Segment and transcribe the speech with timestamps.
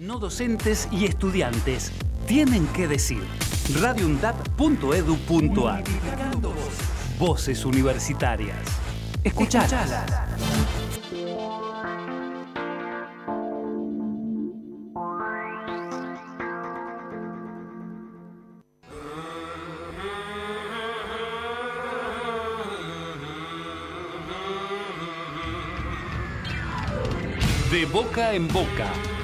[0.00, 1.92] No docentes y estudiantes
[2.26, 3.22] tienen que decir.
[3.82, 5.84] radioundap.edu.ar
[7.18, 8.56] Voces universitarias.
[9.22, 9.90] Escuchalas.
[27.70, 28.88] De boca en boca,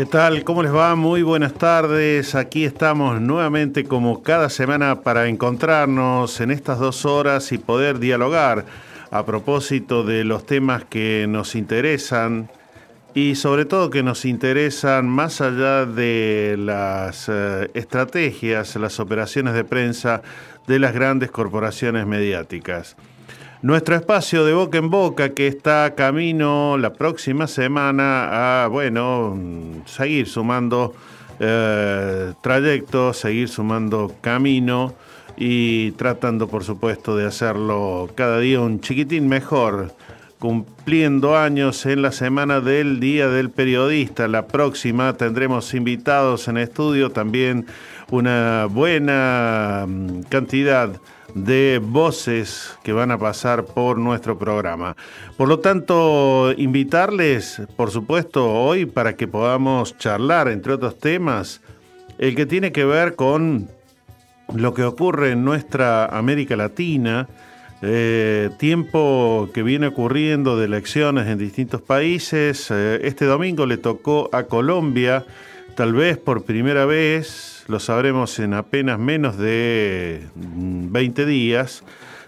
[0.00, 0.44] ¿Qué tal?
[0.44, 0.94] ¿Cómo les va?
[0.94, 2.34] Muy buenas tardes.
[2.34, 8.64] Aquí estamos nuevamente como cada semana para encontrarnos en estas dos horas y poder dialogar
[9.10, 12.48] a propósito de los temas que nos interesan
[13.12, 19.64] y sobre todo que nos interesan más allá de las eh, estrategias, las operaciones de
[19.64, 20.22] prensa
[20.66, 22.96] de las grandes corporaciones mediáticas.
[23.62, 29.38] Nuestro espacio de boca en boca que está camino la próxima semana a, bueno,
[29.84, 30.94] seguir sumando
[31.40, 34.94] eh, trayectos, seguir sumando camino
[35.36, 39.92] y tratando, por supuesto, de hacerlo cada día un chiquitín mejor,
[40.38, 44.26] cumpliendo años en la semana del Día del Periodista.
[44.26, 47.66] La próxima tendremos invitados en estudio también
[48.10, 50.98] una buena mm, cantidad de
[51.82, 54.96] voces que van a pasar por nuestro programa.
[55.36, 61.60] Por lo tanto, invitarles, por supuesto, hoy para que podamos charlar, entre otros temas,
[62.18, 63.68] el que tiene que ver con
[64.54, 67.28] lo que ocurre en nuestra América Latina,
[67.82, 72.70] eh, tiempo que viene ocurriendo de elecciones en distintos países.
[72.70, 75.24] Eh, este domingo le tocó a Colombia,
[75.76, 81.84] tal vez por primera vez, lo sabremos en apenas menos de 20 días,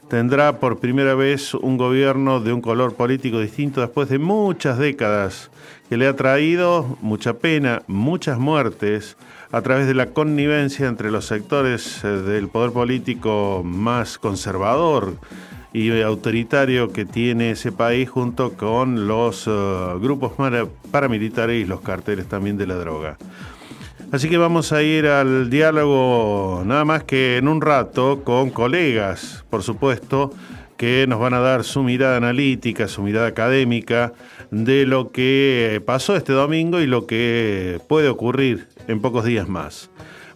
[0.08, 5.50] tendrá por primera vez un gobierno de un color político distinto después de muchas décadas
[5.88, 9.16] que le ha traído mucha pena, muchas muertes
[9.50, 15.16] a través de la connivencia entre los sectores eh, del poder político más conservador
[15.72, 20.32] y autoritario que tiene ese país junto con los uh, grupos
[20.90, 23.16] paramilitares y los carteles también de la droga.
[24.12, 29.42] Así que vamos a ir al diálogo nada más que en un rato con colegas,
[29.48, 30.30] por supuesto,
[30.76, 34.12] que nos van a dar su mirada analítica, su mirada académica
[34.50, 39.88] de lo que pasó este domingo y lo que puede ocurrir en pocos días más.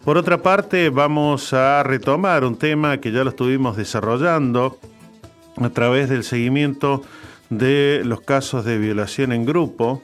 [0.06, 4.78] Por otra parte, vamos a retomar un tema que ya lo estuvimos desarrollando
[5.58, 7.02] a través del seguimiento
[7.50, 10.00] de los casos de violación en grupo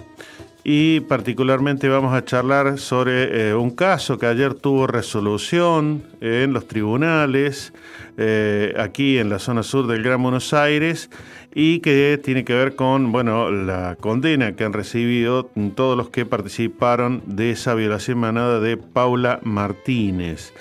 [0.65, 6.69] y particularmente vamos a charlar sobre eh, un caso que ayer tuvo resolución en los
[6.69, 7.73] tribunales
[8.17, 11.11] eh, aquí en la zona sur del Gran Buenos Aires
[11.55, 16.27] y que tiene que ver con bueno la condena que han recibido todos los que
[16.27, 20.53] participaron de esa violación manada de Paula Martínez.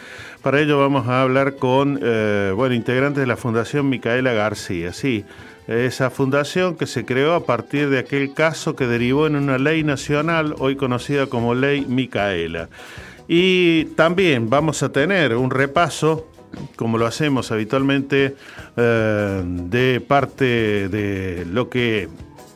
[0.41, 4.91] Para ello vamos a hablar con eh, bueno integrantes de la Fundación Micaela García.
[4.91, 5.23] Sí,
[5.67, 9.83] esa fundación que se creó a partir de aquel caso que derivó en una ley
[9.83, 12.69] nacional, hoy conocida como Ley Micaela.
[13.27, 16.27] Y también vamos a tener un repaso,
[16.75, 18.35] como lo hacemos habitualmente,
[18.75, 22.09] eh, de parte de lo que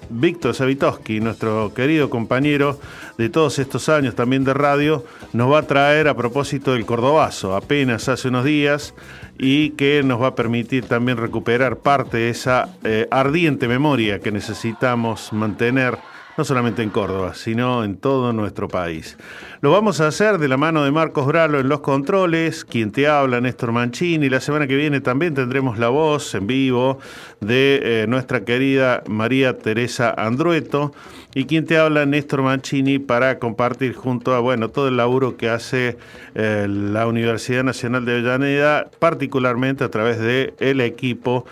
[0.09, 2.79] Víctor Savitoski, nuestro querido compañero
[3.17, 7.55] de todos estos años también de radio, nos va a traer a propósito del Cordobazo,
[7.55, 8.93] apenas hace unos días,
[9.37, 14.31] y que nos va a permitir también recuperar parte de esa eh, ardiente memoria que
[14.31, 15.97] necesitamos mantener
[16.37, 19.17] no solamente en Córdoba, sino en todo nuestro país.
[19.61, 23.07] Lo vamos a hacer de la mano de Marcos Bralo en los controles, quien te
[23.07, 24.29] habla, Néstor Mancini.
[24.29, 26.99] La semana que viene también tendremos la voz en vivo
[27.39, 30.91] de eh, nuestra querida María Teresa Andrueto
[31.33, 35.49] y quien te habla, Néstor Mancini, para compartir junto a bueno, todo el laburo que
[35.49, 35.97] hace
[36.33, 41.45] eh, la Universidad Nacional de Avellaneda, particularmente a través del el equipo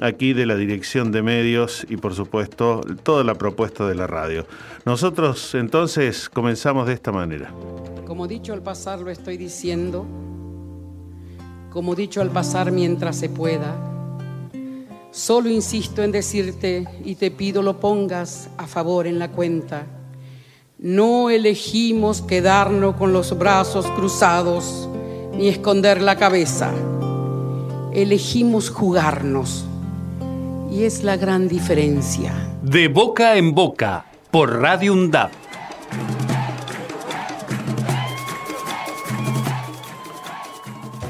[0.00, 4.46] aquí de la dirección de medios y por supuesto toda la propuesta de la radio.
[4.84, 7.52] Nosotros entonces comenzamos de esta manera.
[8.06, 10.06] Como dicho al pasar lo estoy diciendo,
[11.70, 13.74] como dicho al pasar mientras se pueda,
[15.10, 19.86] solo insisto en decirte y te pido lo pongas a favor en la cuenta.
[20.78, 24.88] No elegimos quedarnos con los brazos cruzados
[25.34, 26.72] ni esconder la cabeza.
[27.92, 29.64] Elegimos jugarnos.
[30.70, 32.32] Y es la gran diferencia.
[32.62, 35.45] De boca en boca, por Radio UNDAP.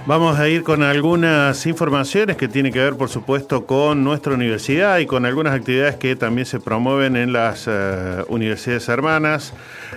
[0.07, 4.99] Vamos a ir con algunas informaciones que tienen que ver, por supuesto, con nuestra universidad
[4.99, 9.53] y con algunas actividades que también se promueven en las eh, universidades hermanas.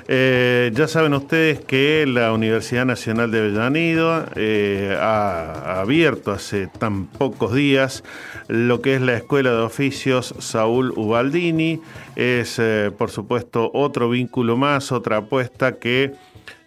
[0.08, 7.06] Eh, ya saben ustedes que la Universidad Nacional de Avellaneda eh, ha abierto hace tan
[7.06, 8.04] pocos días
[8.48, 11.82] lo que es la Escuela de Oficios Saúl Ubaldini.
[12.16, 12.60] Es,
[12.98, 16.16] por supuesto, otro vínculo más, otra apuesta que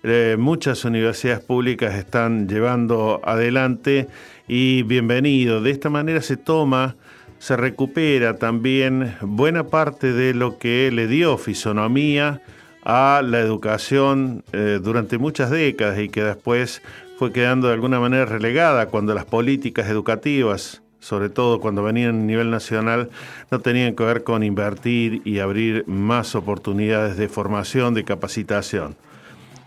[0.04, 4.08] eh, muchas universidades públicas están llevando adelante
[4.48, 5.60] y bienvenido.
[5.60, 6.96] De esta manera se toma,
[7.38, 12.42] se recupera también buena parte de lo que le dio fisonomía
[12.84, 16.82] a la educación eh, durante muchas décadas y que después
[17.16, 22.24] fue quedando de alguna manera relegada cuando las políticas educativas, sobre todo cuando venían a
[22.24, 23.08] nivel nacional,
[23.52, 28.96] no tenían que ver con invertir y abrir más oportunidades de formación, de capacitación.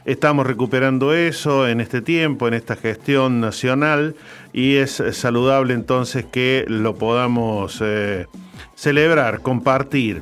[0.06, 4.16] Estamos recuperando eso en este tiempo, en esta gestión nacional,
[4.54, 8.28] y es saludable entonces que lo podamos eh,
[8.76, 10.22] celebrar, compartir.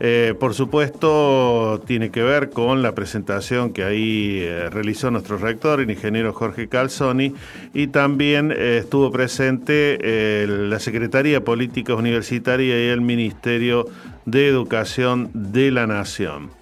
[0.00, 5.80] Eh, por supuesto, tiene que ver con la presentación que ahí eh, realizó nuestro rector,
[5.80, 7.32] el ingeniero Jorge Calzoni,
[7.72, 13.86] y también estuvo presente la Secretaría de Políticas Universitarias y el Ministerio
[14.26, 16.59] de Educación de la Nación.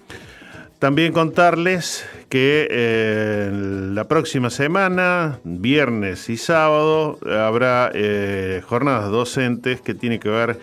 [0.79, 3.51] También contarles que eh,
[3.93, 10.57] la próxima semana, viernes y sábado, habrá eh, jornadas docentes que tienen que ver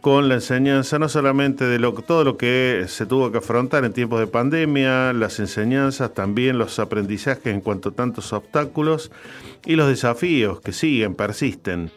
[0.00, 3.92] con la enseñanza, no solamente de lo, todo lo que se tuvo que afrontar en
[3.92, 9.12] tiempos de pandemia, las enseñanzas, también los aprendizajes en cuanto a tantos obstáculos
[9.64, 11.92] y los desafíos que siguen, persisten.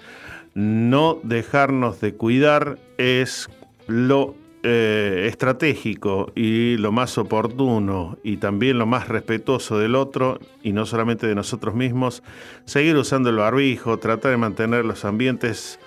[0.53, 3.49] No dejarnos de cuidar es
[3.87, 10.71] lo eh, estratégico y lo más oportuno y también lo más respetuoso del otro y
[10.71, 12.23] no solamente de nosotros mismos,
[12.63, 15.79] seguir usando el barbijo, tratar de mantener los ambientes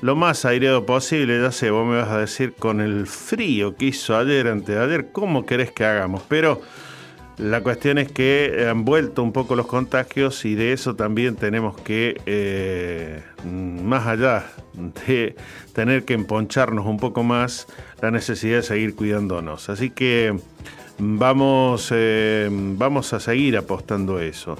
[0.00, 3.86] lo más aireado posible, ya sé, vos me vas a decir con el frío que
[3.86, 6.22] hizo ayer, anteayer, ¿cómo querés que hagamos?
[6.28, 6.60] Pero
[7.36, 11.80] la cuestión es que han vuelto un poco los contagios y de eso también tenemos
[11.80, 14.46] que, eh, más allá
[15.06, 15.34] de
[15.72, 17.66] tener que emponcharnos un poco más,
[18.00, 19.68] la necesidad de seguir cuidándonos.
[19.68, 20.38] Así que
[20.98, 24.56] vamos, eh, vamos a seguir apostando eso.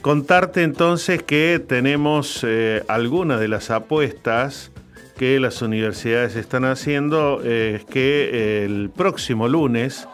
[0.00, 4.70] Contarte entonces que tenemos eh, algunas de las apuestas
[5.18, 10.08] que las universidades están haciendo, es que el próximo lunes,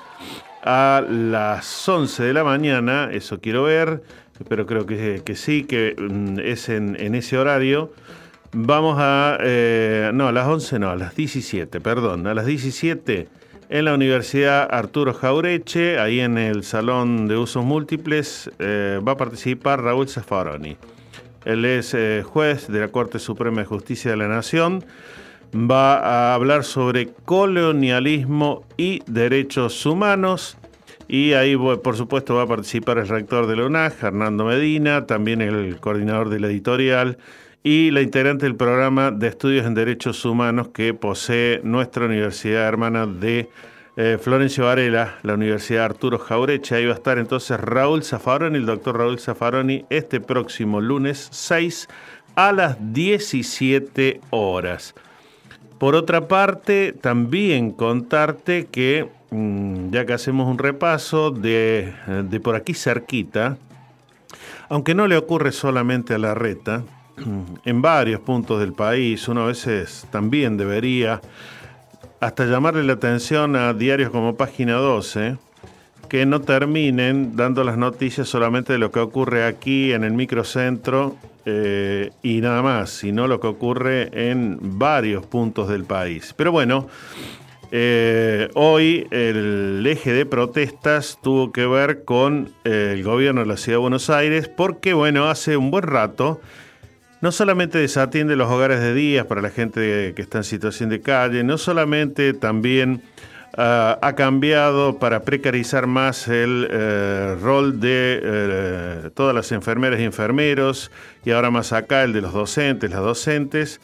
[0.71, 4.03] a las 11 de la mañana, eso quiero ver,
[4.51, 7.91] pero creo que, sí, que mm, es en, ese horario.
[8.53, 13.29] Vamos a, eh, no, a las 11 no, a las 17, perdón, a las 17
[13.71, 19.17] en la Universidad Arturo Jaureche, ahí en el Salón de Usos Múltiples, eh, va a
[19.17, 20.77] participar Raúl Zaffaroni.
[21.47, 24.85] Él es eh, juez de la Corte Suprema de Justicia de la Nación
[25.55, 30.58] va a hablar sobre colonialismo y derechos humanos.
[31.09, 35.41] Y ahí, por supuesto, va a participar el rector de la UNAG, Hernando Medina, también
[35.41, 37.17] el coordinador de la editorial
[37.63, 43.07] y la integrante del programa de estudios en derechos humanos que posee nuestra universidad hermana
[43.07, 43.49] de
[43.97, 46.77] eh, Florencio Varela, la Universidad Arturo Jaureche.
[46.77, 51.89] Ahí va a estar entonces Raúl Zafaroni, el doctor Raúl Zafaroni, este próximo lunes 6
[52.37, 54.95] a las 17 horas.
[55.79, 61.93] Por otra parte, también contarte que, ya que hacemos un repaso de,
[62.25, 63.59] de por aquí cerquita,
[64.69, 66.83] aunque no le ocurre solamente a la reta,
[67.65, 71.21] en varios puntos del país uno a veces también debería
[72.21, 75.37] hasta llamarle la atención a diarios como Página 12,
[76.09, 81.17] que no terminen dando las noticias solamente de lo que ocurre aquí en el microcentro
[81.45, 86.35] eh, y nada más, sino lo que ocurre en varios puntos del país.
[86.37, 86.89] Pero bueno,
[87.71, 93.57] eh, hoy el eje de protestas tuvo que ver con eh, el gobierno de la
[93.57, 96.41] Ciudad de Buenos Aires porque, bueno, hace un buen rato
[97.21, 101.01] no solamente desatiende los hogares de días para la gente que está en situación de
[101.01, 103.03] calle, no solamente también
[103.61, 110.93] Ah, ha cambiado para precarizar más el eh, rol de todas las enfermeras y enfermeros
[111.25, 113.81] y ahora más acá el de los docentes, las docentes,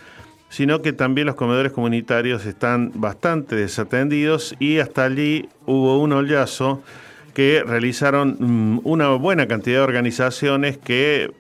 [0.55, 6.81] sino que también los comedores comunitarios están bastante desatendidos y hasta allí hubo un hollazo
[7.35, 11.33] que realizaron mm, una buena cantidad de organizaciones que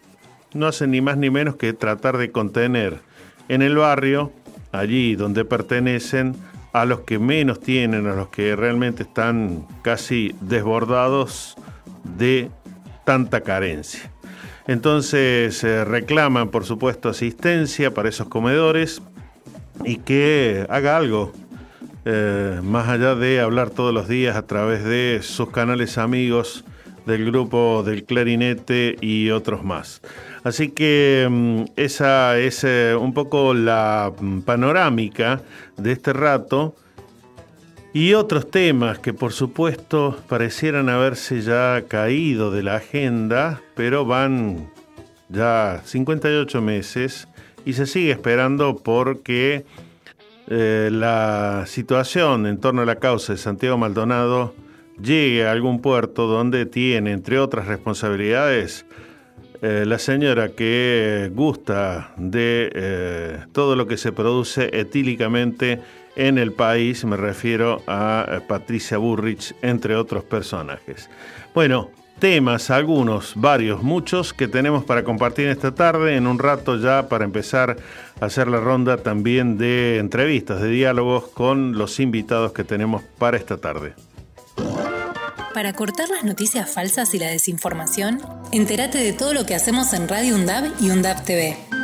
[0.52, 2.98] no hacen ni más ni menos que tratar de contener
[3.46, 4.32] en el barrio,
[4.72, 6.34] allí donde pertenecen,
[6.72, 11.56] a los que menos tienen, a los que realmente están casi desbordados
[12.18, 12.50] de
[13.04, 14.10] tanta carencia.
[14.66, 19.02] Entonces eh, reclaman, por supuesto, asistencia para esos comedores
[19.84, 21.32] y que haga algo,
[22.04, 26.64] eh, más allá de hablar todos los días a través de sus canales amigos
[27.06, 30.00] del grupo del clarinete y otros más.
[30.42, 35.42] Así que mm, esa es eh, un poco la mm, panorámica
[35.76, 36.74] de este rato
[37.94, 44.68] y otros temas que por supuesto parecieran haberse ya caído de la agenda, pero van
[45.28, 47.28] ya 58 meses
[47.64, 49.64] y se sigue esperando porque
[50.48, 54.54] eh, la situación en torno a la causa de Santiago Maldonado
[55.00, 58.86] llegue a algún puerto donde tiene, entre otras responsabilidades,
[59.62, 65.80] eh, la señora que gusta de eh, todo lo que se produce etílicamente
[66.16, 71.10] en el país, me refiero a eh, Patricia Burrich, entre otros personajes.
[71.54, 77.08] Bueno, temas, algunos, varios, muchos que tenemos para compartir esta tarde, en un rato ya
[77.08, 77.76] para empezar
[78.20, 83.36] a hacer la ronda también de entrevistas, de diálogos con los invitados que tenemos para
[83.36, 83.94] esta tarde.
[85.54, 90.08] Para cortar las noticias falsas y la desinformación, entérate de todo lo que hacemos en
[90.08, 91.83] Radio UNDAB y UNDAB TV.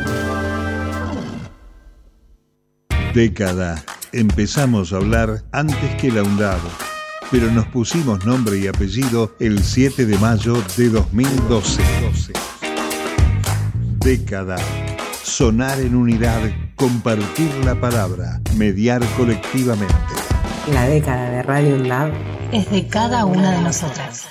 [3.13, 3.83] Década.
[4.13, 6.59] Empezamos a hablar antes que la UNDAB,
[7.29, 11.81] pero nos pusimos nombre y apellido el 7 de mayo de 2012.
[13.97, 14.55] Década.
[15.23, 16.39] Sonar en unidad,
[16.75, 19.93] compartir la palabra, mediar colectivamente.
[20.71, 22.11] La década de Radio UNDAB
[22.53, 24.27] Es de cada una de nosotras.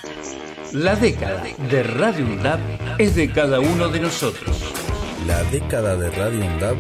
[0.73, 2.61] La década de Radio UNDAB
[2.99, 4.73] es de cada uno de nosotros.
[5.27, 6.77] La década de Radio UNDAB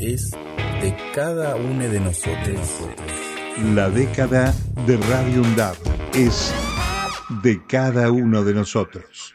[0.00, 0.30] es
[0.80, 2.88] de cada uno de nosotros.
[3.74, 4.54] La década
[4.86, 5.76] de Radio UNDAB
[6.14, 6.54] es
[7.42, 9.34] de cada uno de nosotros.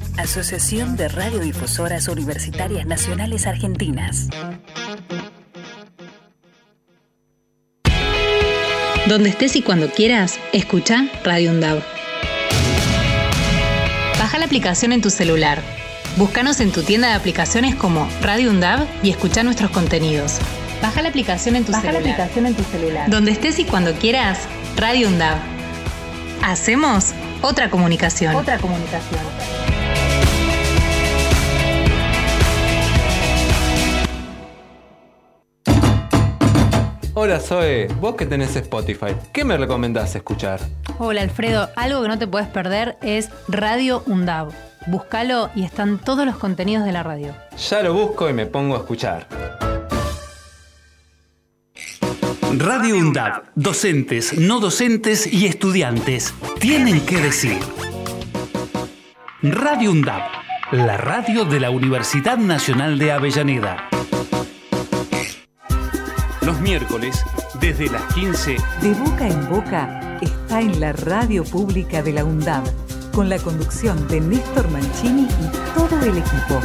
[0.21, 4.27] Asociación de Radiodifusoras Universitarias Nacionales Argentinas.
[9.07, 11.81] Donde estés y cuando quieras, escucha Radio UNDAB.
[14.19, 15.59] Baja la aplicación en tu celular.
[16.17, 20.37] Búscanos en tu tienda de aplicaciones como Radio UNDAB y escucha nuestros contenidos.
[20.83, 22.13] Baja la aplicación en tu Baja la celular.
[22.13, 23.09] aplicación en tu celular.
[23.09, 24.37] Donde estés y cuando quieras,
[24.77, 25.37] Radio UNDAB.
[26.43, 28.35] Hacemos otra comunicación.
[28.35, 29.19] Otra comunicación.
[37.13, 40.61] Hola Zoe, vos que tenés Spotify, ¿qué me recomendás escuchar?
[40.97, 44.53] Hola Alfredo, algo que no te puedes perder es Radio UNDAB.
[44.87, 47.35] Búscalo y están todos los contenidos de la radio.
[47.69, 49.27] Ya lo busco y me pongo a escuchar.
[52.57, 57.59] Radio UNDAB, docentes, no docentes y estudiantes tienen que decir.
[59.41, 60.21] Radio UNDAB,
[60.71, 63.89] la radio de la Universidad Nacional de Avellaneda.
[66.41, 67.23] Los miércoles,
[67.59, 72.63] desde las 15, De boca en boca está en la radio pública de la UNDAB,
[73.11, 76.59] con la conducción de Néstor Mancini y todo el equipo.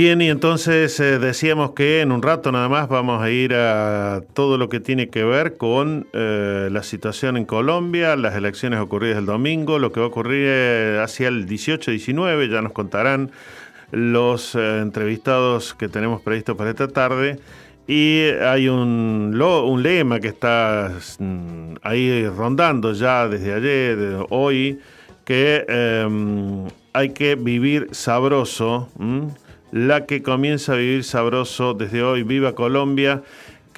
[0.00, 4.20] Bien, y entonces eh, decíamos que en un rato nada más vamos a ir a
[4.32, 9.18] todo lo que tiene que ver con eh, la situación en Colombia, las elecciones ocurridas
[9.18, 13.32] el domingo, lo que va a ocurrir eh, hacia el 18-19, ya nos contarán
[13.90, 17.40] los eh, entrevistados que tenemos previsto para esta tarde.
[17.88, 24.26] Y hay un, lo- un lema que está mm, ahí rondando ya desde ayer, de
[24.30, 24.78] hoy,
[25.24, 28.88] que em, hay que vivir sabroso.
[29.70, 33.22] La que comienza a vivir sabroso desde hoy, Viva Colombia,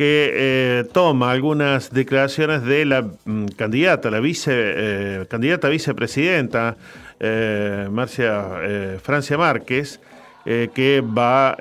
[0.01, 6.79] que eh, toma algunas declaraciones de la mm, candidata, la eh, candidata vicepresidenta,
[7.19, 10.01] eh, Marcia, Francia Márquez,
[10.43, 11.55] que va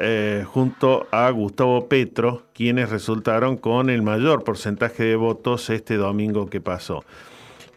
[0.46, 6.62] junto a Gustavo Petro, quienes resultaron con el mayor porcentaje de votos este domingo que
[6.62, 7.04] pasó.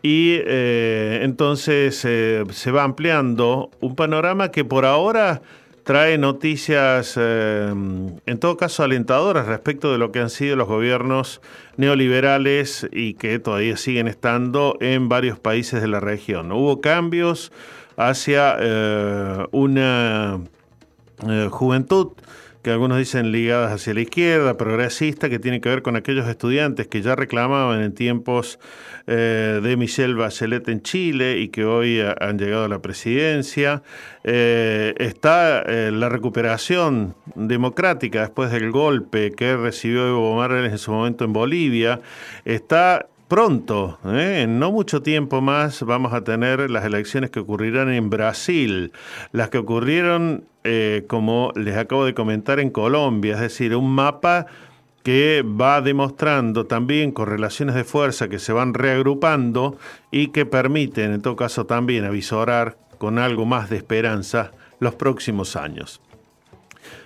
[0.00, 5.42] Y entonces se va ampliando un panorama que por ahora
[5.84, 11.40] trae noticias, eh, en todo caso, alentadoras respecto de lo que han sido los gobiernos
[11.76, 16.52] neoliberales y que todavía siguen estando en varios países de la región.
[16.52, 17.52] Hubo cambios
[17.96, 20.40] hacia eh, una
[21.28, 22.12] eh, juventud
[22.62, 26.86] que algunos dicen ligadas hacia la izquierda, progresista, que tiene que ver con aquellos estudiantes
[26.86, 28.58] que ya reclamaban en tiempos
[29.08, 33.82] eh, de Michelle Bachelet en Chile y que hoy ha- han llegado a la presidencia.
[34.24, 40.92] Eh, está eh, la recuperación democrática después del golpe que recibió Evo Morales en su
[40.92, 42.00] momento en Bolivia.
[42.44, 44.42] Está pronto, ¿eh?
[44.42, 48.92] en no mucho tiempo más, vamos a tener las elecciones que ocurrirán en Brasil,
[49.32, 54.44] las que ocurrieron, eh, como les acabo de comentar, en Colombia, es decir, un mapa
[55.02, 59.78] que va demostrando también correlaciones de fuerza que se van reagrupando
[60.10, 65.56] y que permiten, en todo caso, también avisorar con algo más de esperanza los próximos
[65.56, 66.02] años.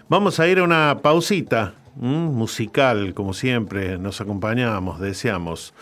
[0.09, 5.73] Vamos a ir a una pausita musical, como siempre, nos acompañamos, deseamos.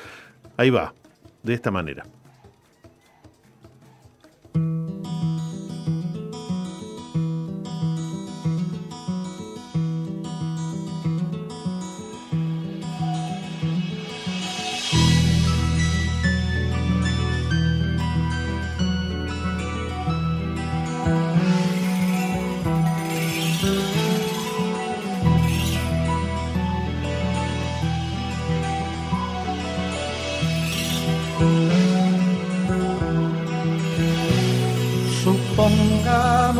[0.56, 0.94] Ahí va,
[1.42, 2.04] de esta manera.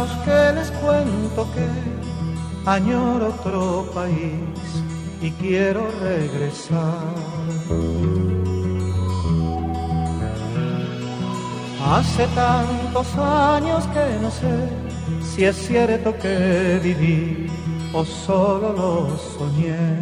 [0.05, 4.83] Supongamos que les cuento que añoro otro país
[5.21, 7.15] y quiero regresar.
[11.87, 14.69] Hace tantos años que no sé
[15.23, 17.47] si es cierto que viví
[17.93, 19.99] o solo lo soñé.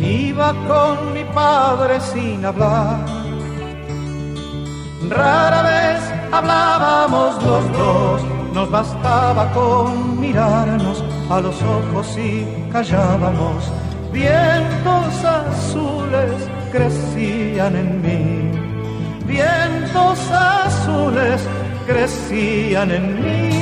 [0.00, 3.23] Iba con mi padre sin hablar
[5.10, 6.00] Rara vez
[6.32, 8.22] hablábamos los dos,
[8.54, 13.70] nos bastaba con mirarnos a los ojos y callábamos.
[14.12, 18.50] Vientos azules crecían en mí,
[19.26, 21.40] vientos azules
[21.86, 23.53] crecían en mí.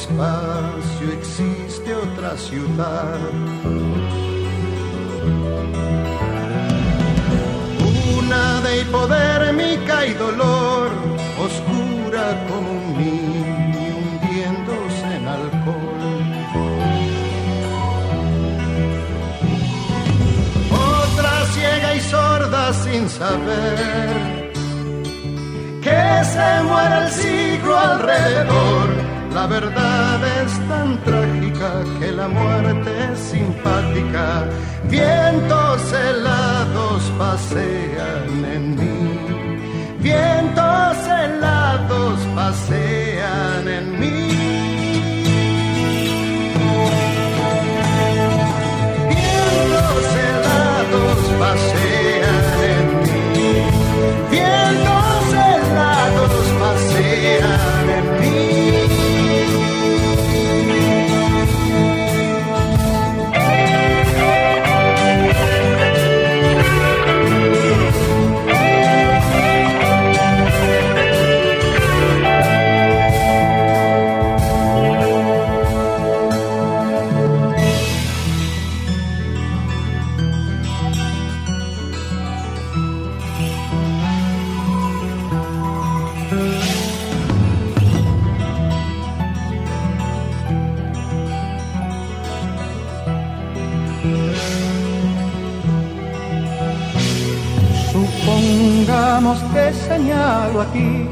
[0.00, 3.18] Espacio existe otra ciudad.
[8.18, 10.88] Una de hipodérmica y dolor,
[11.46, 16.02] oscura como un niño hundiéndose en alcohol.
[21.02, 24.52] Otra ciega y sorda sin saber
[25.84, 26.02] que
[26.34, 28.99] se muere el siglo alrededor
[29.34, 34.44] La verdad es tan trágica que la muerte es simpática.
[34.88, 39.96] Vientos helados pasean en mí.
[40.00, 44.19] Vientos helados pasean en mí.
[100.58, 101.06] Aquí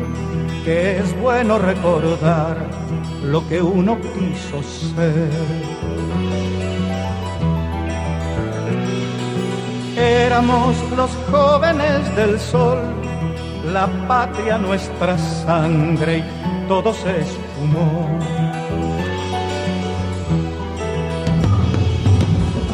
[0.65, 2.57] que es bueno recordar
[3.23, 5.31] lo que uno quiso ser.
[9.97, 12.79] Éramos los jóvenes del sol,
[13.73, 18.19] la patria nuestra sangre y todo se esfumó.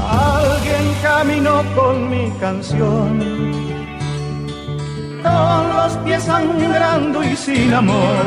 [0.09, 3.34] Alguien caminó con mi canción
[5.35, 8.25] con los pies sangrando y sin amor.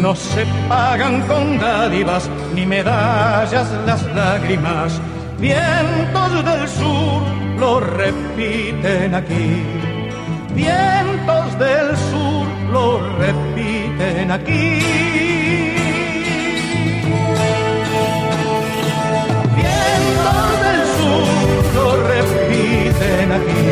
[0.00, 5.00] No se pagan con dádivas ni medallas las lágrimas.
[5.38, 7.22] Vientos del sur
[7.58, 9.62] lo repiten aquí.
[10.54, 12.86] Vientos del sur lo
[13.18, 14.64] repiten aquí.
[19.58, 21.28] Vientos del sur
[21.76, 23.62] lo repiten aquí.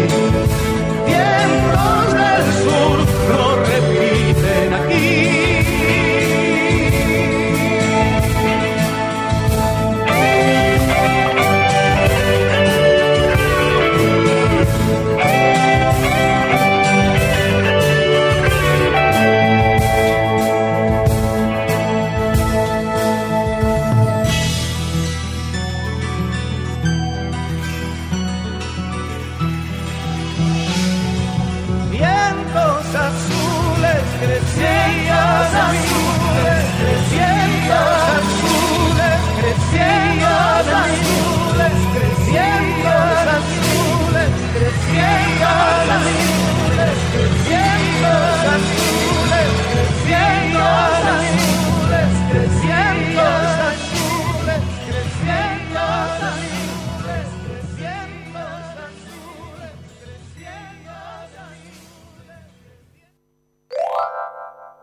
[1.06, 5.45] Vientos del sur lo repiten aquí.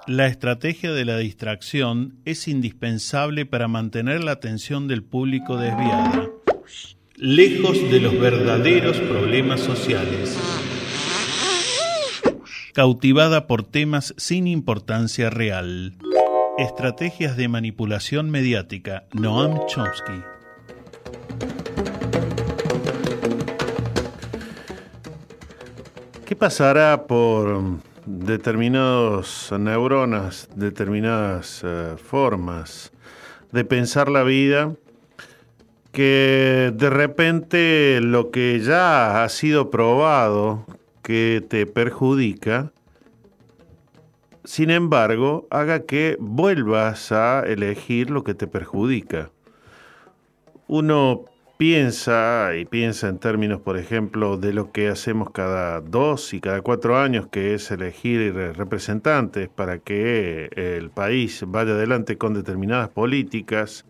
[0.08, 6.30] La estrategia de la distracción es indispensable para mantener la atención del público desviada,
[7.16, 10.38] lejos de los verdaderos problemas sociales,
[12.74, 15.94] cautivada por temas sin importancia real.
[16.58, 20.22] Estrategias de manipulación mediática, Noam Chomsky.
[26.26, 32.92] ¿Qué pasará por determinadas neuronas, determinadas eh, formas
[33.52, 34.74] de pensar la vida,
[35.92, 40.66] que de repente lo que ya ha sido probado
[41.04, 42.72] que te perjudica,
[44.44, 49.32] sin embargo, haga que vuelvas a elegir lo que te perjudica.
[50.68, 51.26] Uno
[51.64, 56.60] piensa y piensa en términos, por ejemplo, de lo que hacemos cada dos y cada
[56.60, 63.86] cuatro años, que es elegir representantes para que el país vaya adelante con determinadas políticas.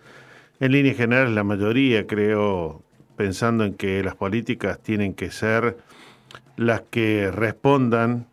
[0.60, 2.84] En líneas generales, la mayoría, creo,
[3.16, 5.76] pensando en que las políticas tienen que ser
[6.58, 8.28] las que respondan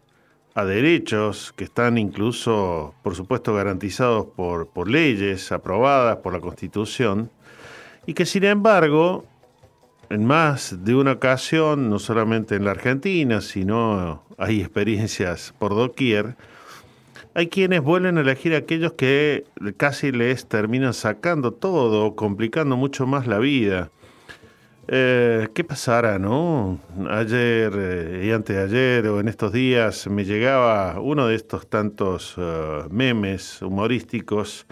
[0.54, 7.30] a derechos que están incluso, por supuesto, garantizados por, por leyes aprobadas por la Constitución
[8.04, 9.24] y que sin embargo,
[10.10, 16.36] en más de una ocasión, no solamente en la Argentina, sino hay experiencias por doquier,
[17.34, 19.44] hay quienes vuelven a elegir a aquellos que
[19.76, 23.90] casi les terminan sacando todo, complicando mucho más la vida.
[24.88, 26.80] Eh, ¿Qué pasará, no?
[27.08, 32.88] Ayer eh, y anteayer o en estos días me llegaba uno de estos tantos uh,
[32.90, 34.66] memes humorísticos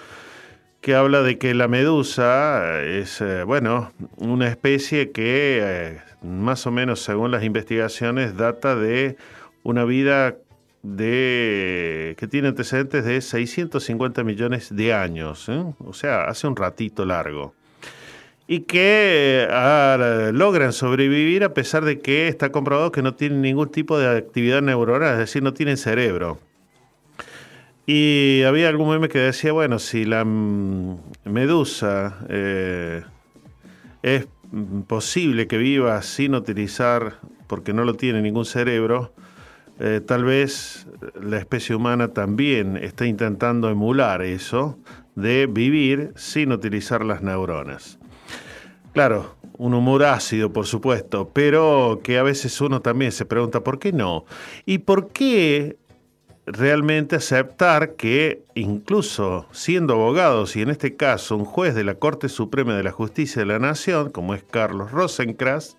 [0.81, 6.71] que habla de que la medusa es, eh, bueno, una especie que eh, más o
[6.71, 9.17] menos según las investigaciones data de
[9.64, 10.37] una vida
[10.83, 15.64] de que tiene antecedentes de 650 millones de años, ¿eh?
[15.85, 17.55] o sea, hace un ratito largo.
[18.51, 19.47] Y que
[20.33, 24.62] logran sobrevivir a pesar de que está comprobado que no tienen ningún tipo de actividad
[24.62, 26.38] neuronal, es decir, no tienen cerebro.
[27.90, 33.03] Y había algún meme que decía, bueno, si la medusa eh,
[34.03, 34.29] es
[34.87, 37.14] posible que viva sin utilizar,
[37.46, 39.14] porque no lo tiene ningún cerebro,
[39.81, 40.87] eh, tal vez
[41.18, 44.79] la especie humana también está intentando emular eso
[45.14, 47.98] de vivir sin utilizar las neuronas.
[48.92, 53.79] Claro, un humor ácido, por supuesto, pero que a veces uno también se pregunta, ¿por
[53.79, 54.27] qué no?
[54.66, 55.79] ¿Y por qué
[56.53, 62.29] realmente aceptar que incluso siendo abogados y en este caso un juez de la Corte
[62.29, 65.77] Suprema de la Justicia de la Nación, como es Carlos Rosencrantz,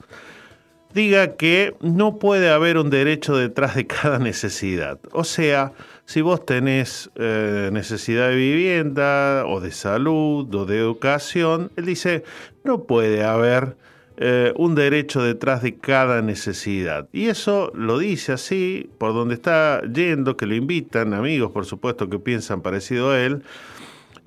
[0.94, 5.00] diga que no puede haber un derecho detrás de cada necesidad.
[5.12, 5.74] O sea,
[6.06, 12.24] si vos tenés eh, necesidad de vivienda o de salud o de educación, él dice,
[12.64, 13.78] no puede haber
[14.22, 17.08] eh, un derecho detrás de cada necesidad.
[17.14, 22.10] Y eso lo dice así, por donde está yendo, que lo invitan, amigos por supuesto
[22.10, 23.44] que piensan parecido a él,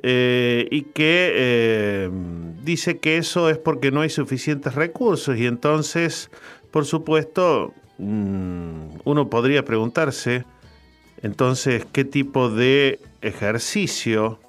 [0.03, 2.11] eh, y que eh,
[2.65, 6.31] dice que eso es porque no hay suficientes recursos y entonces,
[6.71, 10.47] por supuesto, mm, uno podría preguntarse,
[11.21, 14.41] entonces, ¿qué tipo de ejercicio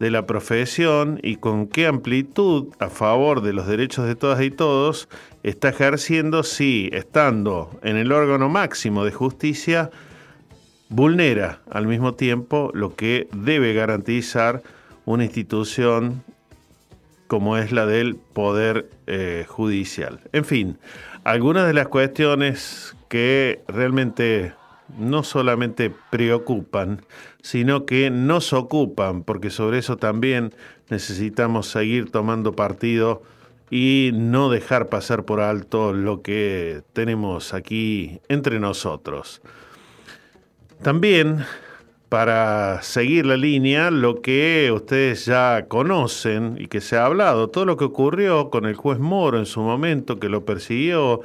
[0.00, 4.50] de la profesión y con qué amplitud a favor de los derechos de todas y
[4.50, 5.08] todos
[5.42, 9.90] está ejerciendo si, estando en el órgano máximo de justicia,
[10.88, 14.62] vulnera al mismo tiempo lo que debe garantizar
[15.04, 16.24] una institución
[17.26, 20.20] como es la del Poder eh, Judicial.
[20.32, 20.78] En fin,
[21.24, 24.54] algunas de las cuestiones que realmente
[24.98, 27.02] no solamente preocupan,
[27.42, 30.54] sino que nos ocupan, porque sobre eso también
[30.88, 33.22] necesitamos seguir tomando partido
[33.70, 39.40] y no dejar pasar por alto lo que tenemos aquí entre nosotros.
[40.82, 41.44] También,
[42.08, 47.64] para seguir la línea, lo que ustedes ya conocen y que se ha hablado, todo
[47.64, 51.20] lo que ocurrió con el juez Moro en su momento, que lo persiguió,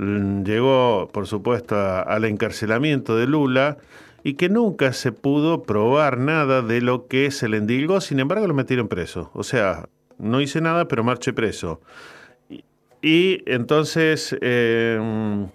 [0.00, 3.78] llegó, por supuesto, al encarcelamiento de Lula,
[4.22, 8.46] y que nunca se pudo probar nada de lo que se le endilgó, sin embargo
[8.46, 9.30] lo metieron preso.
[9.34, 11.80] O sea, no hice nada, pero marché preso.
[13.02, 15.48] Y, entonces em,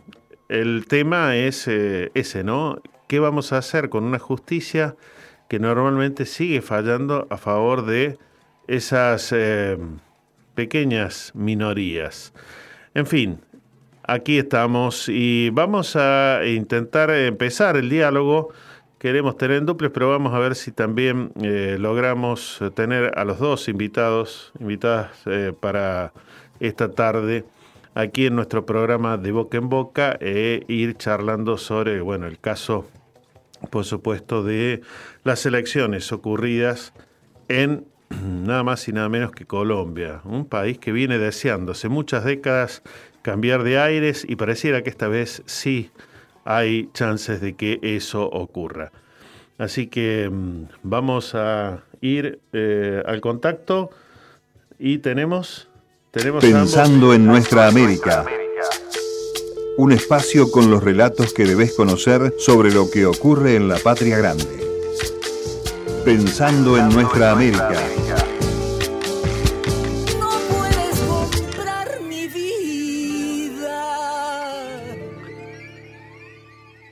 [0.49, 2.81] el tema es eh, ese, ¿no?
[3.07, 4.95] ¿Qué vamos a hacer con una justicia
[5.47, 8.17] que normalmente sigue fallando a favor de
[8.67, 9.99] esas em,
[10.55, 12.33] pequeñas minorías?
[12.95, 13.39] En fin,
[14.07, 18.49] aquí estamos y vamos a intentar empezar el diálogo.
[18.99, 23.39] Queremos tener en duples, pero vamos a ver si también eh, logramos tener a los
[23.39, 26.13] dos invitados, invitadas eh, para
[26.59, 27.45] esta tarde
[27.93, 32.87] aquí en nuestro programa de Boca en Boca e ir charlando sobre, bueno, el caso,
[33.69, 34.81] por supuesto, de
[35.23, 36.93] las elecciones ocurridas
[37.47, 37.85] en
[38.45, 42.83] nada más y nada menos que Colombia, un país que viene deseando hace muchas décadas
[43.25, 45.89] cambiar de aires y pareciera que esta vez sí
[46.43, 48.91] hay chances de que eso ocurra.
[49.57, 53.89] Así que mm, vamos a ir eh, al contacto
[54.77, 55.67] y tenemos...
[56.11, 58.27] tenemos Pensando en nuestra América.
[59.77, 64.19] Un espacio con los relatos que debes conocer sobre lo que ocurre en la patria
[64.19, 64.45] grande.
[66.05, 67.73] Pensando en nuestra América.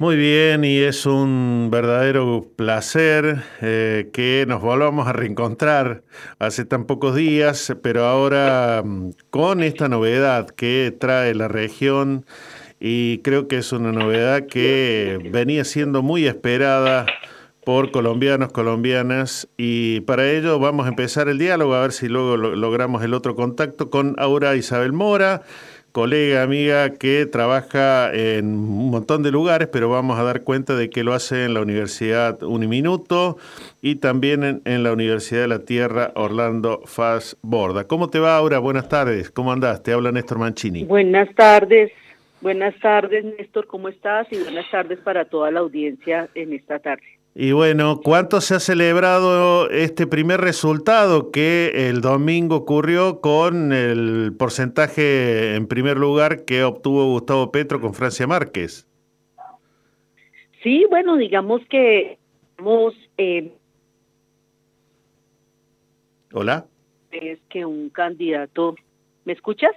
[0.04, 6.04] Muy bien, y es un verdadero placer eh, que nos volvamos a reencontrar
[6.40, 12.26] hace tan pocos días, pero ahora mm, con esta novedad que trae la región
[12.82, 17.06] y creo que es una novedad que venía siendo muy esperada
[17.64, 22.36] por colombianos, colombianas, y para ello vamos a empezar el diálogo, a ver si luego
[22.36, 25.44] logramos el otro contacto con Aura Isabel Mora
[25.94, 30.90] colega, amiga que trabaja en un montón de lugares, pero vamos a dar cuenta de
[30.90, 33.38] que lo hace en la Universidad Uniminuto
[33.80, 37.86] y también en, la Universidad de la Tierra Orlando Faz Borda.
[37.86, 38.58] ¿Cómo te va, Aura?
[38.58, 39.30] Buenas tardes.
[39.30, 39.84] ¿Cómo andás?
[39.84, 40.84] Te habla Néstor Mancini.
[40.84, 41.92] Buenas tardes.
[42.42, 43.68] Buenas tardes, Néstor.
[43.68, 44.28] ¿Cómo estás?
[44.32, 47.23] Y buenas tardes para toda la audiencia en esta tarde.
[47.36, 54.36] Y bueno, ¿cuánto se ha celebrado este primer resultado que el domingo ocurrió con el
[54.38, 58.88] porcentaje en primer lugar que obtuvo Gustavo Petro con Francia Márquez?
[60.62, 62.20] Sí, bueno, digamos que
[62.60, 62.94] hemos...
[63.18, 63.52] Eh,
[66.34, 66.68] Hola.
[67.12, 68.76] Es que un candidato...
[69.26, 69.72] ¿Me escuchas?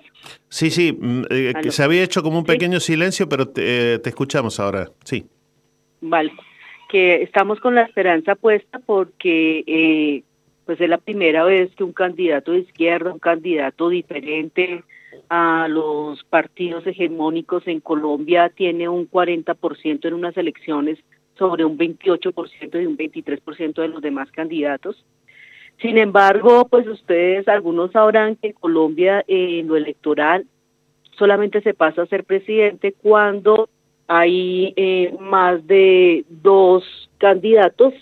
[0.49, 4.11] Sí, sí, mm, eh, se había hecho como un pequeño silencio, pero te, eh, te
[4.11, 5.25] escuchamos ahora, sí.
[6.01, 6.33] Vale
[6.89, 10.23] que estamos con la esperanza puesta porque eh,
[10.65, 14.83] pues es la primera vez que un candidato de izquierda, un candidato diferente
[15.29, 20.99] a los partidos hegemónicos en Colombia tiene un 40% en unas elecciones
[21.39, 25.05] sobre un 28% y un 23% de los demás candidatos.
[25.81, 30.47] Sin embargo, pues ustedes, algunos sabrán que en Colombia eh, en lo electoral
[31.19, 33.69] solamente se pasa a ser presidente cuando
[34.09, 36.85] hay eh, más de dos
[37.19, 37.95] candidatos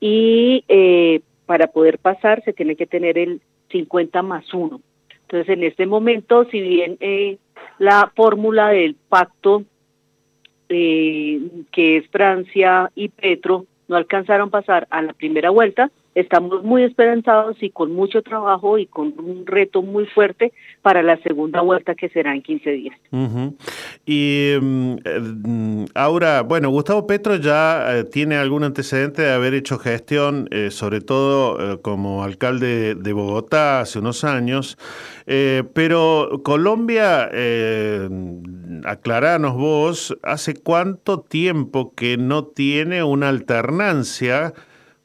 [0.00, 4.80] y eh, para poder pasar se tiene que tener el 50 más uno.
[5.22, 7.38] Entonces, en este momento, si bien eh,
[7.78, 9.64] la fórmula del pacto,
[10.68, 16.82] que es Francia y Petro, no alcanzaron a pasar a la primera vuelta, estamos muy
[16.82, 21.94] esperanzados y con mucho trabajo y con un reto muy fuerte para la segunda vuelta
[21.94, 22.98] que será en 15 días.
[24.06, 29.78] Y mm, eh, ahora, bueno, Gustavo Petro ya eh, tiene algún antecedente de haber hecho
[29.78, 34.78] gestión, eh, sobre todo como alcalde de Bogotá hace unos años,
[35.74, 37.30] pero Colombia,
[38.84, 44.52] aclaranos vos, ¿hace cuánto tiempo que no tiene una alternancia?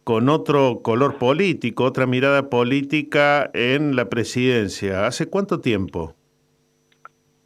[0.05, 5.07] Con otro color político, otra mirada política en la presidencia.
[5.07, 6.13] ¿Hace cuánto tiempo?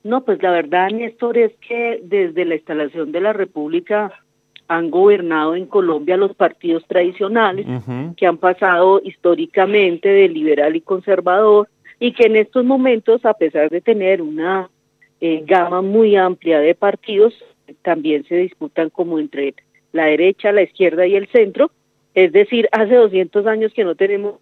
[0.04, 4.12] No, pues la verdad, Néstor, es que desde la instalación de la República
[4.68, 7.66] han gobernado en Colombia los partidos tradicionales
[8.18, 13.70] que han pasado históricamente de liberal y conservador y que en estos momentos, a pesar
[13.70, 14.70] de tener una
[15.22, 17.34] eh, gama muy amplia de partidos,
[17.84, 19.56] también se disputan como entre
[19.94, 21.72] la derecha, la izquierda y el centro,
[22.14, 24.36] es decir, hace 200 años que no tenemos...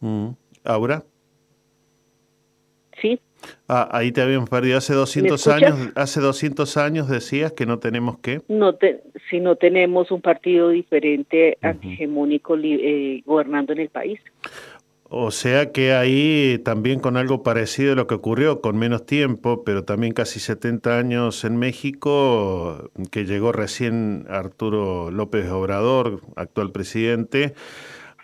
[0.00, 0.30] Mm.
[0.64, 1.04] ¿Ahora?
[3.00, 3.20] Sí.
[3.68, 5.92] Ah, ahí te habían perdido hace 200 años.
[5.94, 8.40] Hace 200 años decías que no tenemos qué.
[8.48, 8.76] No
[9.30, 14.20] si no tenemos un partido diferente, antihegemónico, eh, gobernando en el país.
[15.10, 19.64] O sea que ahí también con algo parecido a lo que ocurrió, con menos tiempo,
[19.64, 27.54] pero también casi 70 años en México, que llegó recién Arturo López Obrador, actual presidente,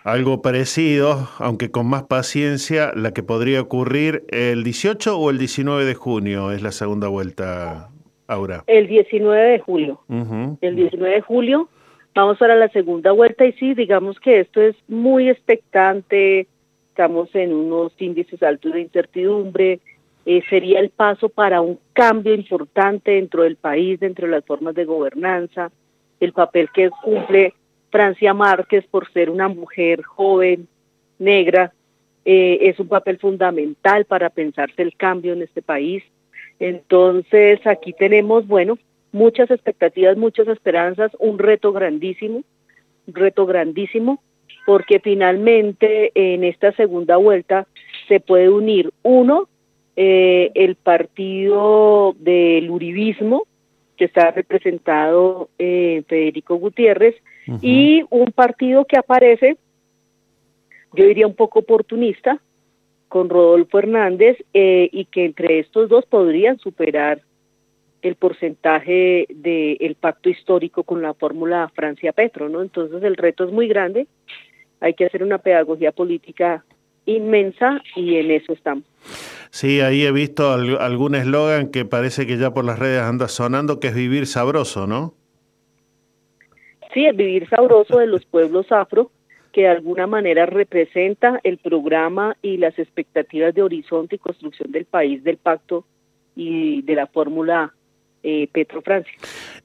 [0.04, 5.86] algo parecido, aunque con más paciencia, la que podría ocurrir el 18 o el 19
[5.86, 7.88] de junio es la segunda vuelta,
[8.26, 8.62] Aura.
[8.66, 10.00] El 19 de julio.
[10.60, 11.70] El 19 de julio
[12.14, 16.46] vamos para la segunda vuelta y sí, digamos que esto es muy expectante
[16.94, 19.80] estamos en unos índices altos de incertidumbre,
[20.26, 24.76] eh, sería el paso para un cambio importante dentro del país, dentro de las formas
[24.76, 25.72] de gobernanza,
[26.20, 27.52] el papel que cumple
[27.90, 30.68] Francia Márquez por ser una mujer joven,
[31.18, 31.72] negra,
[32.24, 36.04] eh, es un papel fundamental para pensarse el cambio en este país.
[36.60, 38.78] Entonces, aquí tenemos, bueno,
[39.10, 42.44] muchas expectativas, muchas esperanzas, un reto grandísimo,
[43.08, 44.22] un reto grandísimo
[44.66, 47.66] porque finalmente en esta segunda vuelta
[48.08, 49.48] se puede unir uno,
[49.96, 53.46] eh, el partido del Uribismo,
[53.96, 57.14] que está representado en eh, Federico Gutiérrez,
[57.60, 59.58] y un partido que aparece,
[60.94, 62.40] yo diría un poco oportunista,
[63.08, 67.20] con Rodolfo Hernández, eh, y que entre estos dos podrían superar
[68.02, 72.60] el porcentaje del pacto histórico con la fórmula Francia-Petro, ¿no?
[72.60, 74.06] Entonces el reto es muy grande,
[74.80, 76.64] hay que hacer una pedagogía política
[77.06, 78.84] inmensa y en eso estamos.
[79.50, 83.78] Sí, ahí he visto algún eslogan que parece que ya por las redes anda sonando,
[83.78, 85.14] que es vivir sabroso, ¿no?
[86.92, 89.10] Sí, el vivir sabroso de los pueblos afro,
[89.52, 94.84] que de alguna manera representa el programa y las expectativas de horizonte y construcción del
[94.84, 95.84] país, del pacto
[96.34, 97.72] y de la fórmula
[98.26, 99.12] eh, Petro Francia.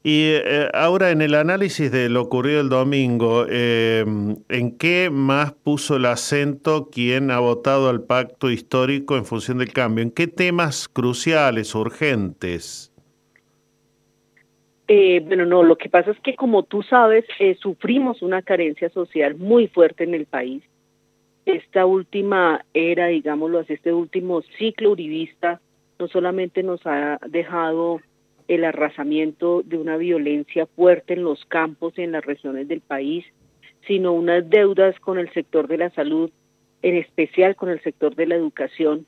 [0.04, 4.04] Y eh, ahora en el análisis de lo ocurrido el domingo, eh,
[4.50, 9.72] ¿en qué más puso el acento quien ha votado al pacto histórico en función del
[9.72, 10.04] cambio?
[10.04, 12.92] ¿En qué temas cruciales, urgentes?
[14.90, 17.24] bueno, no, lo que pasa es que como tú sabes,
[17.60, 20.64] sufrimos una carencia social muy fuerte en el país.
[21.46, 25.62] Esta última era, digámoslo así, este último ciclo uribista,
[26.00, 28.02] no solamente nos ha dejado
[28.50, 33.24] el arrasamiento de una violencia fuerte en los campos y en las regiones del país,
[33.88, 36.32] sino unas deudas con el sector de la salud,
[36.82, 39.06] en especial con el sector de la educación.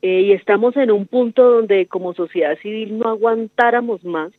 [0.00, 4.30] Eh, y estamos en un punto donde como sociedad civil no aguantáramos más.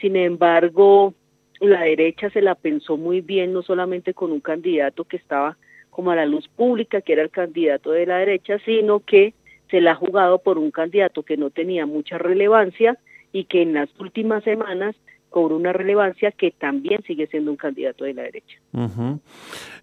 [0.00, 1.12] Sin embargo,
[1.60, 5.58] la derecha se la pensó muy bien, no solamente con un candidato que estaba
[5.90, 9.34] como a la luz pública, que era el candidato de la derecha, sino que
[9.70, 12.98] se la ha jugado por un candidato que no tenía mucha relevancia
[13.36, 14.96] y que en las últimas semanas
[15.28, 18.56] cobró una relevancia que también sigue siendo un candidato de la derecha.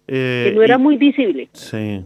[0.08, 1.48] Eh, que no era muy visible.
[1.52, 2.04] Sí.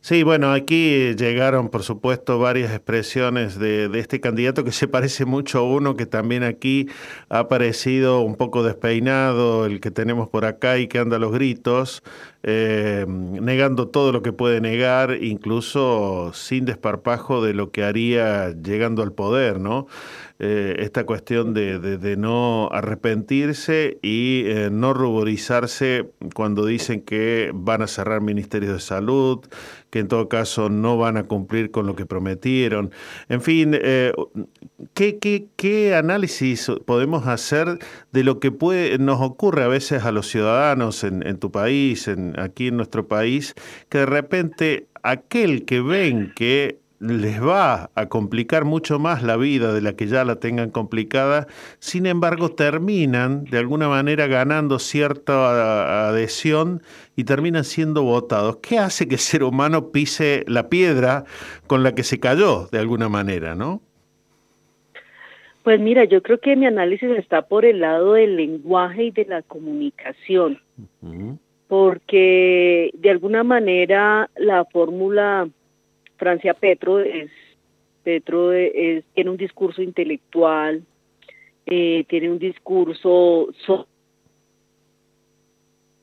[0.00, 5.24] Sí, bueno, aquí llegaron, por supuesto, varias expresiones de, de, este candidato que se parece
[5.24, 6.88] mucho a uno que también aquí
[7.28, 11.32] ha aparecido un poco despeinado, el que tenemos por acá y que anda a los
[11.32, 12.02] gritos,
[12.42, 19.02] eh, negando todo lo que puede negar, incluso sin desparpajo de lo que haría llegando
[19.02, 19.86] al poder, ¿no?
[20.40, 27.86] Eh, esta cuestión de, no arrepentirse y eh, no ruborizarse cuando dicen que van a
[27.86, 29.46] cerrar ministerios de salud,
[29.90, 32.90] que en todo caso no van a cumplir con lo que prometieron.
[33.28, 34.12] En fin, eh,
[34.92, 37.78] ¿qué, qué, qué análisis podemos hacer
[38.10, 42.08] de lo que puede, nos ocurre a veces a los ciudadanos en, en tu país,
[42.08, 43.54] en, aquí en nuestro país,
[43.88, 49.72] que de repente aquel que ven que les va a complicar mucho más la vida
[49.72, 51.46] de la que ya la tengan complicada,
[51.78, 56.82] sin embargo terminan de alguna manera ganando cierta adhesión
[57.14, 58.56] y terminan siendo votados.
[58.62, 61.24] ¿Qué hace que el ser humano pise la piedra
[61.66, 63.82] con la que se cayó de alguna manera, no?
[65.62, 69.24] Pues mira, yo creo que mi análisis está por el lado del lenguaje y de
[69.24, 70.60] la comunicación,
[71.02, 71.38] uh -huh.
[71.68, 75.48] porque de alguna manera la fórmula
[76.16, 77.30] Francia Petro es
[78.04, 80.82] Petro es, tiene un discurso intelectual,
[81.66, 83.48] eh, tiene un discurso.
[83.66, 83.88] So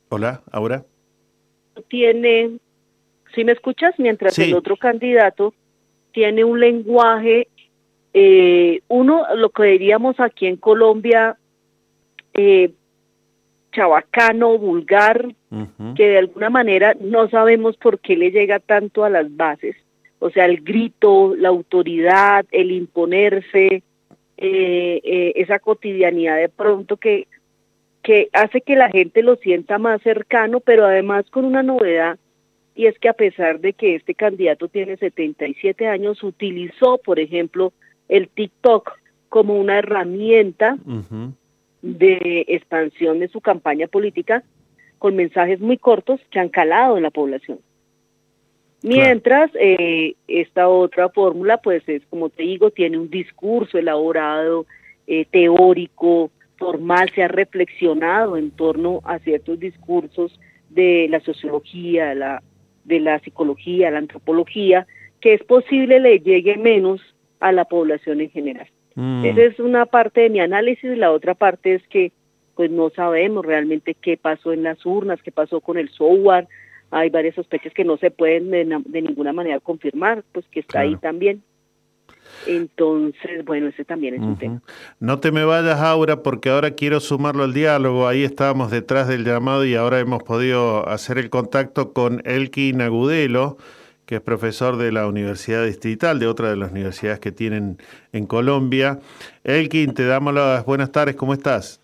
[0.09, 0.83] Hola, ahora.
[1.87, 2.57] Tiene,
[3.33, 4.43] si me escuchas, mientras sí.
[4.43, 5.53] el otro candidato
[6.11, 7.47] tiene un lenguaje,
[8.13, 11.37] eh, uno, lo que diríamos aquí en Colombia,
[12.33, 12.73] eh,
[13.71, 15.95] chabacano, vulgar, uh -huh.
[15.95, 19.77] que de alguna manera no sabemos por qué le llega tanto a las bases
[20.23, 23.81] o sea, el grito, la autoridad, el imponerse,
[24.37, 27.27] eh, eh, esa cotidianidad de pronto que,
[28.03, 32.19] que hace que la gente lo sienta más cercano, pero además con una novedad,
[32.75, 37.73] y es que a pesar de que este candidato tiene 77 años, utilizó, por ejemplo,
[38.07, 38.91] el TikTok
[39.27, 41.33] como una herramienta uh -huh.
[41.81, 44.43] de expansión de su campaña política
[44.99, 47.57] con mensajes muy cortos que han calado en la población.
[48.83, 54.65] Mientras eh, esta otra fórmula, pues es como te digo, tiene un discurso elaborado,
[55.05, 62.15] eh, teórico, formal, se ha reflexionado en torno a ciertos discursos de la sociología, de
[62.15, 62.43] la,
[62.85, 64.87] de la psicología, la antropología,
[65.19, 67.01] que es posible le llegue menos
[67.39, 68.67] a la población en general.
[68.95, 69.25] Mm.
[69.25, 72.11] Esa es una parte de mi análisis, la otra parte es que
[72.55, 76.47] pues no sabemos realmente qué pasó en las urnas, qué pasó con el software,
[76.91, 80.73] hay varias sospechas que no se pueden de, de ninguna manera confirmar, pues que está
[80.73, 80.89] claro.
[80.89, 81.41] ahí también.
[82.47, 84.27] Entonces, bueno, ese también es uh -huh.
[84.27, 84.61] un tema.
[84.99, 88.07] No te me vayas, Aura, porque ahora quiero sumarlo al diálogo.
[88.07, 93.57] Ahí estábamos detrás del llamado y ahora hemos podido hacer el contacto con Elkin Agudelo,
[94.05, 97.77] que es profesor de la Universidad Distrital, de otra de las universidades que tienen
[98.11, 98.99] en Colombia.
[99.43, 101.80] Elkin, te damos las buenas tardes, ¿cómo estás?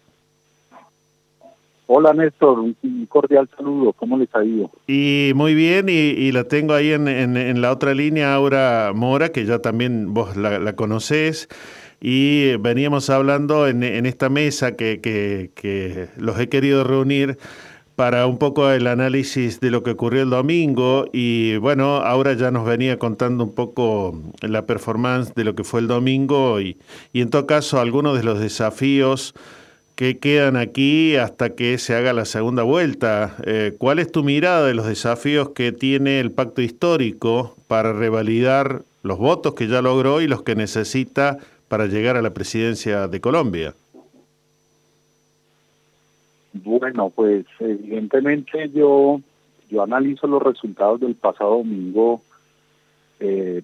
[1.90, 4.70] Hola Néstor, un cordial saludo, ¿cómo les ha ido?
[4.88, 9.60] Y muy bien, y, la tengo ahí en, la otra línea, Aura Mora, que ya
[9.60, 11.48] también vos la, la conocés,
[12.02, 17.38] y veníamos hablando en, esta mesa que, los he querido reunir
[17.96, 22.52] para un poco el análisis de lo que ocurrió el domingo, y bueno, ahora ya
[22.52, 26.78] nos venía contando un poco la performance de lo que fue el domingo, y,
[27.14, 29.34] y en todo caso algunos de los desafíos
[29.98, 33.36] que quedan aquí hasta que se haga la segunda vuelta.
[33.44, 38.84] Eh, ¿Cuál es tu mirada de los desafíos que tiene el pacto histórico para revalidar
[39.02, 43.20] los votos que ya logró y los que necesita para llegar a la presidencia de
[43.20, 43.74] Colombia?
[46.54, 49.20] Bueno, pues evidentemente yo,
[49.68, 52.22] yo analizo los resultados del pasado domingo
[53.20, 53.64] eh,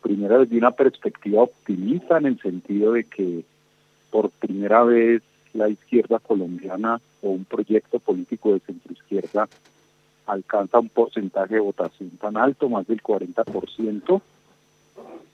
[0.00, 3.42] primero desde una perspectiva optimista en el sentido de que
[4.12, 5.20] por primera vez
[5.54, 9.48] la izquierda colombiana o un proyecto político de centroizquierda
[10.26, 14.20] alcanza un porcentaje de votación tan alto, más del 40%,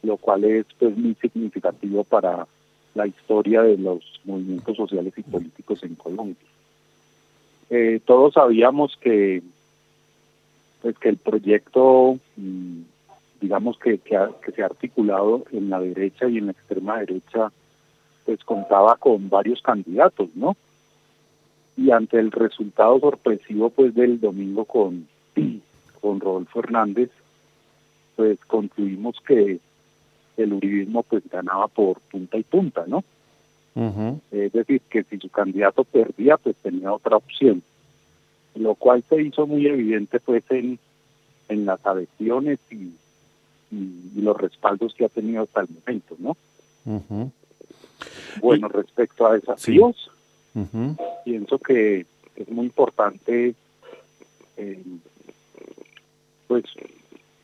[0.02, 2.46] lo cual es pues muy significativo para
[2.94, 6.36] la historia de los movimientos sociales y políticos en Colombia.
[7.70, 9.42] Eh, todos sabíamos que
[10.82, 12.80] pues que el proyecto mm,
[13.40, 17.52] digamos que, que, que, se ha articulado en la derecha y en la extrema derecha
[18.30, 20.56] pues contaba con varios candidatos no
[21.76, 25.08] y ante el resultado sorpresivo pues del domingo con
[26.00, 27.10] con Rodolfo Hernández
[28.14, 29.58] pues concluimos que
[30.36, 33.02] el uribismo pues ganaba por punta y punta no
[34.30, 37.64] es decir que si su candidato perdía pues tenía otra opción.
[38.54, 40.78] Lo cual se hizo muy evidente pues en,
[41.48, 42.92] en las adhesiones y,
[43.70, 46.36] y, los respaldos que ha tenido hasta el momento, ¿no?
[48.40, 50.10] Bueno, respecto a desafíos,
[51.24, 53.54] pienso que es muy importante
[54.56, 54.82] eh,
[56.46, 56.64] pues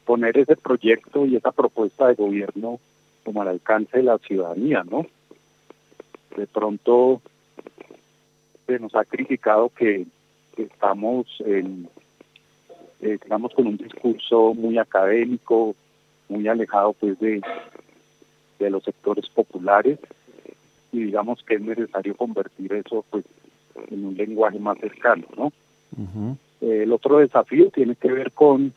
[0.04, 2.80] poner ese proyecto y esa propuesta de gobierno
[3.24, 5.06] como al alcance de la ciudadanía, ¿no?
[6.36, 7.20] De pronto
[8.66, 10.06] se nos ha criticado que
[10.56, 11.88] estamos en,
[13.00, 15.74] eh, digamos, con un discurso muy académico,
[16.28, 17.40] muy alejado pues de,
[18.58, 19.98] de los sectores populares
[20.92, 23.24] y digamos que es necesario convertir eso pues
[23.90, 25.52] en un lenguaje más cercano, ¿no?
[26.60, 28.72] el otro desafío tiene que ver con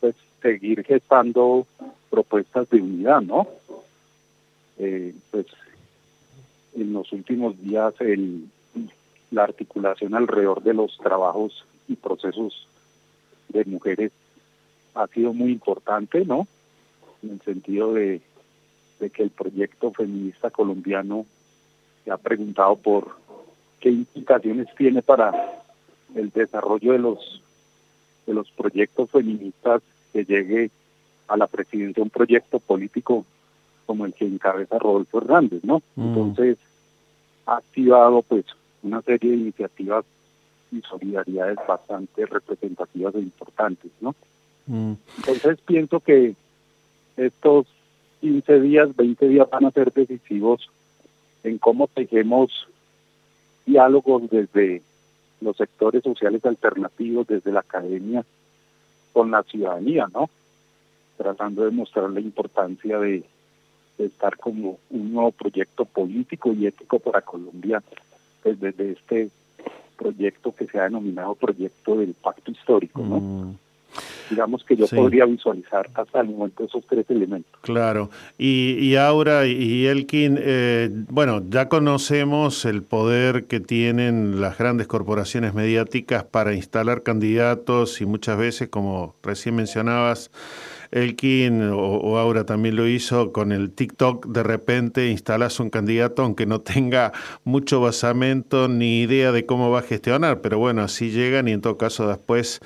[0.00, 1.66] pues seguir gestando
[2.10, 3.46] propuestas de unidad, ¿no?
[4.78, 5.46] Eh, pues
[6.74, 8.48] en los últimos días el
[9.30, 12.66] la articulación alrededor de los trabajos y procesos
[13.48, 14.12] de mujeres
[14.94, 16.46] ha sido muy importante, ¿no?
[17.22, 18.20] En el sentido de,
[19.10, 21.24] que el proyecto feminista colombiano
[22.04, 23.16] se ha preguntado por
[23.80, 25.62] qué implicaciones tiene para
[26.14, 27.42] el desarrollo de los
[28.26, 29.80] de los proyectos feministas
[30.12, 30.70] que llegue
[31.28, 33.24] a la presidencia un proyecto político
[33.86, 35.80] como el que encabeza Rodolfo Hernández, ¿no?
[35.96, 36.08] Mm.
[36.08, 36.58] Entonces
[37.46, 38.44] ha activado pues
[38.82, 40.04] una serie de iniciativas
[40.70, 44.14] y solidaridades bastante representativas e importantes, ¿no?
[44.66, 44.92] Mm.
[45.18, 46.34] Entonces pienso que
[47.16, 47.66] estos
[48.20, 50.70] 15 días, 20 días van a ser decisivos
[51.44, 52.68] en cómo tejemos
[53.66, 54.82] diálogos desde
[55.40, 58.24] los sectores sociales alternativos, desde la academia,
[59.12, 60.28] con la ciudadanía, ¿no?
[61.16, 63.24] Tratando de mostrar la importancia de
[63.98, 67.82] estar como un nuevo proyecto político y ético para Colombia
[68.42, 69.30] pues desde este
[69.96, 73.20] proyecto que se ha denominado proyecto del pacto histórico, ¿no?
[73.20, 73.58] Mm.
[74.30, 77.60] Digamos que yo podría visualizar hasta el momento esos tres elementos.
[77.62, 78.10] Claro.
[78.36, 84.86] Y, y Aura y Elkin, eh, bueno, ya conocemos el poder que tienen las grandes
[84.86, 90.30] corporaciones mediáticas para instalar candidatos y muchas veces, como recién mencionabas,
[90.90, 96.22] Elkin o, o, Aura también lo hizo con el TikTok, de repente instalas un candidato
[96.22, 97.12] aunque no tenga
[97.44, 101.60] mucho basamento ni idea de cómo va a gestionar, pero bueno, así llegan y en
[101.60, 102.60] todo caso después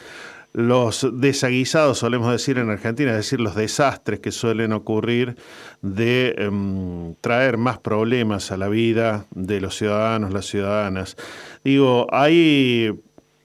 [0.53, 5.37] los desaguisados, solemos decir en Argentina, es decir, los desastres que suelen ocurrir
[5.81, 11.17] de em, traer más problemas a la vida de los ciudadanos, las ciudadanas.
[11.65, 12.93] Digo, hay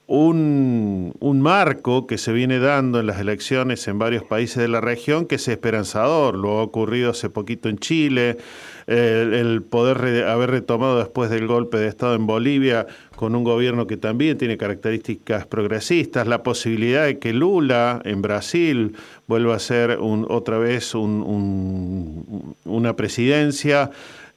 [0.06, 4.80] un, un, marco que se viene dando en las elecciones en varios países de la
[4.80, 6.34] región que es esperanzador.
[6.34, 8.38] Lo ha ocurrido hace poquito en Chile,
[8.86, 12.86] el, poder haber retomado después del golpe de Estado en Bolivia
[13.18, 18.94] con un gobierno que también tiene características progresistas, la posibilidad de que Lula en Brasil
[19.26, 23.90] vuelva a ser un, otra vez un, una presidencia.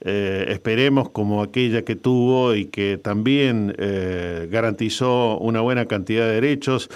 [0.04, 6.34] Eh, esperemos como aquella que tuvo y que también eh, garantizó una buena cantidad de
[6.34, 6.90] derechos.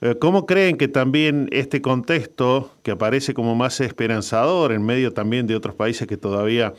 [0.00, 5.46] Eh, ¿Cómo creen que también este contexto, que aparece como más esperanzador en medio también
[5.46, 6.72] de otros países que todavía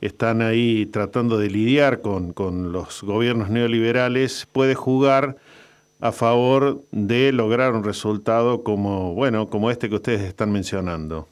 [0.00, 5.36] están ahí tratando de lidiar con, con los gobiernos neoliberales, puede jugar
[6.00, 11.26] a favor de lograr un resultado como, bueno, como este que ustedes están mencionando?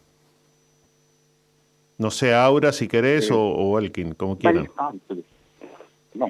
[1.99, 4.69] No sé, Aura, si querés, o, o, Elkin, como quieran.
[4.77, 4.93] Ah,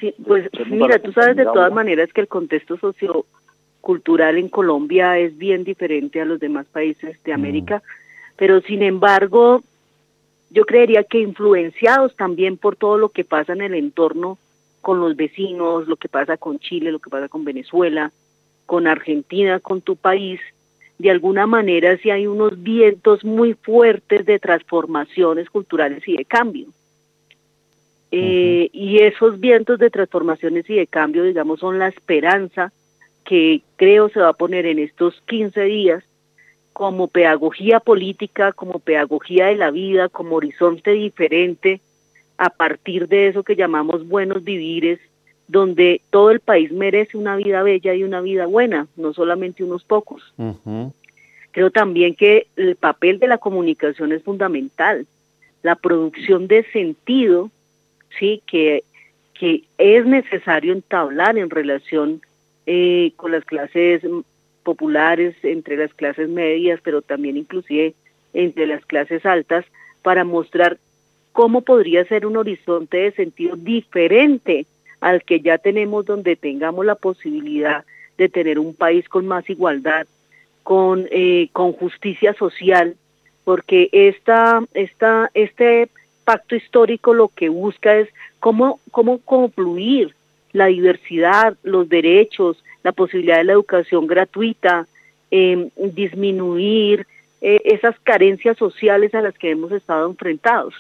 [0.01, 5.37] sí, pues mira, tú sabes de todas maneras que el contexto sociocultural en Colombia es
[5.37, 7.82] bien diferente a los demás países de América,
[8.37, 9.62] pero sin embargo,
[10.51, 14.38] yo creería que influenciados también por todo lo que pasa en el entorno
[14.80, 18.12] con los vecinos, lo que pasa con Chile, lo que pasa con Venezuela,
[18.66, 20.40] con Argentina, con tu país,
[20.99, 26.66] de alguna manera si hay unos vientos muy fuertes de transformaciones culturales y de cambio.
[28.12, 32.72] Eh, y esos vientos de transformaciones y de cambio, digamos, son la esperanza
[33.24, 36.05] que creo se va a poner en estos 15 días
[36.76, 41.80] como pedagogía política, como pedagogía de la vida, como horizonte diferente
[42.36, 45.00] a partir de eso que llamamos buenos vivires,
[45.48, 49.84] donde todo el país merece una vida bella y una vida buena, no solamente unos
[49.84, 50.34] pocos.
[51.52, 55.06] Creo también que el papel de la comunicación es fundamental,
[55.62, 57.50] la producción de sentido,
[58.18, 58.84] sí, que,
[59.32, 62.20] que es necesario entablar en relación
[62.66, 64.02] eh, con las clases
[64.66, 67.94] populares, entre las clases medias, pero también inclusive
[68.34, 69.64] entre las clases altas,
[70.02, 70.76] para mostrar
[71.30, 74.66] cómo podría ser un horizonte de sentido diferente
[75.00, 77.84] al que ya tenemos, donde tengamos la posibilidad
[78.18, 80.08] de tener un país con más igualdad,
[80.64, 82.96] con, eh, con justicia social,
[83.44, 85.88] porque esta, esta, este
[86.24, 88.08] pacto histórico lo que busca es
[88.40, 90.12] cómo, cómo concluir
[90.57, 94.86] la diversidad, los derechos, la posibilidad de la educación gratuita,
[95.30, 97.07] eh, disminuir
[97.42, 100.74] eh, esas carencias sociales a las que hemos estado enfrentados.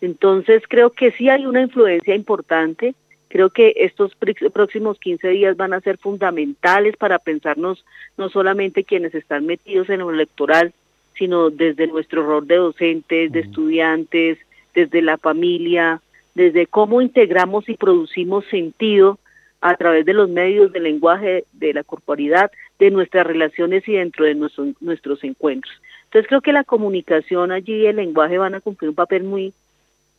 [0.00, 2.94] Entonces creo que sí hay una influencia importante,
[3.28, 4.12] creo que estos
[4.52, 7.84] próximos 15 días van a ser fundamentales para pensarnos
[8.16, 10.72] no solamente quienes están metidos en lo electoral,
[11.16, 14.38] sino desde nuestro rol de docentes, de estudiantes,
[14.74, 16.00] desde la familia,
[16.34, 19.18] desde cómo integramos y producimos sentido
[19.60, 24.24] a través de los medios del lenguaje, de la corporalidad, de nuestras relaciones y dentro
[24.24, 25.74] de nuestros encuentros.
[26.04, 29.52] Entonces creo que la comunicación allí y el lenguaje van a cumplir un papel muy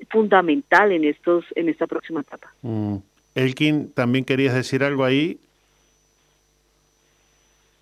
[0.09, 2.53] fundamental en estos en esta próxima etapa.
[2.61, 2.97] Mm.
[3.35, 5.39] Elkin, ¿también querías decir algo ahí?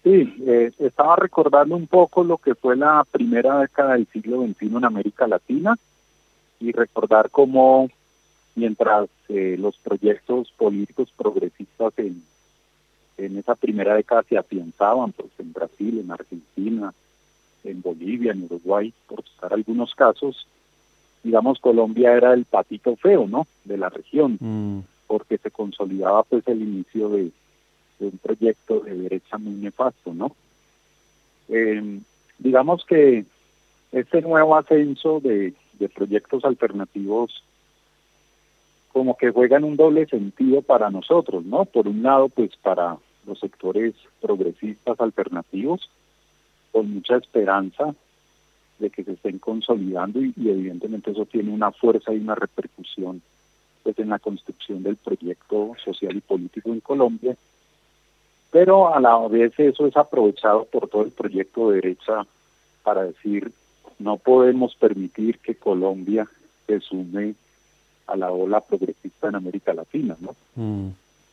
[0.03, 4.67] Sí, eh, estaba recordando un poco lo que fue la primera década del siglo XXI
[4.67, 5.75] en América Latina
[6.59, 7.89] y recordar cómo
[8.57, 12.23] mientras eh, los proyectos políticos progresistas en,
[13.17, 16.91] en esa primera década se afianzaban, pues en Brasil, en Argentina,
[17.63, 20.47] en Bolivia, en Uruguay, por citar algunos casos,
[21.23, 23.45] digamos Colombia era el patito feo, ¿no?
[23.63, 24.79] De la región, mm.
[25.05, 27.31] porque se consolidaba pues el inicio de,
[27.99, 30.35] un proyecto de derecha muy nefasto, ¿no?
[31.49, 31.99] Eh,
[32.39, 33.23] digamos que
[33.91, 37.43] este nuevo ascenso de, de proyectos alternativos
[38.97, 41.65] como que juegan un doble sentido para nosotros, ¿no?
[41.65, 45.87] Por un lado, pues para los sectores progresistas alternativos,
[46.71, 47.93] con mucha esperanza
[48.79, 53.21] de que se estén consolidando y, evidentemente eso tiene una fuerza y una repercusión
[53.83, 57.37] pues en la construcción del proyecto social y político en Colombia,
[58.49, 62.25] pero a la vez eso es aprovechado por todo el proyecto de derecha
[62.81, 63.51] para decir
[63.99, 66.27] no podemos permitir que Colombia
[66.65, 67.35] se sume
[68.07, 70.35] a la ola progresista en América Latina, ¿no?
[70.55, 70.89] Mm.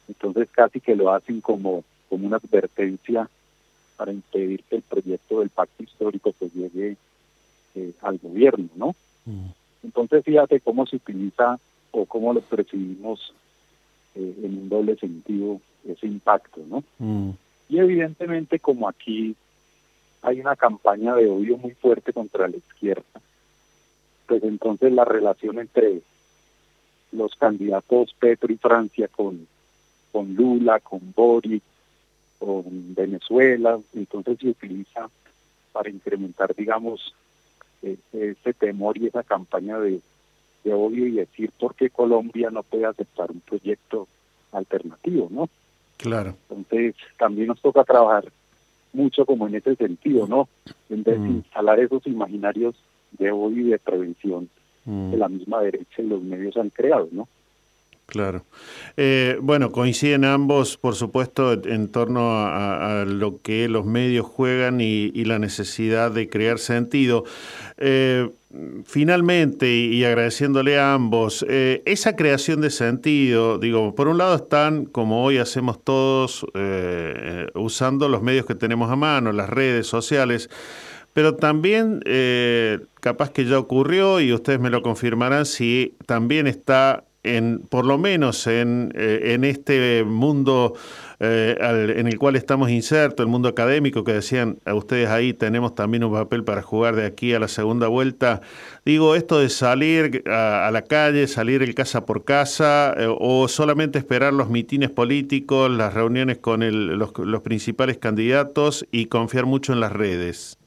[0.08, 3.28] Entonces casi que lo hacen como, como una advertencia
[3.96, 6.96] para impedir que el proyecto del pacto histórico pues llegue
[7.74, 8.94] eh, al gobierno, ¿no?
[9.24, 9.46] Mm.
[9.84, 11.58] Entonces fíjate cómo se utiliza
[11.92, 13.32] o cómo lo percibimos
[14.14, 16.82] eh, en un doble sentido ese impacto, ¿no?
[16.98, 17.30] Mm.
[17.68, 19.36] Y evidentemente como aquí
[20.22, 23.20] hay una campaña de odio muy fuerte contra la izquierda,
[24.26, 26.00] pues entonces la relación entre
[27.14, 29.46] los candidatos Petro y Francia con,
[30.12, 31.62] con Lula, con Boric,
[32.38, 35.08] con Venezuela, entonces se utiliza
[35.72, 37.14] para incrementar, digamos,
[37.82, 40.00] e, ese temor y esa campaña de,
[40.64, 44.06] de odio y decir por qué Colombia no puede aceptar un proyecto
[44.52, 45.48] alternativo, ¿no?
[45.96, 46.36] Claro.
[46.50, 48.24] Entonces también nos toca trabajar
[48.92, 50.48] mucho como en ese sentido, ¿no?
[50.88, 51.36] En vez de Mm.
[51.36, 52.74] instalar esos imaginarios
[53.12, 54.48] de odio y de prevención
[54.84, 55.10] Mm.
[55.12, 57.28] que la misma derecha y los medios han creado, ¿no?
[58.06, 58.44] Claro.
[58.98, 64.82] Eh, bueno, coinciden ambos, por supuesto, en torno a, a lo que los medios juegan
[64.82, 67.24] y, y la necesidad de crear sentido.
[67.78, 68.28] Eh,
[68.84, 74.36] finalmente, y, y agradeciéndole a ambos, eh, esa creación de sentido, digo, por un lado
[74.36, 79.86] están, como hoy hacemos todos, eh, usando los medios que tenemos a mano, las redes
[79.86, 80.50] sociales,
[81.14, 87.04] pero también, eh, capaz que ya ocurrió, y ustedes me lo confirmarán, si también está
[87.22, 90.74] en, por lo menos en, eh, en este mundo
[91.20, 95.32] eh, al- en el cual estamos insertos, el mundo académico, que decían a ustedes ahí
[95.32, 98.42] tenemos también un papel para jugar de aquí a la segunda vuelta.
[98.84, 103.98] Digo, esto de salir a, la calle, salir el casa por casa, eh, o solamente
[103.98, 109.72] esperar los mitines políticos, las reuniones con el- los, los principales candidatos y confiar mucho
[109.72, 110.58] en las redes.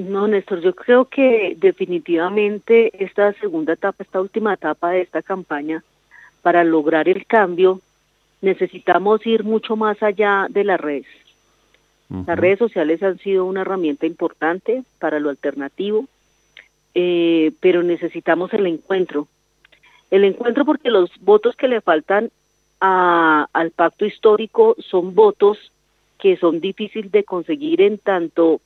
[0.00, 5.84] No, Néstor, yo creo que definitivamente esta segunda etapa, esta última etapa de esta campaña,
[6.40, 7.82] para lograr el cambio,
[8.40, 11.06] necesitamos ir mucho más allá de las redes.
[12.26, 16.06] Las redes sociales han sido una herramienta importante para lo alternativo,
[16.94, 19.28] eh, pero necesitamos el encuentro.
[20.10, 22.30] El encuentro porque los votos que le faltan
[22.80, 25.72] a, al pacto histórico son votos
[26.18, 28.60] que son difíciles de conseguir en tanto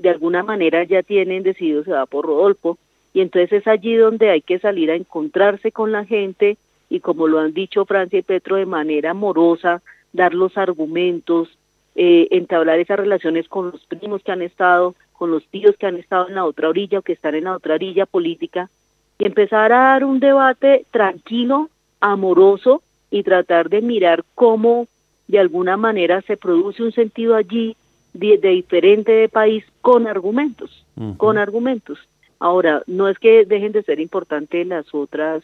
[0.00, 2.78] de alguna manera ya tienen decidido se va por Rodolfo.
[3.12, 6.56] Y entonces es allí donde hay que salir a encontrarse con la gente
[6.88, 9.82] y como lo han dicho Francia y Petro de manera amorosa,
[10.12, 11.48] dar los argumentos,
[11.94, 15.96] eh, entablar esas relaciones con los primos que han estado, con los tíos que han
[15.96, 18.70] estado en la otra orilla o que están en la otra orilla política
[19.18, 21.68] y empezar a dar un debate tranquilo,
[22.00, 24.86] amoroso y tratar de mirar cómo
[25.28, 27.76] de alguna manera se produce un sentido allí
[28.12, 30.84] de, diferente de país con argumentos,
[31.16, 31.98] con argumentos.
[32.38, 35.42] Ahora, no es que dejen de ser importantes las otras,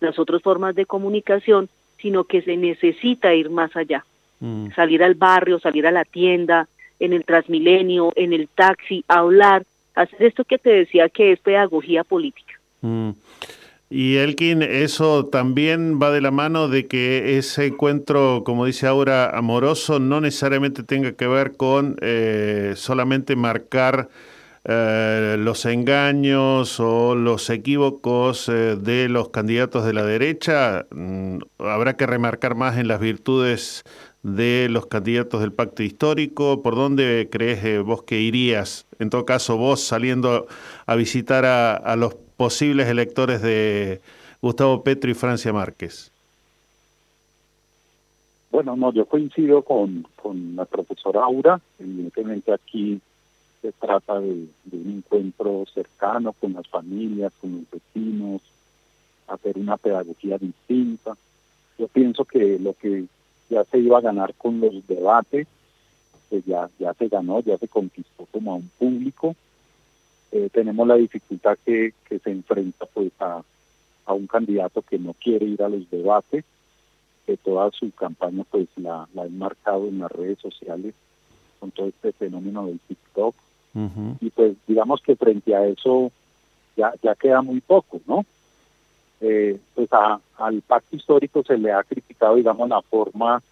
[0.00, 4.04] las otras formas de comunicación, sino que se necesita ir más allá.
[4.40, 4.70] Mm.
[4.74, 6.68] Salir al barrio, salir a la tienda,
[7.00, 12.04] en el Transmilenio, en el taxi, hablar, hacer esto que te decía que es pedagogía
[12.04, 12.54] política.
[12.82, 13.10] Mm.
[13.88, 19.30] Y Elkin, eso también va de la mano de que ese encuentro, como dice ahora,
[19.30, 24.08] amoroso, no necesariamente tenga que ver con eh, solamente marcar
[24.64, 30.86] eh, los engaños o los equívocos eh, de los candidatos de la derecha.
[30.90, 33.84] Mm, habrá que remarcar más en las virtudes
[34.24, 36.60] de los candidatos del pacto histórico.
[36.60, 38.86] ¿Por dónde crees vos que irías?
[38.98, 40.48] En todo caso, vos saliendo
[40.86, 44.00] a visitar a, a los posibles electores de
[44.40, 46.12] Gustavo Petro y Francia Márquez?
[48.50, 51.60] Bueno, no, yo coincido con, con la profesora Aura.
[51.78, 53.00] Evidentemente aquí
[53.60, 58.42] se trata de, un encuentro cercano con las familias, con los vecinos,
[59.26, 61.16] hacer una pedagogía distinta.
[61.78, 63.06] Yo pienso que lo que
[63.50, 65.46] ya se iba a ganar con los debates,
[66.30, 69.36] pues ya, ya se ganó, ya se conquistó como a un público
[70.32, 73.42] eh, tenemos la dificultad que, que se enfrenta pues a,
[74.04, 76.44] a un candidato que no quiere ir a los debates,
[77.26, 80.94] que toda su campaña pues la, la ha marcado en las redes sociales
[81.58, 83.34] con todo este fenómeno del TikTok.
[84.22, 86.10] Y pues digamos que frente a eso
[86.78, 88.24] ya, ya queda muy poco, ¿no?
[89.20, 93.42] Eh, pues a, al pacto histórico se le ha criticado, digamos, la forma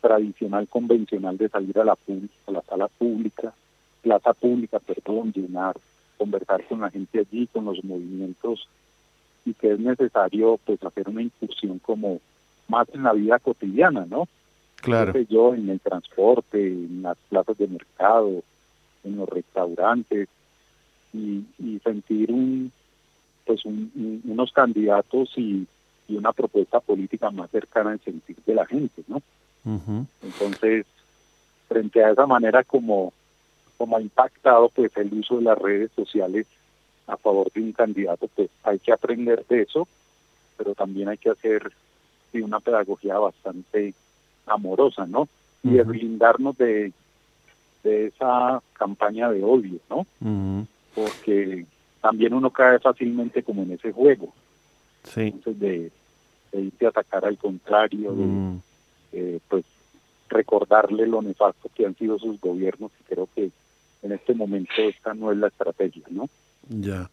[0.00, 3.52] tradicional, convencional de salir a la, a la sala pública,
[4.02, 5.76] plaza pública, perdón, llenar
[6.16, 8.68] conversar con la gente allí, con los movimientos
[9.44, 12.20] y que es necesario pues hacer una incursión como
[12.68, 14.26] más en la vida cotidiana, ¿no?
[14.76, 15.18] Claro.
[15.30, 18.42] yo en el transporte, en las plazas de mercado,
[19.02, 20.28] en los restaurantes
[21.12, 22.70] y, y sentir un
[23.46, 25.66] pues unos candidatos y,
[26.08, 29.20] y, una propuesta política más cercana al sentir de la gente, ¿no?
[30.22, 30.86] Entonces,
[31.68, 33.12] frente a esa manera como
[33.76, 36.46] como ha impactado pues el uso de las redes sociales
[37.06, 39.86] a favor de un candidato, pues hay que aprender de eso,
[40.56, 41.72] pero también hay que hacer
[42.32, 43.94] una pedagogía bastante
[44.46, 45.28] amorosa, ¿no?
[45.62, 46.92] Y blindarnos de,
[47.82, 50.06] de esa campaña de odio, ¿no?
[50.94, 51.66] Porque
[52.00, 54.32] también uno cae fácilmente como en ese juego.
[55.04, 55.20] Sí.
[55.22, 55.92] Entonces, de,
[56.52, 58.58] de irte a atacar al contrario, de,
[59.12, 59.64] eh, pues
[60.28, 63.50] recordarle lo nefasto que han sido sus gobiernos y creo que
[64.04, 66.28] en este momento esta no es la estrategia, ¿no?
[66.68, 67.10] Ya.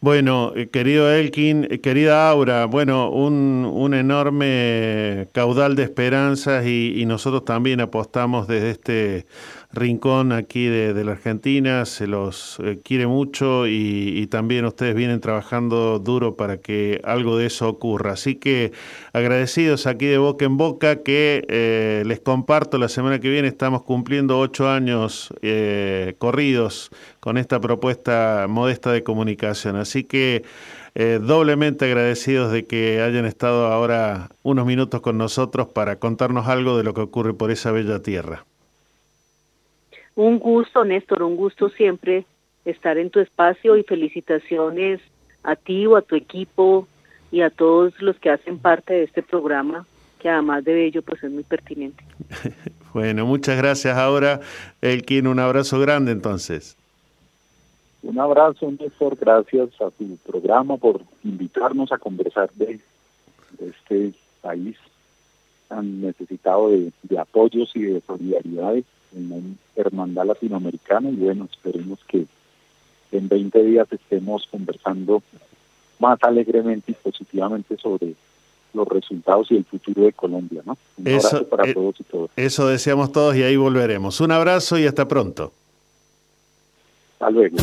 [0.00, 6.94] Bueno, eh, querido Elkin, eh, querida Aura, bueno, un, un enorme caudal de esperanzas y,
[6.96, 9.26] y, nosotros también apostamos desde este
[9.72, 15.98] rincón aquí de, la Argentina, se los eh, quiere mucho y, también ustedes vienen trabajando
[15.98, 18.12] duro para que algo de eso ocurra.
[18.12, 18.72] Así que
[19.12, 23.82] agradecidos aquí de boca en boca que eh, les comparto, la semana que viene estamos
[23.82, 26.90] cumpliendo ocho años eh, corridos
[27.20, 29.76] con esta propuesta modesta de comunicación.
[29.76, 30.44] Así que...
[31.20, 36.82] doblemente agradecidos de que hayan estado ahora unos minutos con nosotros para contarnos algo de
[36.82, 38.44] lo que ocurre por esa bella tierra.
[40.16, 42.24] Un gusto, Néstor, un gusto siempre
[42.64, 45.00] estar en tu espacio y felicitaciones
[45.42, 46.86] a ti o a tu equipo
[47.32, 49.86] y a todos los que hacen parte de este programa,
[50.18, 52.04] que además de ello pues es muy pertinente.
[52.92, 54.40] bueno, muchas gracias ahora,
[54.82, 56.76] Elkin, un abrazo grande entonces.
[58.02, 62.80] Un abrazo, Néstor, gracias a tu programa por invitarnos a conversar de,
[63.58, 64.76] este país
[65.68, 68.84] tan necesitado de, de apoyos y de solidaridades
[69.14, 72.26] en una hermandad latinoamericana y bueno, esperemos que
[73.12, 75.22] en 20 días estemos conversando
[75.98, 78.14] más alegremente y positivamente sobre
[78.72, 80.78] los resultados y el futuro de Colombia, ¿no?
[80.96, 82.30] Un abrazo para eh, todos y todas.
[82.36, 84.20] Eso deseamos todos y ahí volveremos.
[84.20, 85.52] Un abrazo y hasta pronto.
[87.14, 87.56] Hasta luego.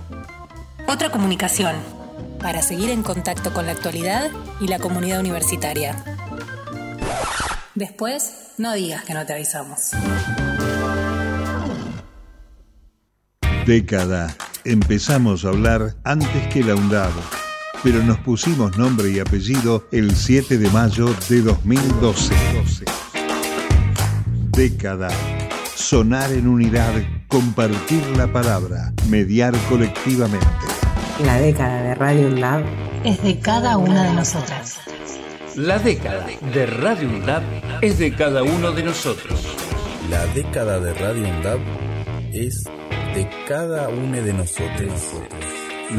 [0.91, 1.77] Otra comunicación
[2.41, 4.29] para seguir en contacto con la actualidad
[4.59, 5.95] y la comunidad universitaria.
[7.75, 9.91] Después, no digas que no te avisamos.
[13.65, 14.35] Década.
[14.65, 17.11] Empezamos a hablar antes que la UNDAB,
[17.83, 22.35] pero nos pusimos nombre y apellido el 7 de mayo de 2012.
[24.51, 25.09] Década.
[25.73, 26.93] Sonar en unidad,
[27.29, 30.70] compartir la palabra, mediar colectivamente.
[31.25, 32.63] La década de Radio UNDAB
[33.03, 34.79] Es de cada una de nosotras.
[35.55, 37.43] La década de Radio UNDAB
[37.81, 39.45] es de cada uno de nosotros.
[40.09, 41.59] La década de Radio UNDAB
[42.33, 42.63] es
[43.13, 45.13] de cada uno de nosotros.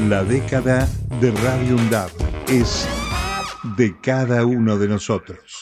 [0.09, 0.89] La década
[1.21, 2.11] de Radio UNDAB
[2.49, 2.89] es
[3.77, 5.62] de cada uno de nosotros.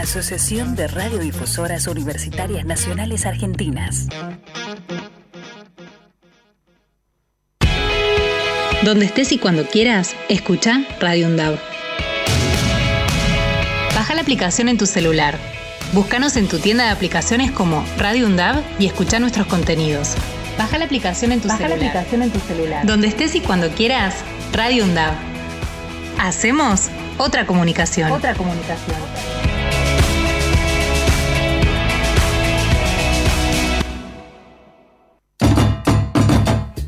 [0.00, 4.06] Asociación de Radiodifusoras Universitarias Nacionales Argentinas.
[8.82, 11.58] Donde estés y cuando quieras, escucha Radio UNDAV.
[13.94, 15.36] Baja la aplicación en tu celular.
[15.92, 20.14] Búscanos en tu tienda de aplicaciones como Radio UNDAV y escucha nuestros contenidos.
[20.56, 21.90] Baja la aplicación en tu Baja la celular.
[21.90, 22.86] aplicación en tu celular.
[22.86, 24.14] Donde estés y cuando quieras,
[24.54, 25.12] Radio UNDAV.
[26.18, 26.88] Hacemos
[27.18, 28.10] otra comunicación.
[28.12, 28.96] Otra comunicación.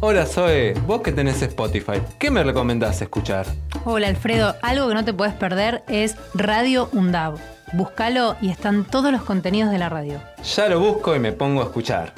[0.04, 3.46] Hola Zoe, vos que tenés Spotify, ¿qué me recomendás escuchar?
[3.84, 7.38] Hola Alfredo, algo que no te puedes perder es Radio UNDAV.
[7.72, 10.20] Búscalo y están todos los contenidos de la radio.
[10.56, 12.12] Ya lo busco y me pongo a escuchar.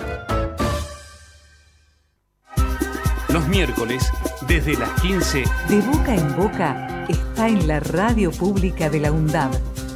[3.28, 4.11] Los miércoles,
[4.49, 9.51] desde las 15, De boca en boca está en la radio pública de la UNDAB,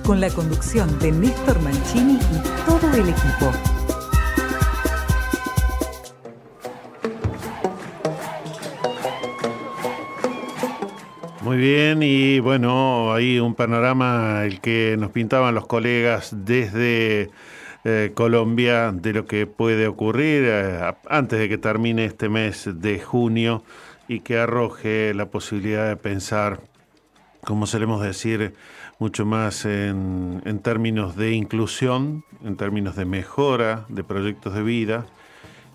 [0.05, 3.78] con la conducción de Néstor Mancini y todo el equipo.
[11.49, 17.31] Muy bien, y bueno, ahí un panorama el que nos pintaban los colegas desde
[17.85, 23.01] eh, Colombia de lo que puede ocurrir eh, antes de que termine este mes de
[23.01, 23.65] junio
[24.09, 26.61] y que arroje la posibilidad de pensar,
[27.45, 28.53] como solemos decir,
[28.99, 35.07] mucho más en, en términos de inclusión, en términos de mejora de proyectos de vida,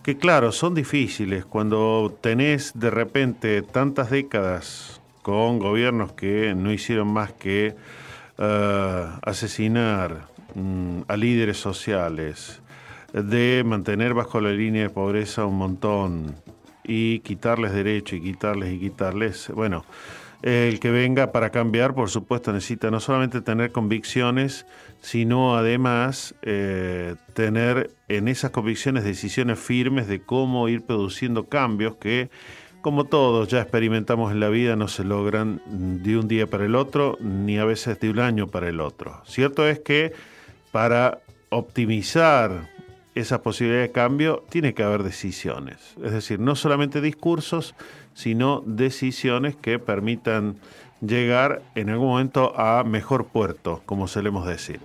[0.04, 7.12] que claro, son difíciles cuando tenés de repente tantas décadas con gobiernos que no hicieron
[7.12, 7.76] más que
[8.38, 12.62] eh, asesinar mm, a líderes sociales,
[13.14, 16.36] de mantener bajo la línea de pobreza un montón
[16.84, 19.86] y quitarles derecho y quitarles y quitarles, bueno,
[20.44, 24.66] el que venga para cambiar, por supuesto, necesita no solamente tener convicciones,
[25.00, 32.30] sino además eh, tener en esas convicciones decisiones firmes de cómo ir produciendo cambios que,
[32.84, 36.76] como todos ya experimentamos en la vida, no se logran de un día para el
[36.76, 39.22] otro, ni a veces de un año para el otro.
[39.26, 40.12] Cierto es que
[40.74, 41.20] para
[41.50, 42.70] optimizar
[43.16, 45.96] esa posibilidad de cambio, tiene que haber decisiones.
[46.04, 47.74] Es decir, no solamente discursos,
[48.14, 50.58] sino decisiones que permitan
[51.00, 54.82] llegar en algún momento a mejor puerto, como solemos decir.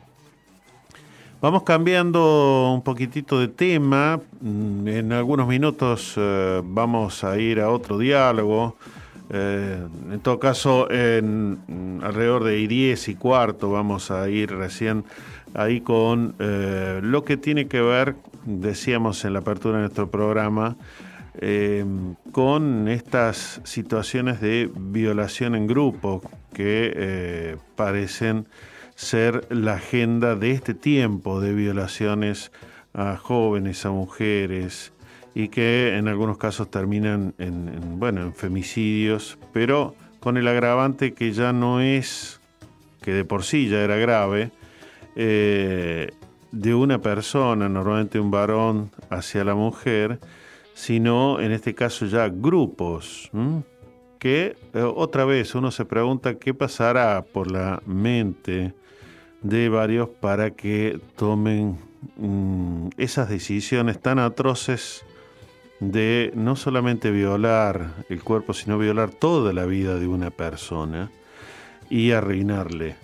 [1.41, 4.21] Vamos cambiando un poquitito de tema.
[4.41, 8.77] Mm, En algunos minutos eh, vamos a ir a otro diálogo.
[9.31, 9.79] Eh,
[10.11, 15.05] en todo caso, en mm, alrededor de 10 y cuarto vamos a ir recién
[15.55, 20.77] ahí con eh, lo que tiene que ver, decíamos en la apertura de nuestro programa,
[21.41, 21.85] eh,
[22.33, 26.21] con estas situaciones de violación en grupo
[26.53, 28.49] que parecen
[28.99, 32.51] ser la agenda de este tiempo de violaciones
[32.93, 34.93] a jóvenes, a mujeres
[35.37, 41.15] y que en algunos casos terminan en, en, bueno, en femicidios, pero con el agravante
[41.15, 42.41] que ya no es,
[43.01, 44.51] que de por sí ya era grave,
[45.15, 46.11] eh,
[46.51, 50.19] de una persona, normalmente un varón, hacia la mujer,
[50.75, 53.31] sino en este caso ya grupos,
[54.19, 58.75] que eh, otra vez uno se pregunta qué pasará por la mente
[59.43, 61.79] de varios para que tomen
[62.17, 65.05] mm, esas decisiones tan atroces
[65.81, 71.11] de no solamente violar el cuerpo, sino violar toda la vida de una persona
[71.91, 72.97] y arruinarle,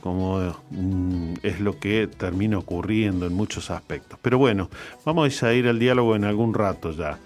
[0.00, 4.18] como mm, es lo que termina ocurriendo en muchos aspectos.
[4.22, 4.70] Pero bueno,
[5.04, 7.18] vamos a ir al diálogo en algún rato ya.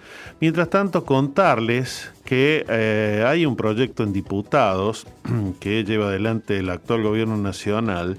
[0.42, 5.06] Mientras tanto, contarles que eh, hay un proyecto en diputados
[5.60, 8.18] que lleva adelante el actual gobierno nacional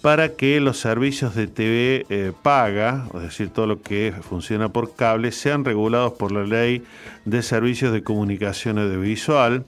[0.00, 4.96] para que los servicios de TV eh, paga, es decir, todo lo que funciona por
[4.96, 6.82] cable, sean regulados por la ley
[7.26, 9.64] de servicios de comunicación audiovisual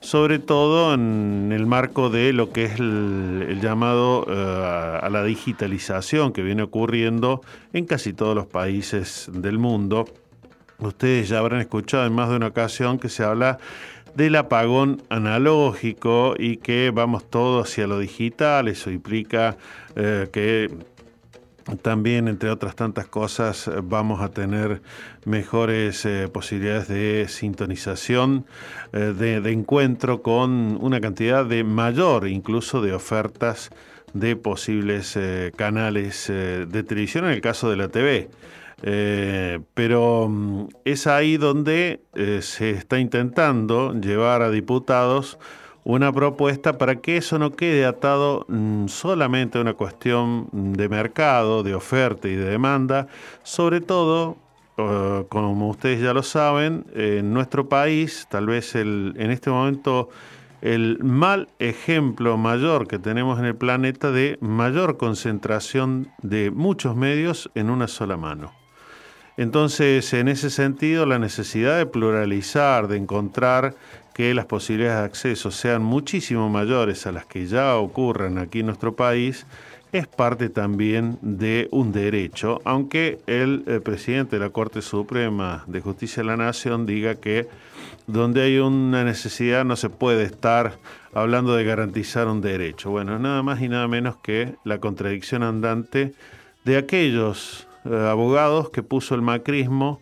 [0.00, 6.32] sobre todo en el marco de lo que es el, llamado eh, a la digitalización
[6.32, 7.40] que viene ocurriendo
[7.72, 10.06] en casi todos los países del mundo.
[10.78, 13.58] Ustedes ya habrán escuchado en más de una ocasión que se habla
[14.14, 18.68] del apagón analógico y que vamos todos hacia lo digital.
[18.68, 19.56] Eso implica
[19.94, 20.70] eh, que
[21.82, 24.80] también, entre otras tantas cosas, vamos a tener
[25.24, 28.46] mejores eh, posibilidades de sintonización,
[28.92, 33.70] eh, de, encuentro con una cantidad de mayor incluso de ofertas
[34.14, 35.18] de posibles
[35.56, 38.30] canales de televisión en el caso de la TV.
[38.82, 45.38] Eh, pero mm, es ahí donde eh, se está intentando llevar a diputados
[45.84, 51.62] una propuesta para que eso no quede atado mm, solamente a una cuestión de mercado,
[51.62, 53.06] de oferta y de demanda,
[53.42, 54.36] sobre todo,
[54.76, 60.10] eh, como ustedes ya lo saben, en nuestro país, tal vez el, en este momento
[60.60, 67.50] el mal ejemplo mayor que tenemos en el planeta de mayor concentración de muchos medios
[67.54, 68.65] en una sola mano.
[69.36, 73.74] Entonces, en ese sentido, la necesidad de pluralizar, de encontrar
[74.14, 78.66] que las posibilidades de acceso sean muchísimo mayores a las que ya ocurren aquí en
[78.66, 79.46] nuestro país,
[79.92, 85.80] es parte también de un derecho, aunque el, eh, presidente de la Corte Suprema de
[85.80, 87.48] Justicia de la Nación diga que
[88.06, 90.78] donde hay una necesidad no se puede estar
[91.12, 92.90] hablando de garantizar un derecho.
[92.90, 96.14] Bueno, nada más y nada menos que la contradicción andante
[96.64, 100.00] de aquellos abogados que puso el macrismo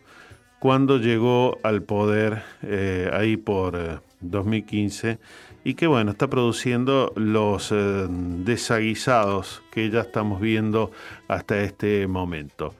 [0.65, 5.19] cuando llegó al poder eh, ahí por eh, 2015
[5.63, 10.91] y que bueno, está produciendo los eh, desaguisados que ya estamos viendo
[11.29, 12.75] hasta este momento.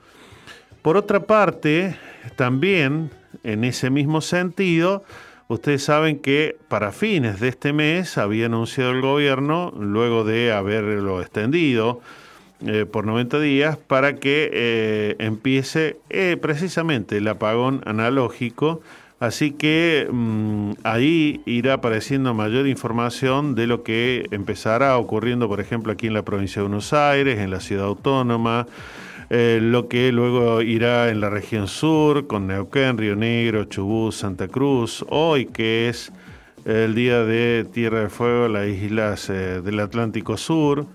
[0.81, 1.95] Por otra parte,
[2.35, 3.11] también
[3.43, 5.03] en ese mismo sentido,
[5.47, 11.21] ustedes saben que para fines de este mes había anunciado el gobierno, luego de haberlo
[11.21, 12.01] extendido,
[12.61, 18.81] eh, por 90 días para que eh, empiece eh, precisamente el apagón analógico.
[19.19, 25.91] Así que mm, ahí irá apareciendo mayor información de lo que empezará ocurriendo, por ejemplo,
[25.91, 28.67] aquí en la provincia de Buenos Aires, en la ciudad autónoma,
[29.29, 35.03] lo que luego irá en la región sur, con Neuquén, Río Negro, Chubut, Santa Cruz,
[35.09, 36.13] hoy que es
[36.63, 40.85] el día de Tierra de Fuego, las islas del Atlántico Sur.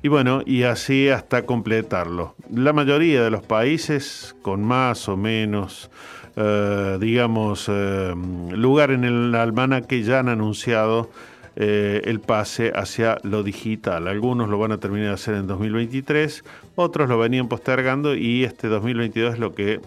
[0.00, 2.36] Y bueno, y así hasta completarlo.
[2.54, 5.90] La mayoría de los países con más o menos,
[6.36, 8.14] eh, digamos, eh,
[8.52, 11.10] lugar en el almanaque ya han anunciado
[11.56, 14.06] eh, el pase hacia lo digital.
[14.06, 16.44] Algunos lo van a terminar de hacer en 2023,
[16.76, 19.80] otros lo venían postergando y este 2022 es lo que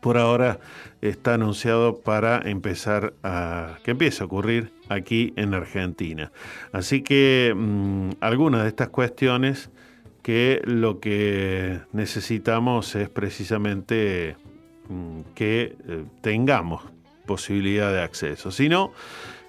[0.00, 0.58] por ahora
[1.00, 6.32] está anunciado para empezar a que empiece a ocurrir aquí en Argentina.
[6.72, 9.70] Así que mmm, algunas de estas cuestiones
[10.22, 14.36] que lo que necesitamos es precisamente
[14.88, 16.82] mmm, que eh, tengamos
[17.26, 18.50] posibilidad de acceso.
[18.50, 18.92] Si no,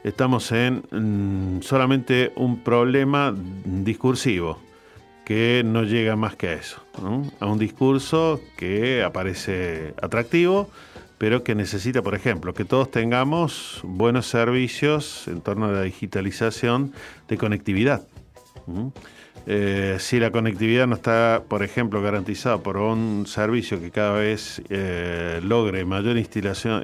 [0.04, 3.34] estamos en mmm, solamente un problema
[3.66, 4.60] discursivo
[5.26, 6.84] que no llega más que a eso,
[7.40, 10.70] a un discurso que aparece atractivo,
[11.18, 16.94] pero que necesita, por ejemplo, que todos tengamos buenos servicios en torno a la digitalización
[17.28, 18.02] de conectividad.
[19.48, 24.62] Eh, si la conectividad no está, por ejemplo, garantizada por un servicio que cada vez
[24.70, 26.84] eh, logre mayor instalación,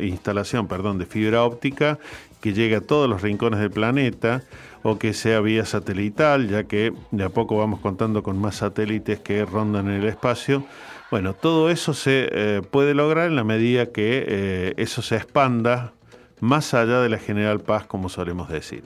[0.98, 2.00] de fibra óptica,
[2.42, 4.44] que llegue a todos los rincones del planeta,
[4.84, 9.20] o que sea vía satelital, ya que de a poco vamos contando con más satélites
[9.20, 10.64] que rondan en el espacio.
[11.10, 15.94] Bueno, todo eso se eh, puede lograr en la medida que eh, eso se expanda
[16.42, 18.84] más allá de la general paz, como solemos decir.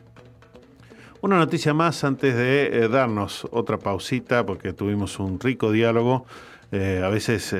[1.21, 6.25] Una noticia más antes de eh, darnos otra pausita, porque tuvimos un rico diálogo.
[6.71, 7.53] a veces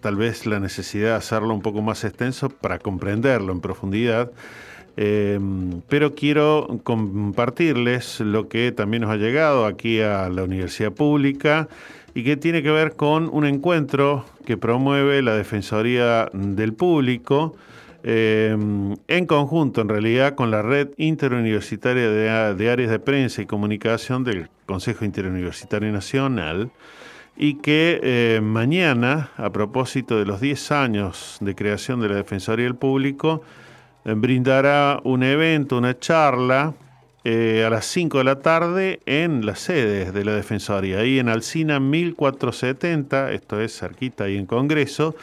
[0.00, 4.30] tal vez la necesidad de hacerlo un poco más extenso para comprenderlo en profundidad.
[4.96, 5.38] Eh,
[5.88, 11.68] pero quiero compartirles lo que también nos ha llegado aquí a la Universidad Pública
[12.14, 17.54] y que tiene que ver con un encuentro que promueve la Defensoría del Público
[18.02, 18.56] eh,
[19.08, 24.24] en conjunto, en realidad, con la Red Interuniversitaria de, de, Áreas de Prensa y Comunicación
[24.24, 26.70] del Consejo Interuniversitario Nacional
[27.36, 32.64] y que eh, mañana, a propósito de los 10 años de creación de la Defensoría
[32.64, 33.42] del Público,
[34.04, 36.74] brindará un evento, una charla
[37.22, 41.28] eh, a las 5 de la tarde en las sedes de la Defensoría, ahí en
[41.28, 45.14] Alcina 1470, esto es cerquita ahí en Congreso,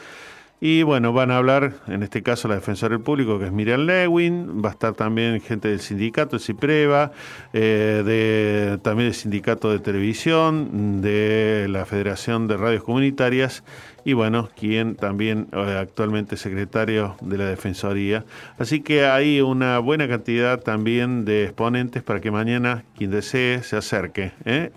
[0.60, 3.82] Y bueno, van a hablar, en este caso, la defensora del público, que es Miriam
[3.82, 7.12] Lewin, va a estar también gente del sindicato, CIPREVA,
[7.54, 13.64] eh, de, también del sindicato de televisión, de la Federación de Radios Comunitarias
[14.04, 18.26] y bueno, quien también eh, actualmente es secretario de la Defensoría.
[18.58, 23.76] Así que hay una buena cantidad también de exponentes para que mañana quien desee se
[23.76, 24.32] acerque.
[24.46, 24.72] ¿eh?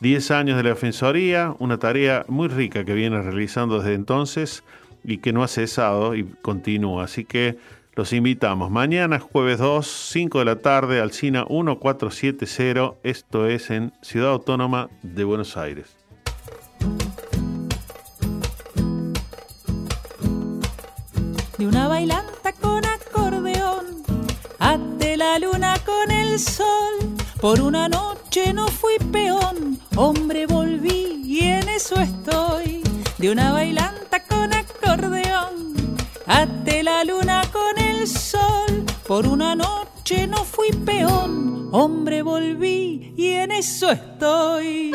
[0.00, 4.64] 10 años de la Defensoría, una tarea muy rica que viene realizando desde entonces
[5.04, 7.04] y que no ha cesado y continúa.
[7.04, 7.58] Así que
[7.94, 8.70] los invitamos.
[8.70, 12.94] Mañana, jueves 2, 5 de la tarde, al CINA 1470.
[13.02, 15.96] Esto es en Ciudad Autónoma de Buenos Aires.
[21.60, 24.02] de una bailanta con acordeón,
[24.58, 26.94] ante la luna con el sol.
[27.38, 32.89] Por una noche no fui peón, hombre volví y en eso estoy.
[33.20, 35.94] De una bailanta con acordeón,
[36.26, 38.86] ante la luna con el sol.
[39.06, 44.92] Por una noche no fui peón, hombre volví y en eso estoy.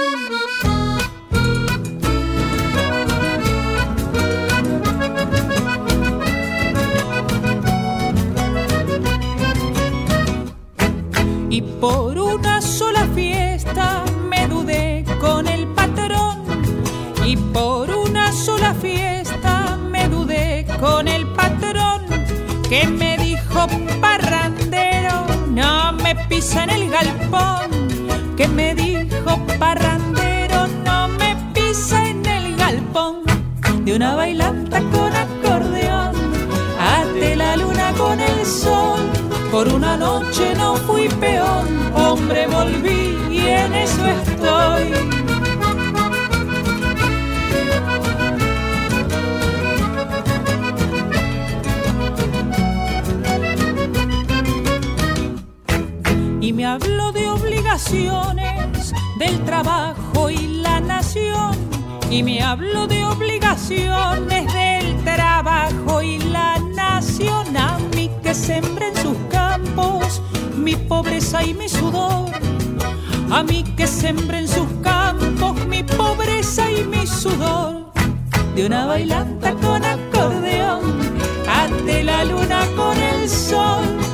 [11.52, 15.95] Y por una sola fiesta me dudé con el patrón.
[17.26, 22.04] Y por una sola fiesta me dudé con el patrón.
[22.70, 23.68] Que me dijo
[24.00, 27.72] parrandero, no me pisa en el galpón.
[28.38, 33.24] Que me dijo parrandero, no me pisa en el galpón.
[33.84, 36.14] De una bailanta con acordeón,
[36.80, 39.00] ate la luna con el sol.
[39.52, 45.25] Por una noche no fui peón, hombre volví y en eso estoy.
[56.46, 61.56] Y me habló de obligaciones, del trabajo y la nación.
[62.12, 67.58] Y me habló de obligaciones, del trabajo y la nación.
[67.58, 70.22] A mí que sembré en sus campos
[70.56, 72.30] mi pobreza y mi sudor.
[73.32, 77.92] A mí que sembré en sus campos mi pobreza y mi sudor.
[78.56, 80.94] De una bailanta con acordeón,
[81.48, 83.15] ante la luna con el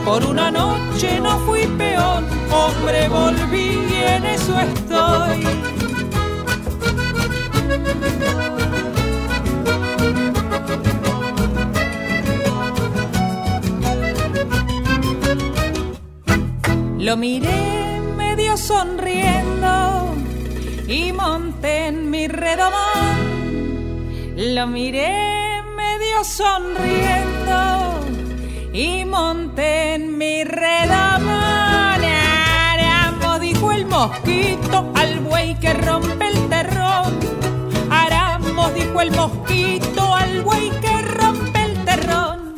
[0.06, 5.48] Por una noche no fui peón, hombre volví y en eso estoy.
[16.98, 20.16] Lo miré medio sonriendo
[20.88, 23.18] y monté en mi redomón.
[24.38, 27.31] Lo miré medio sonriendo
[28.74, 31.32] y monté en mi redomón.
[32.04, 37.20] Aramo, dijo el mosquito al buey que rompe el terrón.
[37.90, 42.56] Aramo, dijo el mosquito al buey que rompe el terrón.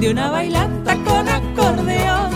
[0.00, 2.30] De una bailanta con acordeón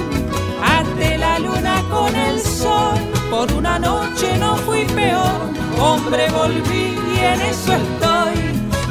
[0.63, 2.99] ante la luna con el sol.
[3.31, 5.41] Por una noche no fui peor,
[5.81, 8.35] hombre volví y en eso estoy.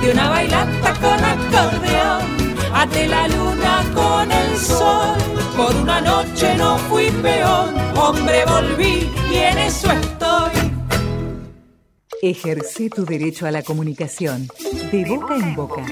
[0.01, 2.44] De una bailanta con acordeón,
[2.75, 5.17] ante la luna con el sol.
[5.55, 10.51] Por una noche no fui peor, hombre volví y en eso estoy.
[12.21, 14.47] Ejerce tu derecho a la comunicación,
[14.91, 15.83] de boca en boca.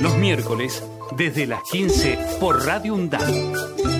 [0.00, 0.82] Los miércoles,
[1.16, 3.91] desde las 15, por Radio UNDAD.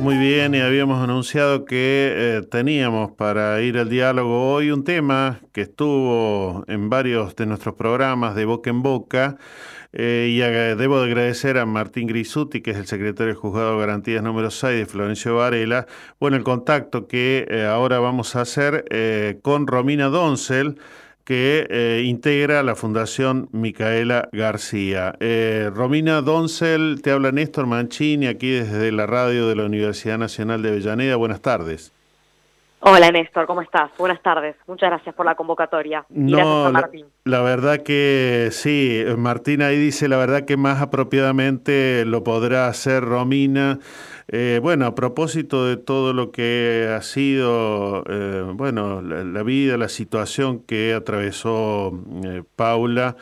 [0.00, 5.40] Muy bien, y habíamos anunciado que eh, teníamos para ir al diálogo hoy un tema
[5.52, 9.38] que estuvo en varios de nuestros programas de boca en boca.
[9.92, 13.80] eh, y debo de agradecer a Martín Grisuti, que es el secretario del Juzgado de
[13.80, 15.86] Garantías número 6 de Florencio Varela,
[16.20, 18.84] bueno, el contacto que eh, ahora vamos a hacer
[19.42, 20.78] con Romina Doncel,
[21.28, 25.14] que eh, integra la Fundación Micaela García.
[25.20, 30.62] Eh, Romina Doncel, te habla Néstor Mancini, aquí desde la radio de la Universidad Nacional
[30.62, 31.16] de Avellaneda.
[31.16, 31.92] Buenas tardes.
[32.80, 33.90] Hola Néstor, ¿cómo estás?
[33.98, 34.56] Buenas tardes.
[34.66, 36.06] Muchas gracias por la convocatoria.
[36.08, 37.06] Y gracias a la, Martín.
[37.24, 43.04] la verdad que sí, Martín ahí dice la verdad que más apropiadamente lo podrá hacer
[43.04, 43.80] Romina.
[44.30, 49.88] Eh, bueno, a propósito de todo lo que ha sido, eh, bueno, la, vida, la
[49.88, 53.16] situación que atravesó eh, Paula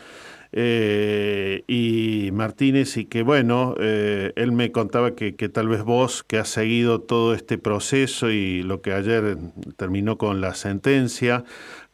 [0.50, 6.38] eh, y Martínez, y que bueno, él me contaba que, que, tal vez vos, que
[6.38, 9.38] has seguido todo este proceso y lo que ayer
[9.76, 11.44] terminó con la sentencia,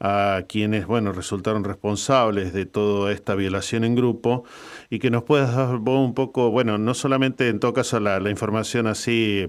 [0.04, 4.44] a quienes, bueno, resultaron responsables de toda esta violación en grupo,
[4.90, 8.18] y que nos puedas dar vos un poco, bueno, no solamente en todo caso la,
[8.28, 9.46] información así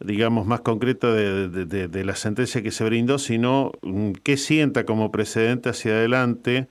[0.00, 5.68] digamos, más concreta de, la sentencia que se brindó, sino mm, qué sienta como precedente
[5.68, 6.66] hacia adelante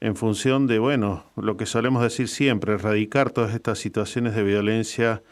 [0.00, 5.22] en función de, bueno, lo que solemos decir siempre, erradicar todas estas situaciones de violencia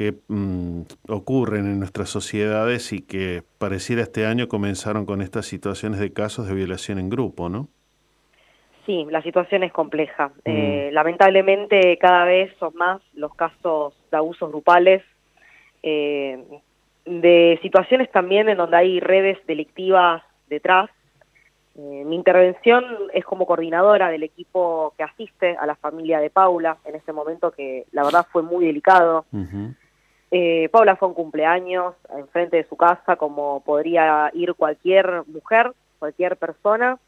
[0.00, 6.00] que mmm, ocurren en nuestras sociedades y que pareciera este año comenzaron con estas situaciones
[6.00, 7.68] de casos de violación en grupo, ¿no?
[8.86, 10.28] Sí, la situación es compleja.
[10.28, 10.32] Mm.
[10.46, 15.02] Eh, lamentablemente cada vez son más los casos de abusos grupales,
[15.82, 16.42] eh,
[17.04, 20.88] de situaciones también en donde hay redes delictivas detrás.
[21.76, 26.78] Eh, mi intervención es como coordinadora del equipo que asiste a la familia de Paula
[26.86, 29.26] en ese momento que la verdad fue muy delicado.
[29.30, 29.74] Uh -huh.
[30.30, 36.36] Eh, Paula fue un cumpleaños enfrente de su casa como podría ir cualquier mujer, cualquier
[36.36, 36.98] persona.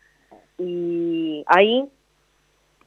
[0.58, 1.88] Y ahí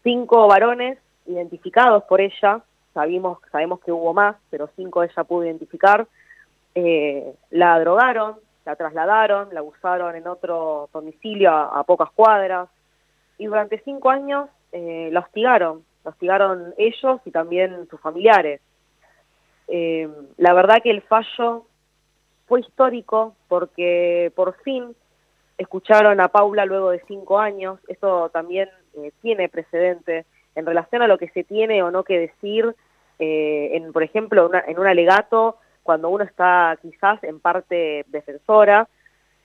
[0.04, 2.62] cinco varones identificados por ella,
[2.94, 6.08] sabemos, sabemos que hubo más, pero cinco ella pudo identificar,
[6.76, 8.36] eh, la drogaron,
[8.66, 12.70] la trasladaron, la usaron en otro domicilio a, a pocas cuadras.
[13.38, 18.62] Y durante cinco años eh, la hostigaron, la hostigaron ellos y también sus familiares.
[19.68, 21.66] Eh, la verdad que el fallo
[22.48, 24.96] fue histórico porque por fin
[25.58, 30.26] escucharon a Paula luego de cinco años, esto también eh, tiene precedente
[30.56, 32.76] en relación a lo que se tiene o no que decir,
[33.20, 38.88] eh, en por ejemplo, una, en un alegato cuando uno está quizás en parte defensora,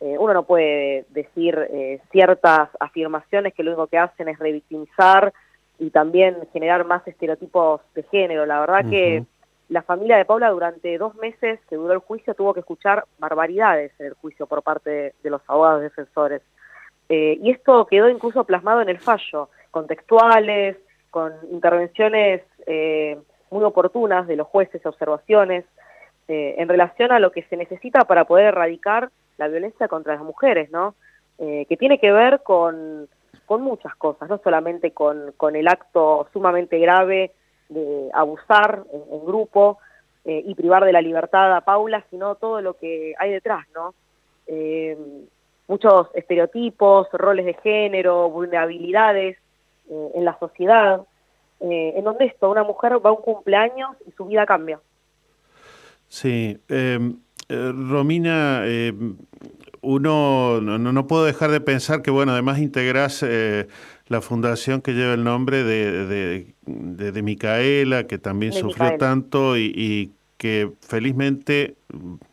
[0.01, 5.35] eh, uno no puede decir eh, ciertas afirmaciones que lo único que hacen es revictimizar
[5.79, 8.47] y también generar más estereotipos de género.
[8.47, 9.25] La verdad que
[9.71, 13.93] la familia de Paula durante dos meses que duró el juicio tuvo que escuchar barbaridades
[14.01, 16.43] en el juicio por parte de, los abogados defensores.
[17.09, 20.77] Eh, y esto quedó incluso plasmado en el fallo, contextuales,
[21.11, 23.17] con intervenciones eh,
[23.51, 25.65] muy oportunas de los jueces, observaciones,
[26.27, 30.23] eh, en relación a lo que se necesita para poder erradicar la violencia contra las
[30.25, 30.97] mujeres, ¿no?
[31.39, 33.09] Eh, que tiene que ver con,
[33.49, 37.33] muchas cosas, no solamente con el acto sumamente grave
[37.71, 39.79] de abusar en, grupo
[40.25, 43.95] eh, y privar de la libertad a Paula, sino todo lo que hay detrás, ¿no?
[44.47, 44.99] Eh,
[45.67, 49.39] muchos estereotipos, roles de género, vulnerabilidades
[49.89, 51.01] eh, en la sociedad,
[51.63, 54.81] en donde esto, una mujer va a un cumpleaños y su vida cambia.
[56.09, 56.59] Sí,
[57.51, 58.93] eh, Romina, eh,
[59.81, 63.25] uno no, no, puedo dejar de pensar que, bueno, además integrás
[64.11, 68.99] la fundación que lleva el nombre de, de, de, de Micaela, que también sufrió Micaela.
[68.99, 71.77] tanto y, y, que felizmente,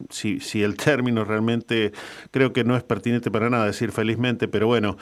[0.09, 1.91] si, si el término realmente
[2.31, 4.97] creo que no es pertinente para nada decir felizmente, pero bueno,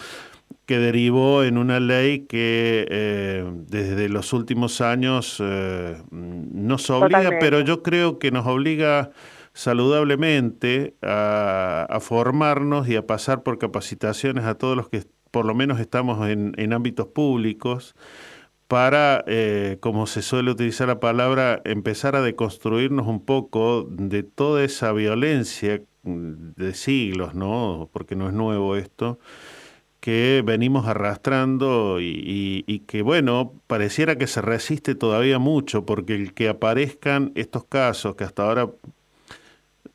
[0.66, 7.38] que derivó en una ley que eh, desde los últimos años eh, nos obliga, Totalmente.
[7.40, 9.12] pero yo creo que nos obliga
[9.54, 15.04] saludablemente a, a, formarnos y a pasar por capacitaciones a todos los que
[15.36, 17.94] por lo menos estamos en, ámbitos públicos
[18.70, 24.64] para, eh, como se suele utilizar la palabra, empezar a deconstruirnos un poco de toda
[24.64, 27.90] esa violencia de siglos, ¿no?
[27.92, 29.20] Porque no es nuevo esto,
[30.00, 36.48] que venimos arrastrando y, que, bueno, pareciera que se resiste todavía mucho, porque el que
[36.48, 38.70] aparezcan estos casos que hasta ahora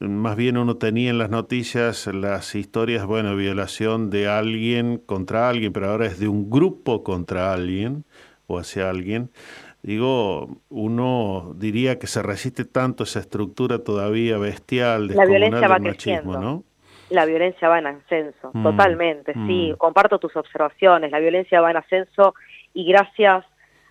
[0.00, 5.72] más bien uno tenía en las noticias las historias, bueno, violación de alguien contra alguien,
[5.72, 8.04] pero ahora es de un grupo contra alguien
[8.46, 9.30] o hacia alguien.
[9.82, 15.78] Digo, uno diría que se resiste tanto esa estructura todavía bestial, de la violencia va
[15.78, 16.40] machismo, creciendo.
[16.40, 16.64] ¿no?
[17.10, 18.62] la violencia va en ascenso, mm.
[18.62, 19.46] totalmente, mm.
[19.46, 22.34] sí, comparto tus observaciones, la violencia va en ascenso
[22.72, 23.44] y gracias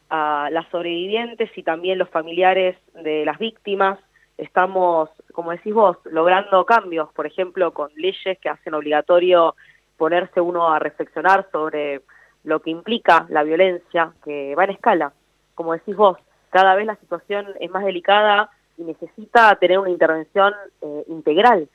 [0.10, 4.00] a las sobrevivientes y también los familiares de las víctimas,
[4.40, 9.56] estamos, como decís vos, logrando cambios, por ejemplo, con leyes que hacen obligatorio
[9.98, 12.02] ponerse uno a reflexionar sobre
[12.44, 15.14] lo que implica la violencia, que va en escala,
[15.56, 16.18] como decís vos,
[16.50, 21.68] cada vez la situación es más delicada y necesita tener una intervención eh, integral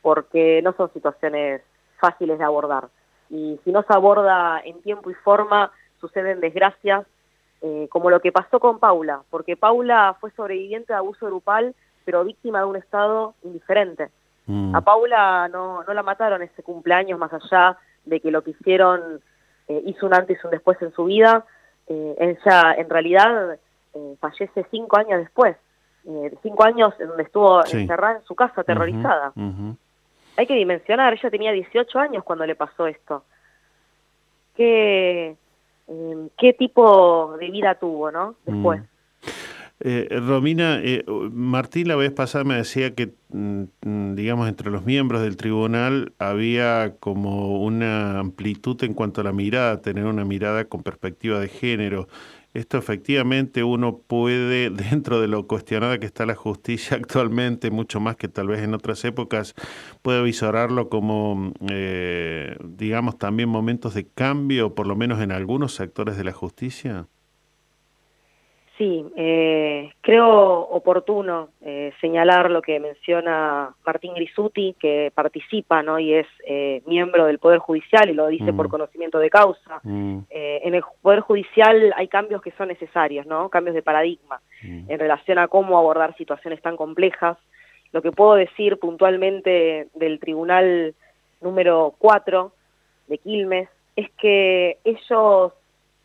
[0.00, 1.62] porque no son situaciones
[1.98, 2.88] fáciles de abordar.
[3.30, 7.04] Y si no se aborda en tiempo y forma, suceden desgracias
[7.62, 11.74] eh, como lo que pasó con Paula, porque Paula fue sobreviviente de abuso grupal,
[12.04, 14.08] pero víctima de un Estado indiferente.
[14.46, 14.74] Mm.
[14.74, 19.20] A Paula no, no la mataron ese cumpleaños, más allá de que lo que hicieron
[19.68, 21.44] eh, hizo un antes y un después en su vida.
[21.88, 23.58] Eh, ella en realidad
[23.94, 25.56] eh, fallece cinco años después,
[26.42, 27.82] cinco años en donde estuvo Sí.
[27.82, 29.32] encerrada en su casa, aterrorizada.
[30.36, 33.22] Hay que dimensionar, ella tenía 18 años cuando le pasó esto.
[34.56, 35.36] ¿Qué,
[36.38, 38.34] qué tipo de vida tuvo, no?
[38.44, 38.80] Después.
[38.80, 38.84] Mm.
[39.84, 44.84] Eh, Romina, eh, Martín la vez pasada me decía que, mm, mm, digamos, entre los
[44.84, 50.66] miembros del tribunal había como una amplitud en cuanto a la mirada, tener una mirada
[50.66, 52.06] con perspectiva de género.
[52.54, 58.14] Esto efectivamente uno puede, dentro de lo cuestionada que está la justicia actualmente, mucho más
[58.14, 59.54] que tal vez en otras épocas,
[60.02, 66.16] puede visorarlo como, eh, digamos, también momentos de cambio, por lo menos en algunos sectores
[66.16, 67.08] de la justicia.
[68.78, 75.98] Sí, eh, creo oportuno eh, señalar lo que menciona Martín Grisuti, que participa ¿no?
[75.98, 78.56] y es eh, miembro del Poder Judicial y lo dice Mm.
[78.56, 79.80] por conocimiento de causa.
[79.82, 83.50] Mm, Eh, en el Poder Judicial hay cambios que son necesarios, ¿no?
[83.50, 87.36] cambios de paradigma en relación a cómo abordar situaciones tan complejas.
[87.92, 90.94] Lo que puedo decir puntualmente del Tribunal
[91.42, 92.52] número 4
[93.08, 95.52] de Quilmes es que ellos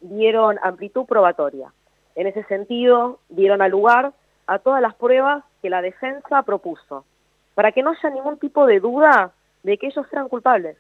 [0.02, 1.72] dieron amplitud probatoria.
[2.18, 4.12] En ese sentido, dieron al lugar
[4.48, 7.06] a todas las pruebas que la defensa propuso,
[7.54, 10.78] para que no haya ningún tipo de duda de que ellos eran culpables.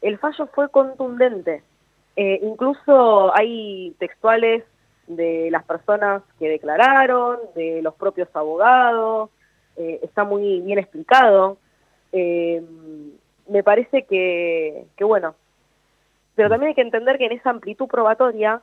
[0.00, 1.64] El fallo fue contundente.
[2.14, 4.62] Eh, incluso hay textuales
[5.08, 9.30] de las personas que declararon, de los propios abogados,
[9.76, 11.56] eh, está muy bien explicado.
[12.12, 12.62] Eh,
[13.48, 15.34] me parece que, que, bueno,
[16.36, 18.62] pero también hay que entender que en esa amplitud probatoria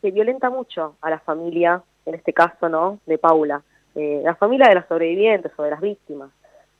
[0.00, 3.62] se violenta mucho a la familia, en este caso, ¿no?, de Paula,
[3.94, 6.30] eh, la familia de las sobrevivientes o de las víctimas,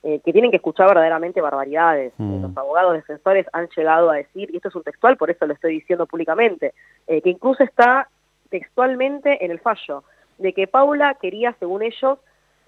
[0.03, 2.13] eh, que tienen que escuchar verdaderamente barbaridades.
[2.17, 2.43] Mm.
[2.43, 5.55] Los abogados defensores han llegado a decir, y esto es un textual, por eso lo
[5.55, 6.75] estoy diciendo públicamente,
[7.09, 8.09] eh, que incluso está
[8.49, 10.05] textualmente en el fallo,
[10.39, 12.19] de que Paula quería, según ellos,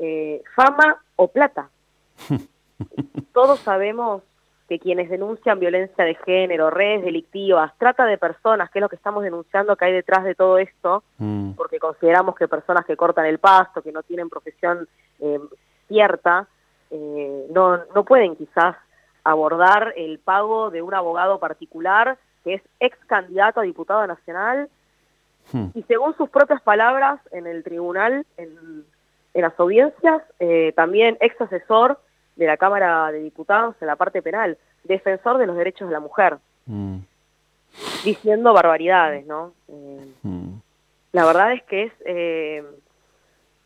[0.00, 1.70] eh, fama o plata.
[3.32, 4.22] Todos sabemos
[4.68, 8.96] que quienes denuncian violencia de género, redes delictivas, trata de personas, que es lo que
[8.96, 13.24] estamos denunciando que hay detrás de todo esto, mm, porque consideramos que personas que cortan
[13.24, 14.86] el pasto, que no tienen profesión
[15.20, 15.40] eh,
[15.88, 16.46] cierta,
[16.90, 18.76] eh, no, no pueden quizás
[19.24, 24.68] abordar el pago de un abogado particular que es ex candidato a diputado nacional
[25.52, 25.68] mm.
[25.74, 28.84] y según sus propias palabras en el tribunal, en,
[29.32, 31.98] en las audiencias, eh, también ex asesor
[32.38, 36.00] de la Cámara de Diputados en la parte penal, defensor de los derechos de la
[36.00, 36.98] mujer, Mm,
[38.04, 39.52] diciendo barbaridades, ¿no?
[39.68, 40.48] Eh, mm.
[41.12, 41.92] la verdad es que es...
[42.06, 42.64] eh,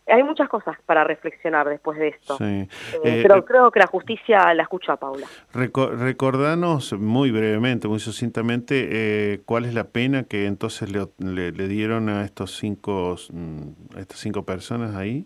[0.07, 2.37] hay muchas cosas para reflexionar después de esto.
[2.37, 2.45] Sí.
[2.45, 2.69] Eh,
[3.05, 5.27] Eh, pero eh, creo que la justicia la escucha a Paula.
[5.55, 11.69] reco- recordanos muy brevemente, muy sucintamente, cuál es la pena que entonces le, le- le
[11.69, 15.25] dieron a estos cinco, mm, a estas cinco personas ahí.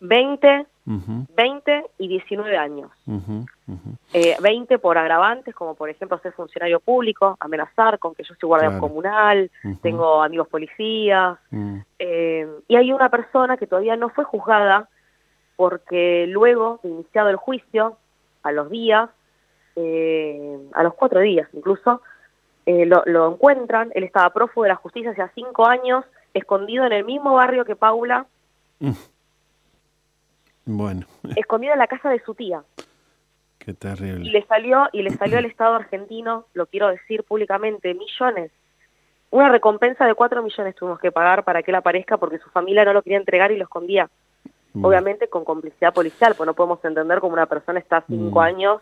[0.00, 2.90] 20, Ujú, 20 y 19 años.
[3.06, 3.46] ujú.
[4.12, 8.46] Eh, 20 por agravantes, como por ejemplo ser funcionario público, amenazar con que yo soy
[8.46, 8.80] guardia Claro.
[8.82, 9.50] comunal,
[9.80, 11.38] tengo amigos policías.
[11.50, 14.88] Mm, eh, y hay una persona que todavía no fue juzgada
[15.56, 17.96] porque luego de iniciado el juicio,
[18.42, 19.08] a los días,
[19.76, 22.02] eh, a los cuatro días incluso,
[22.66, 26.04] eh, lo, lo encuentran, él estaba prófugo de la justicia hace cinco años,
[26.34, 28.26] escondido en el mismo barrio que Paula,
[30.66, 32.62] Bueno, escondido en la casa de su tía.
[33.58, 34.30] qué y terrible.
[34.30, 38.50] le salió y le salió al Estado argentino, lo quiero decir públicamente, millones.
[39.30, 42.84] Una recompensa de cuatro millones tuvimos que pagar para que él aparezca porque su familia
[42.84, 44.08] no lo quería entregar y lo escondía.
[44.74, 44.84] Mm.
[44.84, 48.42] Obviamente con complicidad policial, pues no podemos entender cómo una persona está cinco Mm.
[48.42, 48.80] años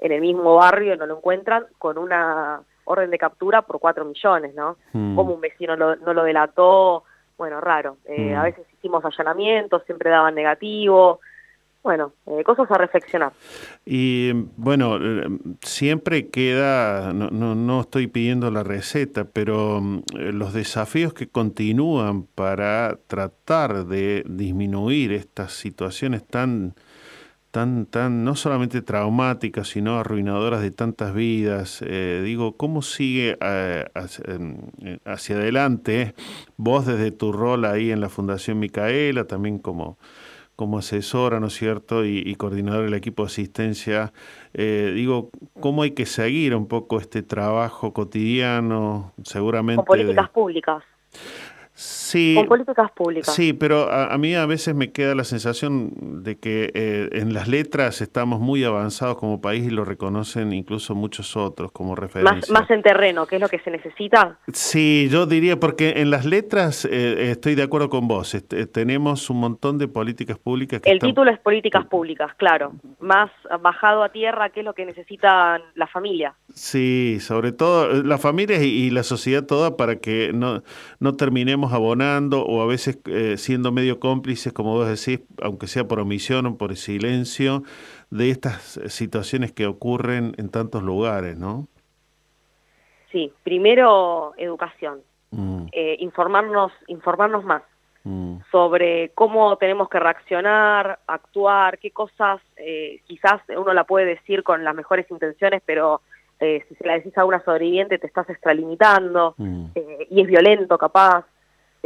[0.00, 4.04] en el mismo barrio y no lo encuentran con una orden de captura por cuatro
[4.04, 4.76] millones, ¿no?
[4.92, 5.16] Mm.
[5.16, 7.04] Como un vecino lo- no lo delató,
[7.36, 7.98] bueno, raro.
[8.06, 8.36] Eh, Mm.
[8.36, 11.20] A veces hicimos allanamientos, siempre daban negativo.
[11.86, 13.32] Bueno, eh, cosas a reflexionar.
[13.84, 15.28] Y bueno, eh,
[15.62, 21.28] siempre queda, no, no, no estoy pidiendo la receta, pero mm, eh, los desafíos que
[21.28, 26.74] continúan para tratar de disminuir estas situaciones tan,
[27.56, 31.82] tan, tan, no solamente traumáticas, sino arruinadoras de tantas vidas.
[31.86, 36.14] Eh, digo, ¿cómo sigue eh, hacia, eh, hacia adelante
[36.58, 39.96] vos desde tu rol ahí en la Fundación Micaela, también como
[40.54, 42.04] como asesora, ¿no es cierto?
[42.04, 44.12] Y, y coordinador del equipo de asistencia.
[44.52, 45.30] Eh, digo,
[45.60, 49.12] ¿cómo hay que seguir un poco este trabajo cotidiano?
[49.22, 49.76] Seguramente.
[49.76, 50.82] Con políticas públicas.
[51.78, 53.34] Sí, con políticas públicas.
[53.34, 57.34] Sí, pero a, a, mí a veces me queda la sensación de que eh, en
[57.34, 62.34] las letras estamos muy avanzados como país y lo reconocen incluso muchos otros como referencia.
[62.34, 64.38] Más, más en terreno, que es lo que se necesita.
[64.54, 68.34] Sí, yo diría porque en las letras eh, estoy de acuerdo con vos.
[68.34, 70.80] Este, tenemos un montón de políticas públicas.
[70.80, 71.10] Que El están...
[71.10, 72.72] título es políticas públicas, claro.
[73.00, 73.30] Más
[73.60, 76.32] bajado a tierra, que es lo que necesitan las familias.
[76.54, 80.62] Sí, sobre todo eh, las familias y, y la sociedad toda para que no,
[81.00, 85.86] no terminemos abonando o a veces eh, siendo medio cómplices, como vos decís, aunque sea
[85.86, 87.62] por omisión o por silencio,
[88.10, 91.68] de estas situaciones que ocurren en tantos lugares, ¿no?
[93.10, 95.66] Sí, primero educación, mm.
[95.72, 97.62] eh, informarnos, informarnos más
[98.04, 98.38] mm.
[98.50, 104.64] sobre cómo tenemos que reaccionar, actuar, qué cosas eh, quizás uno la puede decir con
[104.64, 106.02] las mejores intenciones, pero
[106.38, 109.66] eh, si se la decís a una sobreviviente te estás extralimitando mm.
[109.74, 111.24] eh, y es violento capaz.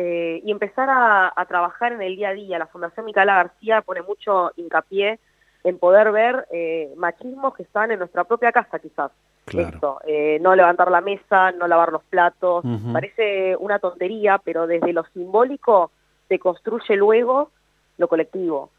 [0.02, 2.58] Eh, y empezar a, a, trabajar en el día a día.
[2.58, 5.18] La Fundación Micaela García pone mucho hincapié
[5.62, 9.12] en poder ver eh, machismos que están en nuestra propia casa quizás.
[9.44, 9.68] Claro.
[9.68, 10.00] Esto,
[10.40, 12.92] no levantar la mesa, no lavar los platos, uh -huh.
[12.92, 15.90] parece una tontería, pero desde lo simbólico
[16.28, 17.50] se construye luego
[17.98, 18.70] lo colectivo.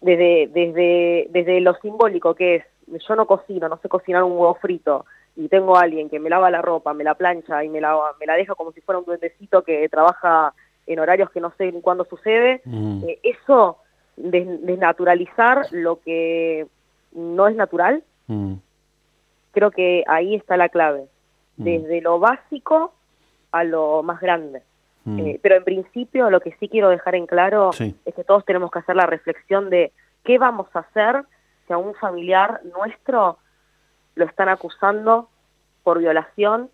[0.00, 2.64] Desde, desde, desde lo simbólico que es,
[3.08, 5.04] yo no cocino, no sé cocinar un huevo frito,
[5.38, 7.96] y tengo a alguien que me lava la ropa, me la plancha y me la,
[8.18, 10.52] me la deja como si fuera un duendecito que trabaja
[10.84, 13.04] en horarios que no sé cuándo sucede, mm.
[13.06, 13.76] eh, eso,
[14.16, 16.66] des, desnaturalizar lo que
[17.12, 18.54] no es natural, mm.
[19.52, 21.06] creo que ahí está la clave,
[21.56, 21.62] mm.
[21.62, 22.92] desde lo básico
[23.52, 24.62] a lo más grande.
[25.06, 27.96] Eh, pero en principio lo que sí quiero dejar en claro sí.
[28.04, 29.90] es que todos tenemos que hacer la reflexión de
[30.22, 31.24] qué vamos a hacer
[31.66, 33.38] si a un familiar nuestro
[34.18, 35.28] lo están acusando
[35.84, 36.68] por violación,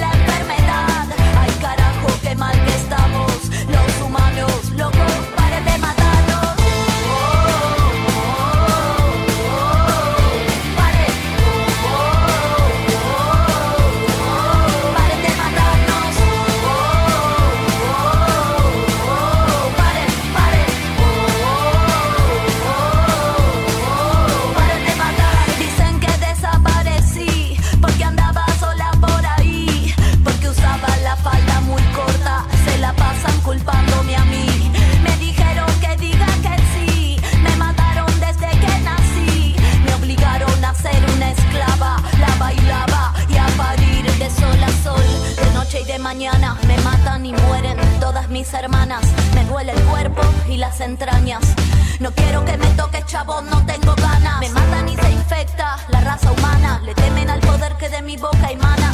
[50.81, 51.41] entrañas.
[51.99, 54.39] No quiero que me toque chavo, no tengo ganas.
[54.39, 56.81] Me matan y se infecta la raza humana.
[56.83, 58.91] Le temen al poder que de mi boca emana.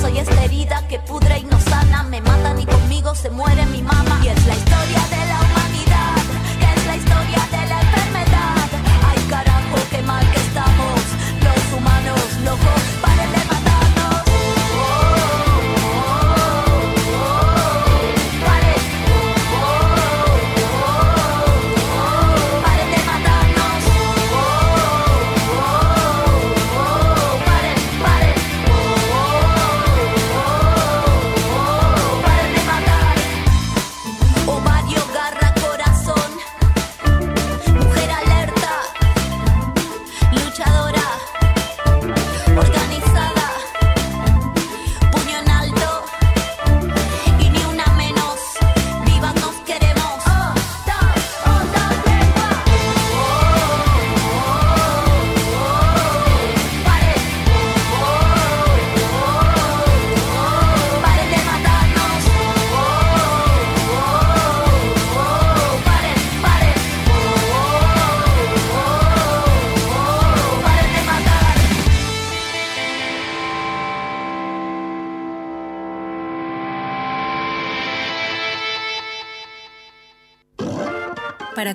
[0.00, 2.02] Soy esta herida que pudre y no sana.
[2.02, 4.20] Me matan y conmigo se muere mi mamá.
[4.24, 5.29] Y es la historia de la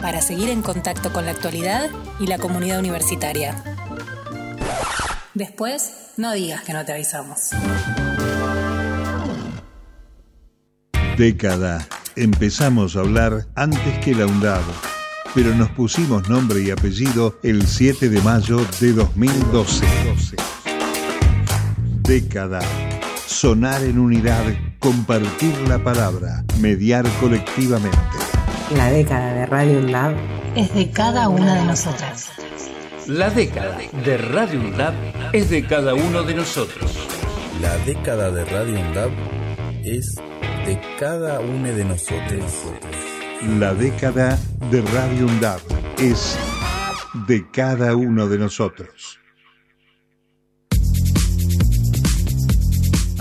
[0.00, 3.62] para seguir en contacto con la actualidad y la comunidad universitaria.
[5.34, 7.50] Después, no digas que no te avisamos.
[11.16, 11.86] Década.
[12.16, 14.62] Empezamos a hablar antes que la UNDAB,
[15.34, 19.86] pero nos pusimos nombre y apellido el 7 de mayo de 2012.
[22.02, 22.60] Década.
[23.26, 24.44] Sonar en unidad,
[24.80, 28.27] compartir la palabra, mediar colectivamente.
[28.76, 30.14] La década de Radio UNDAB
[30.54, 32.30] Es de cada una de nosotras.
[33.06, 34.94] La década de Radio UNDAB
[35.32, 36.92] es de cada uno de nosotros.
[37.62, 39.10] La década de Radio UNDAB
[39.84, 40.14] es
[40.66, 42.52] de cada uno de nosotros.
[43.58, 44.38] La década
[44.70, 45.60] de Radio UNDAB
[45.98, 46.36] es
[47.26, 49.18] de cada uno de nosotros.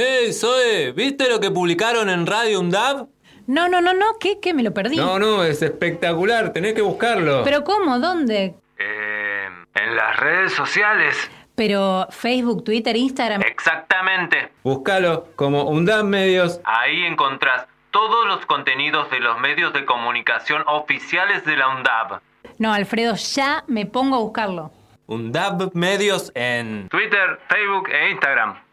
[0.00, 0.92] ¡Hey, Zoe!
[0.92, 3.08] ¿Viste lo que publicaron en Radio UNDAB?
[3.48, 4.38] No, no, no, no, ¿qué?
[4.38, 4.54] ¿Qué?
[4.54, 4.96] Me lo perdí.
[4.96, 7.42] No, no, es espectacular, tenés que buscarlo.
[7.42, 7.98] ¿Pero cómo?
[7.98, 8.54] ¿Dónde?
[8.78, 11.16] en las redes sociales.
[11.56, 13.42] Pero Facebook, Twitter, Instagram.
[13.42, 14.52] Exactamente.
[14.62, 16.60] Búscalo como UNDAB Medios.
[16.62, 22.20] Ahí encontrás todos los contenidos de los medios de comunicación oficiales de la UNDAB.
[22.58, 24.70] No, Alfredo, ya me pongo a buscarlo.
[25.08, 28.67] UNDAB Medios en Twitter, Facebook e Instagram.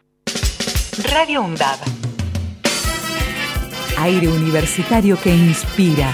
[1.04, 1.78] Radio UNDAB.
[3.98, 6.12] Aire universitario que inspira.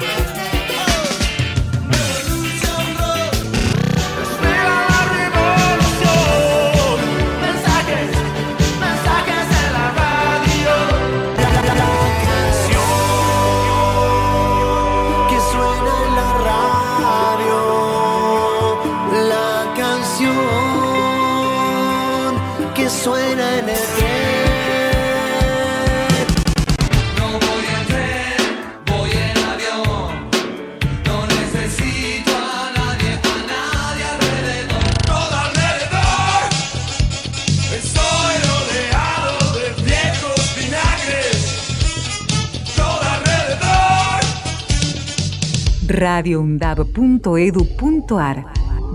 [46.03, 48.45] radioundab.edu.ar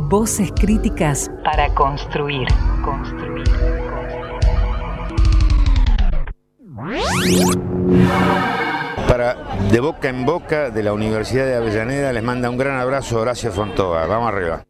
[0.10, 2.48] Voces críticas para construir.
[2.84, 3.48] Construir.
[9.08, 9.36] Para
[9.72, 13.54] De Boca en Boca de la Universidad de Avellaneda les manda un gran abrazo Horacio
[13.54, 14.06] Fontoa.
[14.06, 14.66] Vamos arriba.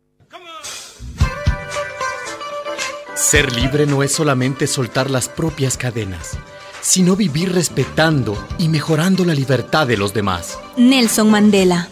[3.16, 6.38] Ser libre no es solamente soltar las propias cadenas,
[6.82, 10.60] sino vivir respetando y mejorando la libertad de los demás.
[10.78, 11.88] Nelson Mandela.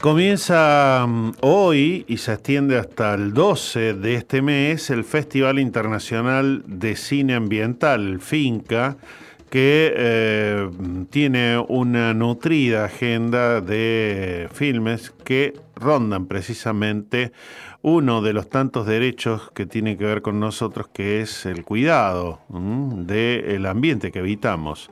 [0.00, 6.62] Comienza mm, hoy y se extiende hasta el 12 de este mes el Festival Internacional
[6.66, 8.96] de Cine Ambiental, FINCA,
[9.50, 10.70] que eh,
[11.10, 17.32] tiene una nutrida agenda de filmes que rondan precisamente
[17.82, 22.40] uno de los tantos derechos que tiene que ver con nosotros, que es el cuidado
[22.48, 24.88] del ambiente que habitamos.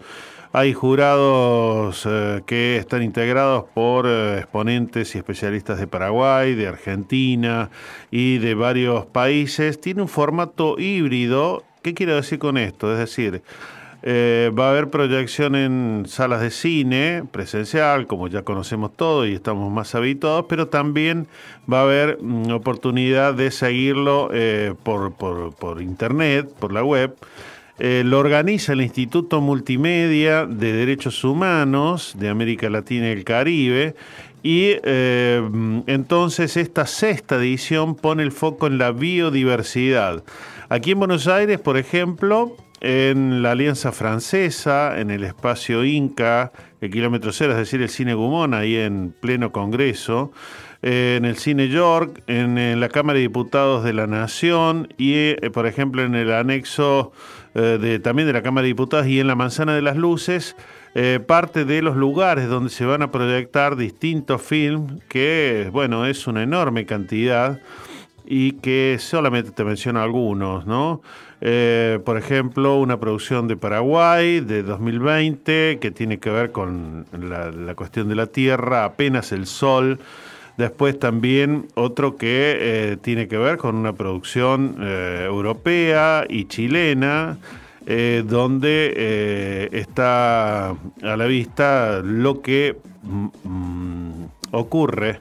[0.52, 7.68] Hay jurados eh, que están integrados por eh, exponentes y especialistas de Paraguay, de Argentina
[8.10, 9.78] y de varios países.
[9.78, 11.64] Tiene un formato híbrido.
[11.82, 12.90] ¿Qué quiero decir con esto?
[12.90, 13.42] Es decir,
[14.02, 19.34] eh, va a haber proyección en salas de cine presencial, como ya conocemos todo y
[19.34, 21.28] estamos más habituados, pero también
[21.70, 24.30] va a haber mm, oportunidad de seguirlo
[24.82, 27.14] por, por, por internet, por la web.
[27.78, 33.94] Eh, lo organiza el Instituto Multimedia de Derechos Humanos de América Latina y el Caribe.
[34.42, 35.42] Y eh,
[35.86, 40.24] entonces esta sexta edición pone el foco en la biodiversidad.
[40.68, 46.90] Aquí en Buenos Aires, por ejemplo, en la Alianza Francesa, en el espacio Inca, el
[46.90, 50.30] kilómetro cero, es decir, el Cine Gumón, ahí en pleno Congreso,
[50.82, 55.66] eh, en el Cine York, en, la Cámara de Diputados de la Nación y, por
[55.66, 57.12] ejemplo, en el anexo
[57.58, 60.54] eh, también de la Cámara de Diputados y en la Manzana de las Luces,
[60.94, 66.26] eh, parte de los lugares donde se van a proyectar distintos films, que, bueno, es
[66.26, 67.60] una enorme cantidad
[68.24, 71.02] y que solamente te menciono algunos, ¿no?
[71.40, 77.50] Eh, por ejemplo, una producción de Paraguay de 2020 que tiene que ver con la,
[77.50, 79.98] la cuestión de la tierra, apenas el sol,
[80.58, 87.38] Después también otro que eh, tiene que ver con una producción eh, europea y chilena,
[87.86, 95.20] eh, donde está a la vista lo que mm, ocurre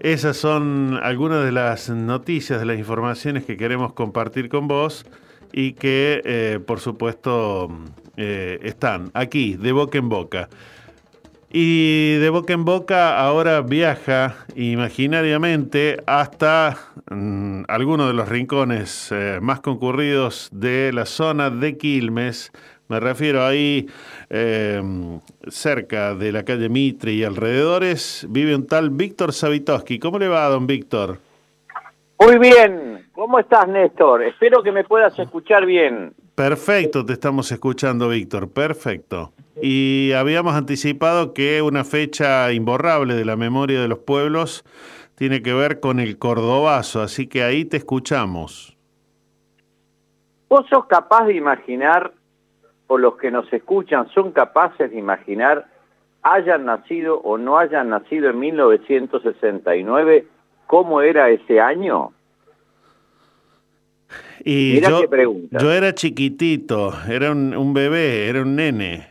[0.00, 5.04] Esas son algunas de las noticias, de las informaciones que queremos compartir con vos
[5.52, 7.68] y que, eh, por supuesto,
[8.16, 10.48] están aquí, de boca en boca.
[11.50, 16.76] Y de boca en boca ahora viaja imaginariamente hasta
[17.10, 22.52] mm, algunos de los rincones eh, más concurridos de la zona de Quilmes
[22.88, 23.86] Me refiero ahí,
[24.28, 24.82] eh,
[25.48, 29.98] cerca de la calle Mitre y alrededores, vive un tal Víctor Savitoski.
[29.98, 31.18] ¿Cómo le va, don Víctor?
[32.20, 32.87] Muy bien,
[33.18, 34.22] ¿cómo estás Néstor?
[34.22, 36.14] Espero que me puedas escuchar bien.
[36.36, 38.48] Perfecto, te estamos escuchando, Víctor.
[38.48, 39.32] Perfecto.
[39.60, 44.64] Y habíamos anticipado que una fecha imborrable de la memoria de los pueblos
[45.16, 48.76] tiene que ver con el cordobazo, así que ahí te escuchamos.
[50.48, 52.12] ¿Vos sos capaz de imaginar,
[52.86, 55.66] o los que nos escuchan son capaces de imaginar,
[56.22, 60.24] hayan nacido o no hayan nacido en 1969,
[60.68, 62.12] cómo era ese año?
[64.44, 65.58] Y yo, qué pregunta.
[65.58, 69.08] yo era chiquitito, era un, un bebé, era un nene.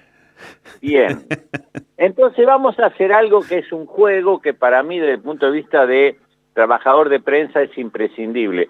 [0.81, 1.25] Bien.
[1.97, 5.47] Entonces vamos a hacer algo que es un juego que para mí desde el punto
[5.47, 6.17] de vista de
[6.53, 8.69] trabajador de prensa es imprescindible.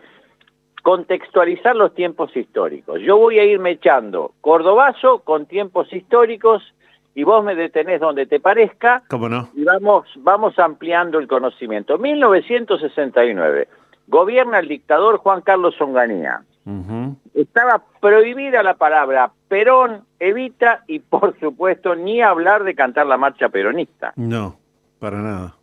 [0.84, 3.02] Contextualizar los tiempos históricos.
[3.02, 6.64] Yo voy a irme echando cordobazo con tiempos históricos
[7.16, 9.50] y vos me detenés donde te parezca ¿Cómo no?
[9.56, 11.98] y vamos, vamos ampliando el conocimiento.
[11.98, 13.68] 1969.
[14.08, 16.42] Gobierna el dictador Juan Carlos Onganía.
[17.34, 23.48] Estaba prohibida la palabra Perón, Evita y por supuesto ni hablar de cantar la marcha
[23.48, 24.12] peronista.
[24.18, 24.58] No,
[25.00, 25.56] para nada.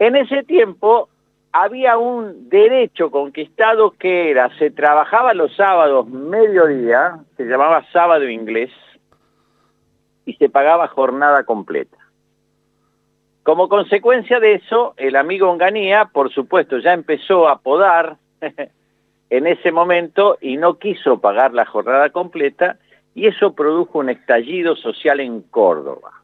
[0.00, 1.08] En ese tiempo
[1.52, 8.70] había un derecho conquistado que era, se trabajaba los sábados mediodía, se llamaba sábado inglés,
[10.24, 11.98] y se pagaba jornada completa.
[13.42, 18.16] Como consecuencia de eso, el amigo Onganía, por supuesto, ya empezó a podar
[19.30, 22.78] en ese momento y no quiso pagar la jornada completa
[23.14, 26.22] y eso produjo un estallido social en Córdoba.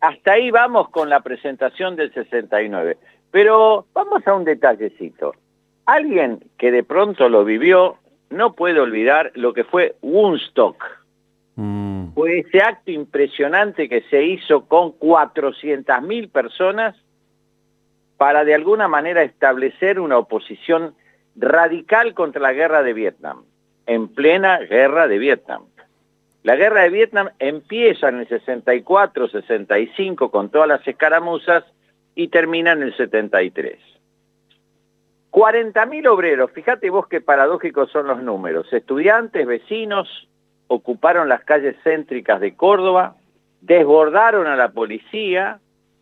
[0.00, 2.96] Hasta ahí vamos con la presentación del 69.
[3.30, 5.34] Pero vamos a un detallecito.
[5.86, 7.96] Alguien que de pronto lo vivió
[8.30, 10.82] no puede olvidar lo que fue Woodstock.
[12.14, 16.94] Fue ese acto impresionante que se hizo con 400.000 personas
[18.16, 20.94] para de alguna manera establecer una oposición
[21.34, 23.42] radical contra la guerra de Vietnam,
[23.86, 25.62] en plena guerra de Vietnam.
[26.44, 31.64] La guerra de Vietnam empieza en el 64, 65 con todas las escaramuzas
[32.14, 33.80] y termina en el 73.
[35.32, 40.28] 40.000 obreros, fíjate vos qué paradójicos son los números, estudiantes, vecinos,
[40.68, 43.16] ocuparon las calles céntricas de Córdoba,
[43.60, 45.60] desbordaron a la policía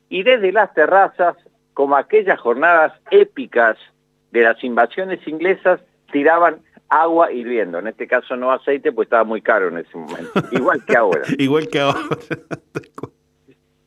[0.09, 1.37] y desde las terrazas,
[1.75, 3.77] como aquellas jornadas épicas
[4.31, 5.81] de las invasiones inglesas,
[6.13, 7.79] tiraban agua hirviendo.
[7.79, 10.33] En este caso no aceite, pues estaba muy caro en ese momento.
[10.53, 11.23] Igual que ahora.
[11.39, 12.01] Igual que ahora.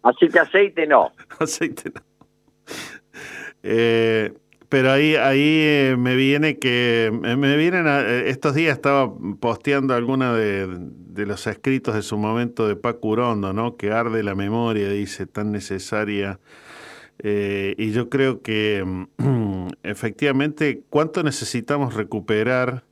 [0.03, 1.11] Así que aceite no.
[1.39, 2.01] Aceite no.
[3.63, 4.33] Eh,
[4.69, 9.11] pero ahí, ahí eh, me viene que, eh, me vienen, a- eh, estos días estaba
[9.39, 10.67] posteando alguna de,
[11.25, 13.75] los escritos de su momento de Paco Urondo, ¿no?
[13.75, 16.39] Que arde la memoria, dice, tan necesaria.
[17.21, 18.83] Y yo creo que
[19.17, 22.85] mm, efectivamente, ¿cuánto necesitamos recuperar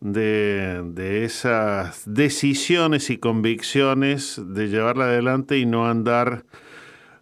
[0.00, 6.44] de, de esas decisiones y convicciones de llevarla adelante y no andar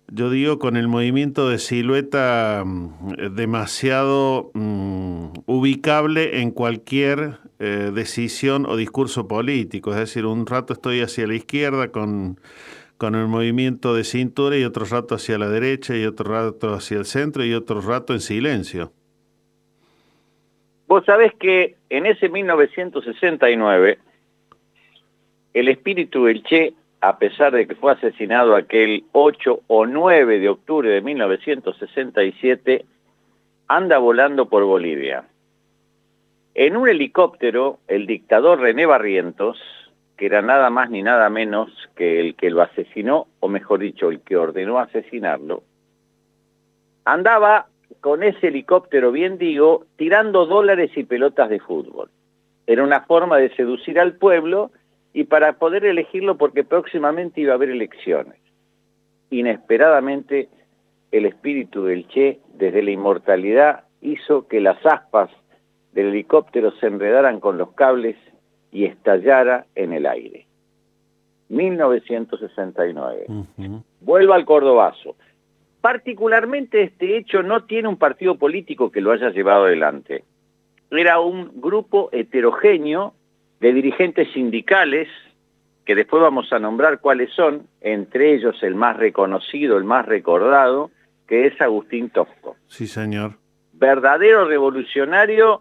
[0.09, 8.67] yo digo con el movimiento de silueta mm, demasiado mm, ubicable en cualquier eh, decisión
[8.67, 9.93] o discurso político.
[9.93, 12.39] Es decir, un rato estoy hacia la izquierda con,
[12.99, 16.99] con el movimiento de cintura y otro rato hacia la derecha y otro rato hacia
[16.99, 18.93] el centro y otro rato en silencio.
[20.87, 23.99] Vos sabés que en ese 1969
[25.55, 30.49] el espíritu del Che, a pesar de que fue asesinado aquel 8 o 9 de
[30.49, 32.85] octubre de 1967,
[33.67, 35.25] anda volando por Bolivia.
[36.55, 39.59] En un helicóptero, el dictador René Barrientos,
[40.17, 44.09] que era nada más ni nada menos que el que lo asesinó, o mejor dicho,
[44.09, 45.65] el que ordenó asesinarlo,
[47.05, 47.67] andaba
[48.01, 52.11] con ese helicóptero, bien digo, tirando dólares y pelotas de fútbol.
[52.69, 54.71] Era una forma de seducir al pueblo
[55.13, 58.39] y para poder elegirlo porque próximamente iba a haber elecciones.
[59.31, 60.49] Inesperadamente,
[61.11, 65.31] el espíritu del Che, desde la inmortalidad, hizo que las aspas
[65.93, 68.17] del helicóptero se enredaran con los cables
[68.71, 70.47] y estallara en el aire.
[71.51, 73.27] 1969.
[74.01, 75.17] Vuelvo al Cordobazo.
[75.83, 80.25] Particularmente este hecho no tiene un partido político que lo haya llevado adelante.
[80.91, 83.15] Era un grupo heterogéneo
[83.63, 85.09] de dirigentes sindicales,
[85.85, 90.91] que después vamos a nombrar cuáles son, entre ellos el más reconocido, el más recordado,
[91.29, 92.57] que es Agustín Tosco.
[92.67, 93.35] Sí, señor.
[93.73, 95.61] Verdadero revolucionario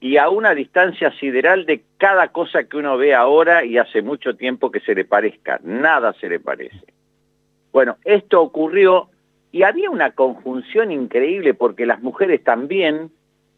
[0.00, 4.34] y a una distancia sideral de cada cosa que uno ve ahora y hace mucho
[4.34, 5.60] tiempo que se le parezca.
[5.62, 6.86] Nada se le parece.
[7.70, 9.10] Bueno, esto ocurrió
[9.52, 13.10] y había una conjunción increíble porque las mujeres también,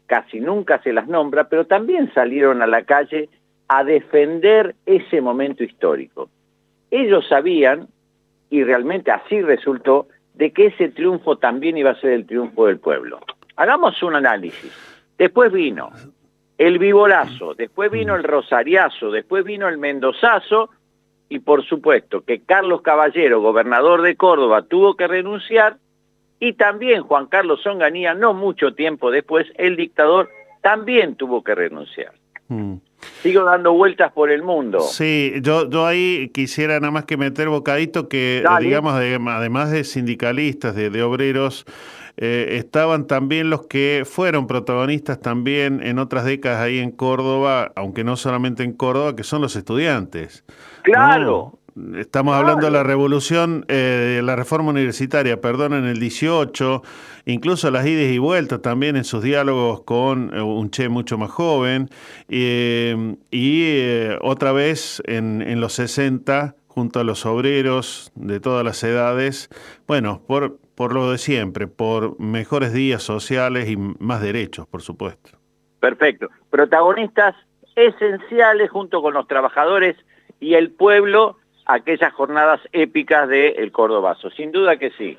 [0.05, 3.29] casi nunca se las nombra, pero también salieron a la calle
[3.67, 6.29] a defender ese momento histórico.
[6.91, 7.87] Ellos sabían,
[8.49, 12.79] y realmente así resultó, de que ese triunfo también iba a ser el triunfo del
[12.79, 13.19] pueblo.
[13.55, 14.71] Hagamos un análisis.
[15.17, 15.91] Después vino
[16.57, 20.69] el vivolazo, después vino el rosariazo, después vino el mendozazo
[21.27, 25.77] y por supuesto que Carlos Caballero, gobernador de Córdoba, tuvo que renunciar
[26.39, 30.29] y también Juan Carlos Onganía, no mucho tiempo después, el dictador
[30.61, 32.13] también tuvo que renunciar.
[32.47, 32.75] Mm.
[33.21, 34.79] Sigo dando vueltas por el mundo.
[34.81, 38.65] Sí, yo, yo ahí quisiera nada más que meter bocadito que, Dale.
[38.65, 41.65] digamos, de- además de sindicalistas, de, de obreros,
[42.17, 48.03] eh, estaban también los que fueron protagonistas también en otras décadas ahí en Córdoba, aunque
[48.03, 50.43] no solamente en Córdoba, que son los estudiantes.
[50.83, 51.51] Claro.
[51.53, 51.59] ¿no?
[51.97, 56.81] Estamos hablando de la revolución, eh, de la reforma universitaria, perdón, en el 18,
[57.25, 61.31] incluso las idas y vueltas también en sus diálogos con eh, un Che mucho más
[61.31, 61.89] joven,
[62.29, 68.63] eh, y eh, otra vez en, en los 60, junto a los obreros de todas
[68.63, 69.49] las edades,
[69.85, 75.31] bueno, por, por lo de siempre, por mejores días sociales y más derechos, por supuesto.
[75.81, 76.29] Perfecto.
[76.49, 77.35] Protagonistas
[77.75, 79.97] esenciales junto con los trabajadores
[80.39, 84.29] y el pueblo aquellas jornadas épicas de El Cordobazo.
[84.31, 85.17] Sin duda que sí.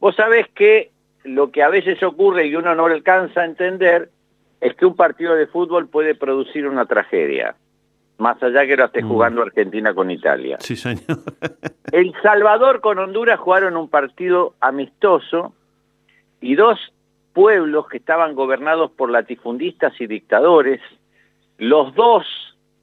[0.00, 0.90] Vos sabés que
[1.24, 4.10] lo que a veces ocurre y uno no lo alcanza a entender
[4.60, 7.54] es que un partido de fútbol puede producir una tragedia,
[8.18, 10.56] más allá que lo esté jugando Argentina con Italia.
[10.60, 11.18] Sí, señor.
[11.92, 15.54] El Salvador con Honduras jugaron un partido amistoso
[16.40, 16.78] y dos
[17.32, 20.80] pueblos que estaban gobernados por latifundistas y dictadores,
[21.58, 22.26] los dos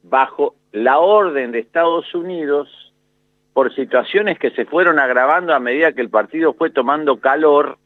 [0.03, 2.69] bajo la orden de Estados Unidos,
[3.53, 7.77] por situaciones que se fueron agravando a medida que el partido fue tomando calor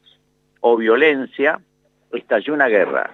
[0.60, 1.60] o violencia,
[2.12, 3.10] estalló una guerra.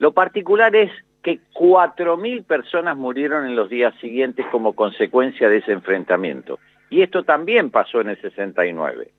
[0.00, 0.90] Lo particular es
[1.22, 6.58] que 4.000 personas murieron en los días siguientes como consecuencia de ese enfrentamiento.
[6.90, 9.10] Y esto también pasó en el 69.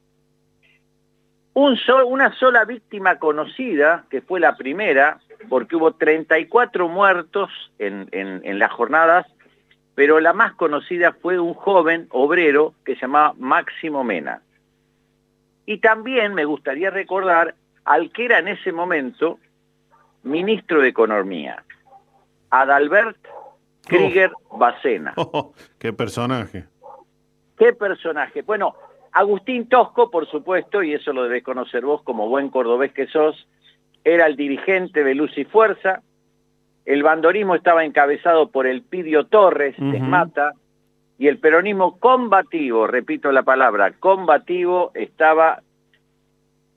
[1.53, 5.19] Un sol- una sola víctima conocida, que fue la primera,
[5.49, 7.49] porque hubo 34 muertos
[7.79, 9.25] en, en- en las jornadas,
[9.95, 14.41] pero la más conocida fue un joven obrero que se llamaba Máximo Mena.
[15.65, 17.55] Y también me gustaría recordar
[17.85, 19.39] al que era en ese momento
[20.23, 21.63] ministro de Economía,
[22.49, 23.17] Adalbert
[23.85, 25.13] Krieger Bacena.
[25.17, 26.65] Oh, qué personaje.
[27.57, 28.41] ¿Qué personaje?
[28.41, 28.75] Bueno,
[29.11, 33.47] Agustín Tosco, por supuesto, y eso lo debés conocer vos como buen cordobés que sos,
[34.03, 36.01] era el dirigente de Luz y Fuerza.
[36.89, 40.05] El bandorismo estaba encabezado por el Pidio Torres de Ujú.
[40.05, 40.53] Mata
[41.19, 45.61] y el peronismo combativo, repito la palabra, combativo, estaba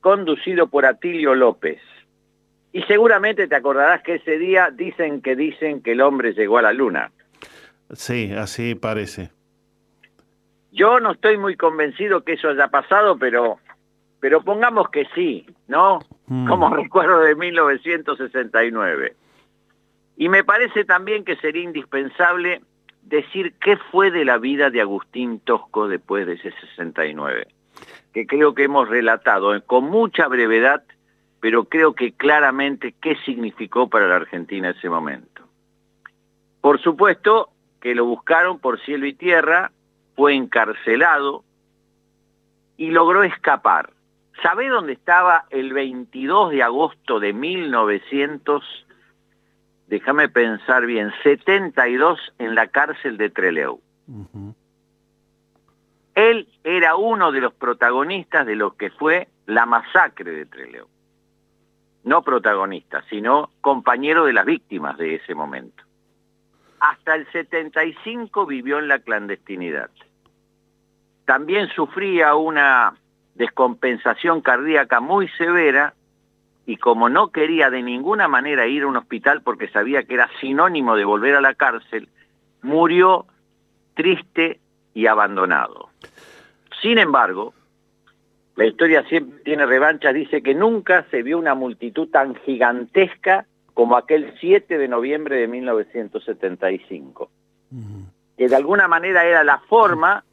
[0.03, 1.81] conducido por Atilio López.
[2.75, 6.63] Y seguramente te acordarás que ese día dicen que dicen que el hombre llegó a
[6.63, 7.11] la luna.
[7.93, 9.31] Sí, así parece.
[10.73, 13.61] Yo no estoy muy convencido que eso haya pasado, pero,
[14.21, 16.01] pero pongamos que sí, ¿no?
[16.27, 16.49] Mm.
[16.49, 19.17] Como recuerdo de 1969.
[20.17, 22.61] Y me parece también que sería indispensable
[23.03, 27.49] decir qué fue de la vida de Agustín Tosco después de ese 69,
[28.13, 30.85] que creo que hemos relatado eh, con mucha brevedad,
[31.41, 35.43] pero creo que claramente qué significó para la Argentina ese momento.
[36.61, 39.73] Por supuesto que lo buscaron por cielo y tierra,
[40.15, 41.45] fue encarcelado
[42.77, 43.93] y logró escapar.
[44.43, 48.87] ¿Sabe dónde estaba el 22 de agosto de 1900?
[49.93, 53.79] Déjame pensar bien, 72 en la cárcel de Trelew.
[56.15, 60.87] Él era uno de los protagonistas de lo que fue la masacre de Trelew.
[62.05, 65.85] No protagonista, sino compañero de las víctimas de ese momento.
[66.81, 69.91] Hasta el 75 vivió en la clandestinidad.
[71.27, 72.95] También sufría una
[73.35, 75.93] descompensación cardíaca muy severa
[76.73, 80.31] y como no quería de ninguna manera ir a un hospital porque sabía que era
[80.41, 82.09] sinónimo de volver a la cárcel,
[82.63, 83.27] murió
[83.93, 84.59] triste
[84.95, 85.91] y abandonado.
[86.81, 87.53] Sin embargo,
[88.57, 93.45] la historia siempre tiene revancha, dice que nunca se vio una multitud tan gigantesca
[93.75, 97.31] como aquel 7 de noviembre de 1975,
[98.39, 100.25] que de alguna manera era la forma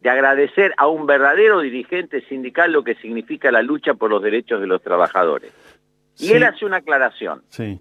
[0.00, 4.60] de agradecer a un verdadero dirigente sindical lo que significa la lucha por los derechos
[4.60, 5.52] de los trabajadores.
[6.18, 6.32] Y Sí.
[6.32, 7.42] él hace una aclaración.
[7.48, 7.80] Sí.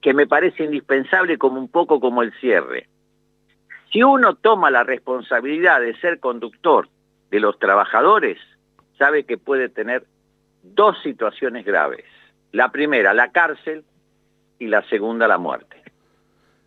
[0.00, 2.88] que me parece indispensable como un poco como el cierre.
[3.90, 6.90] Si uno toma la responsabilidad de ser conductor
[7.30, 8.36] de los trabajadores,
[8.98, 10.04] sabe que puede tener
[10.62, 12.04] dos situaciones graves.
[12.52, 13.82] La primera, la cárcel,
[14.58, 15.82] y la segunda, la muerte.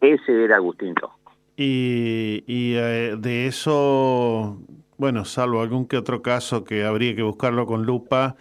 [0.01, 1.31] Ese era Agustín Tosco.
[1.55, 4.57] Y, y, eh, de eso,
[4.97, 8.35] bueno, salvo algún que otro caso que habría que buscarlo con lupa,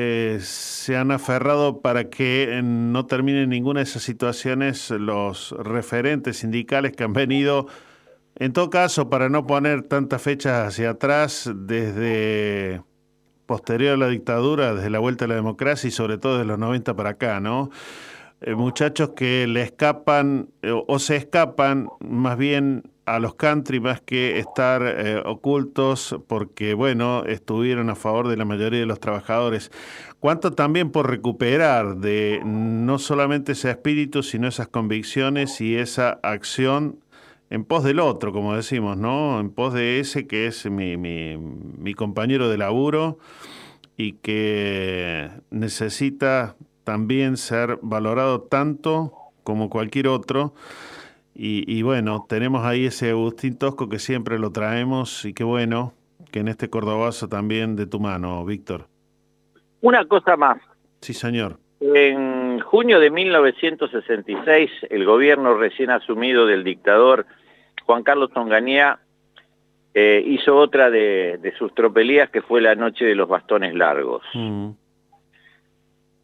[0.00, 6.92] eh, se han aferrado para que no termine ninguna de esas situaciones los referentes sindicales
[6.92, 7.66] que han venido,
[8.36, 12.80] en todo caso, para no poner tantas fechas hacia atrás, desde
[13.46, 16.60] posterior a la dictadura, desde la vuelta a la democracia y sobre todo de los
[16.60, 17.70] 90 para acá, ¿no?
[18.40, 22.84] Eh, muchachos que le escapan eh, o se escapan más bien
[23.14, 28.44] a los country más que estar eh, ocultos porque, bueno, estuvieron a favor de la
[28.44, 29.70] mayoría de los trabajadores.
[30.20, 36.98] ¿Cuánto también por recuperar de no solamente ese espíritu, sino esas convicciones y esa acción
[37.50, 39.40] en pos del otro, como decimos, ¿no?
[39.40, 43.18] En pos de ese que es mi, mi, mi compañero de laburo
[43.96, 49.12] y que necesita también ser valorado tanto
[49.44, 50.54] como cualquier otro.
[51.40, 55.92] Y, y, bueno, tenemos ahí ese Agustín Tosco que siempre lo traemos y qué bueno
[56.32, 58.88] que en este Cordobazo también de tu mano, Víctor.
[59.80, 60.58] Una cosa más.
[61.00, 61.60] Sí, señor.
[61.80, 67.26] En junio de 1966, el gobierno recién asumido del dictador
[67.84, 68.98] Juan Carlos Onganía
[69.94, 74.22] eh, hizo otra de, de, sus tropelías que fue la noche de los bastones largos.
[74.34, 74.70] Mm.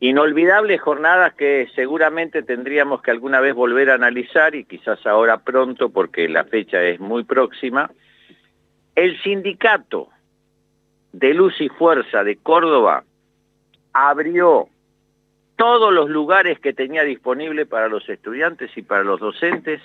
[0.00, 5.90] Inolvidables jornadas que seguramente tendríamos que alguna vez volver a analizar y quizás ahora pronto
[5.90, 7.90] porque la fecha es muy próxima.
[8.94, 10.08] El sindicato
[11.12, 13.04] de Luz y Fuerza de Córdoba
[13.92, 14.68] abrió
[15.56, 19.80] todos los lugares que tenía disponible para los estudiantes y para los docentes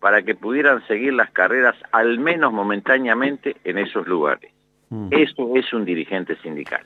[0.00, 4.52] para que pudieran seguir las carreras al menos momentáneamente en esos lugares.
[4.90, 5.08] Mm.
[5.10, 6.82] Eso es un dirigente sindical.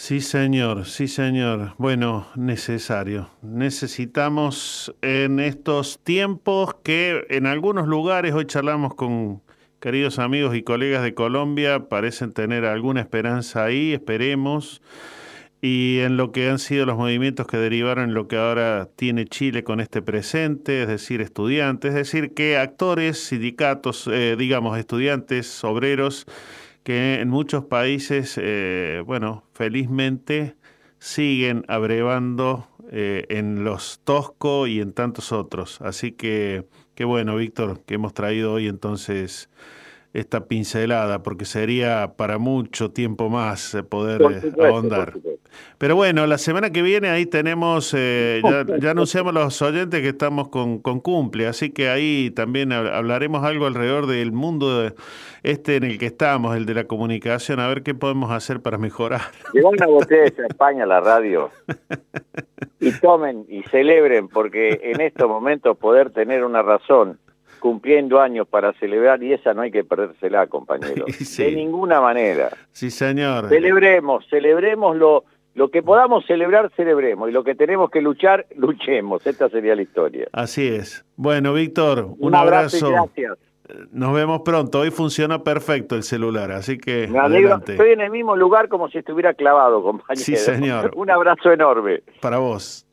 [0.00, 1.74] Sí, señor, sí, señor.
[1.76, 3.30] Bueno, necesario.
[3.42, 9.42] Necesitamos en estos tiempos que en algunos lugares, hoy charlamos con
[9.80, 14.82] queridos amigos y colegas de Colombia, parecen tener alguna esperanza ahí, esperemos.
[15.60, 19.24] Y en lo que han sido los movimientos que derivaron en lo que ahora tiene
[19.24, 25.64] Chile con este presente, es decir, estudiantes, es decir, que actores, sindicatos, eh, digamos, estudiantes,
[25.64, 26.24] obreros,
[26.88, 30.56] que en muchos países, eh, bueno, felizmente
[30.98, 35.82] siguen abrevando eh, en los Tosco y en tantos otros.
[35.82, 39.50] Así que, qué bueno, Víctor, que hemos traído hoy entonces
[40.12, 45.14] esta pincelada, porque sería para mucho tiempo más eh, poder supuesto, ahondar.
[45.78, 50.08] Pero bueno, la semana que viene ahí tenemos, eh, ya, ya, anunciamos los oyentes que
[50.08, 54.92] estamos con, con cumple, así que ahí también hablaremos algo alrededor del mundo
[55.42, 58.78] este en el que estamos, el de la comunicación, a ver qué podemos hacer para
[58.78, 59.20] mejorar.
[59.52, 61.50] Llevan una botella de España a la radio
[62.80, 67.18] y tomen y celebren, porque en estos momentos poder tener una razón
[67.58, 71.04] cumpliendo años para celebrar y esa no hay que perdérsela, compañero.
[71.18, 71.44] Sí.
[71.44, 72.50] De ninguna manera.
[72.72, 73.48] Sí, señor.
[73.48, 75.24] Celebremos, celebremos lo,
[75.54, 77.28] lo que podamos celebrar, celebremos.
[77.28, 79.26] Y lo que tenemos que luchar, luchemos.
[79.26, 80.28] Esta sería la historia.
[80.32, 81.04] Así es.
[81.16, 82.86] Bueno, Víctor, un, un abrazo.
[82.86, 83.10] abrazo.
[83.16, 83.48] y gracias.
[83.92, 84.80] Nos vemos pronto.
[84.80, 87.06] Hoy funciona perfecto el celular, así que.
[87.08, 87.48] Me alegro.
[87.48, 87.72] adelante.
[87.72, 90.24] Estoy en el mismo lugar como si estuviera clavado, compañero.
[90.24, 90.92] Sí, señor.
[90.96, 92.02] Un abrazo enorme.
[92.22, 92.86] Para vos.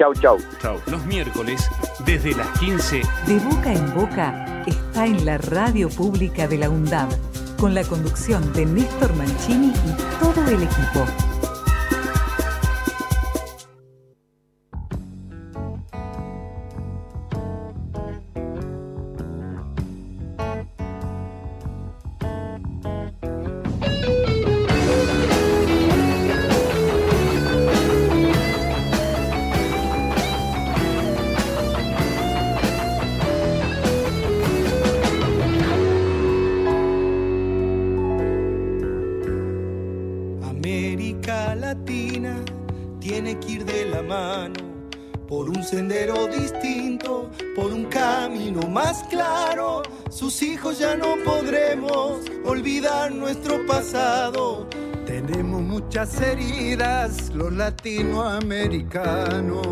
[0.00, 0.38] Chau, chau.
[0.62, 0.80] Chau.
[0.86, 1.68] Los miércoles,
[2.06, 3.02] desde las 15.
[3.26, 7.10] De boca en boca está en la radio pública de la UNDAB,
[7.58, 11.04] con la conducción de Néstor Mancini y todo el equipo.
[55.06, 59.66] Tenemos muchas heridas los latinoamericanos.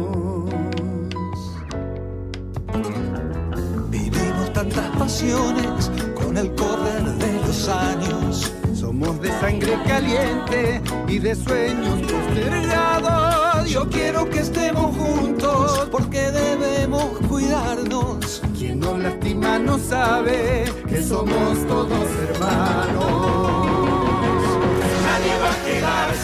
[3.90, 8.50] Vivimos tantas pasiones con el correr de los años.
[8.72, 13.68] Somos de sangre caliente y de sueños postergados.
[13.68, 18.40] Yo quiero que estemos juntos porque debemos cuidarnos.
[18.58, 23.87] Quien nos lastima no sabe que somos todos hermanos.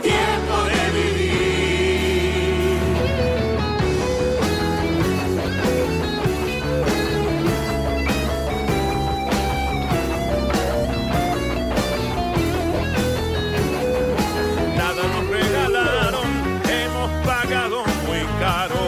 [0.01, 1.33] tiempo de vivir.
[14.77, 16.29] Nada nos regalaron,
[16.69, 18.81] hemos pagado muy caro.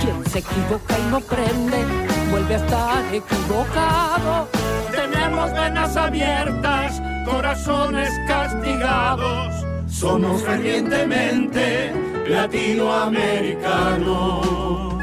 [0.00, 4.48] Quien se equivoca y no prende, vuelve a estar equivocado.
[4.90, 9.54] Tenemos venas abiertas, corazones castigados.
[9.88, 11.92] Somos fervientemente
[12.28, 14.94] latinoamericanos.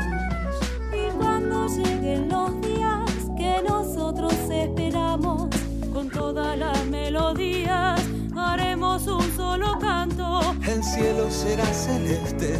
[0.92, 5.50] Y cuando lleguen los días que nosotros esperamos,
[5.94, 8.02] con todas las melodías
[8.36, 10.56] haremos un solo canto.
[10.66, 12.60] El cielo será celeste,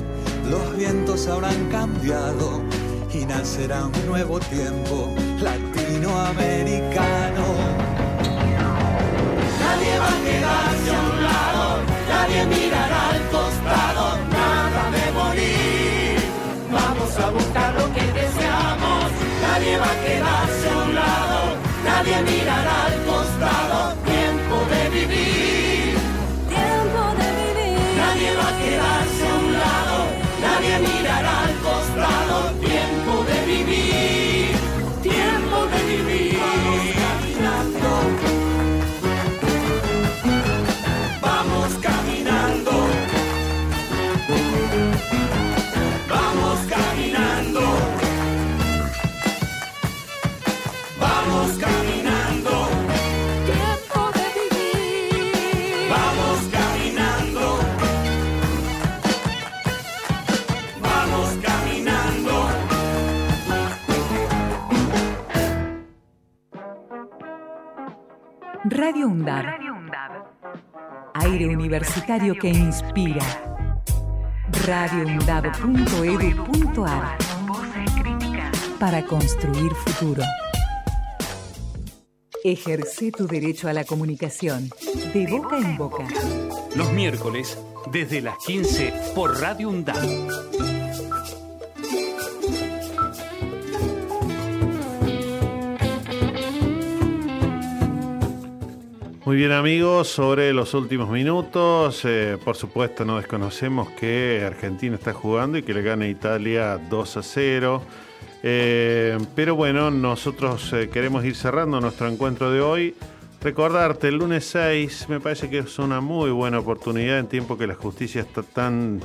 [0.50, 2.62] los vientos habrán cambiado
[3.20, 7.46] y nacerá un nuevo tiempo latinoamericano.
[9.60, 14.06] Nadie va a quedarse a un lado, nadie mirará al costado,
[14.40, 16.18] nada de morir.
[16.72, 19.06] Vamos a buscar lo que deseamos,
[19.42, 21.40] nadie va a quedarse a un lado,
[21.86, 25.27] nadie mirará al costado, tiempo de vivir.
[68.88, 69.46] Radio UNDAB.
[71.16, 73.20] Aire universitario que inspira.
[74.66, 77.18] radioundab.edu.ar
[78.80, 80.24] Para construir futuro.
[82.46, 84.70] Ejerce tu derecho a la comunicación.
[85.14, 86.06] De boca en boca.
[86.78, 87.62] Los miércoles,
[87.92, 90.77] desde las 15 por Radio UNDAB.
[99.28, 105.12] Muy bien amigos, sobre los últimos minutos, eh, por supuesto no desconocemos que Argentina está
[105.12, 107.82] jugando y que le gana Italia 2 a 0.
[108.42, 112.96] Eh, pero bueno, nosotros eh, queremos ir cerrando nuestro encuentro de hoy.
[113.42, 117.68] Recordarte, el lunes 6 me parece que es una muy buena oportunidad en tiempo que
[117.68, 119.02] la justicia está tan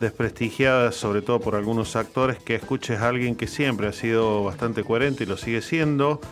[0.00, 4.82] desprestigiada, sobre todo por algunos actores, que escuches a alguien que siempre ha sido bastante
[4.82, 6.22] coherente y lo sigue siendo.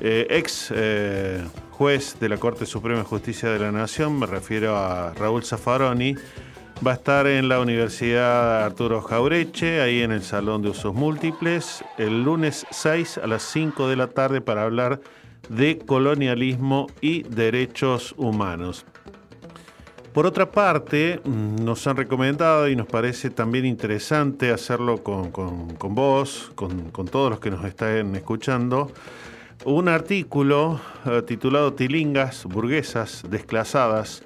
[0.00, 4.76] Eh, ex eh, juez de la Corte Suprema de Justicia de la Nación, me refiero
[4.76, 6.16] a Raúl Zaffaroni,
[6.84, 11.84] va a estar en la Universidad Arturo Jaureche, ahí en el Salón de Usos Múltiples,
[11.98, 15.00] el lunes 6 a las 5 de la tarde para hablar
[15.48, 18.84] de colonialismo y derechos humanos.
[20.12, 25.74] Por otra parte, mm, nos han recomendado y nos parece también interesante hacerlo con, con-
[25.76, 28.90] con vos, con, con todos los que nos están escuchando,
[29.64, 34.22] un artículo eh, titulado Tilingas, burguesas desclasadas.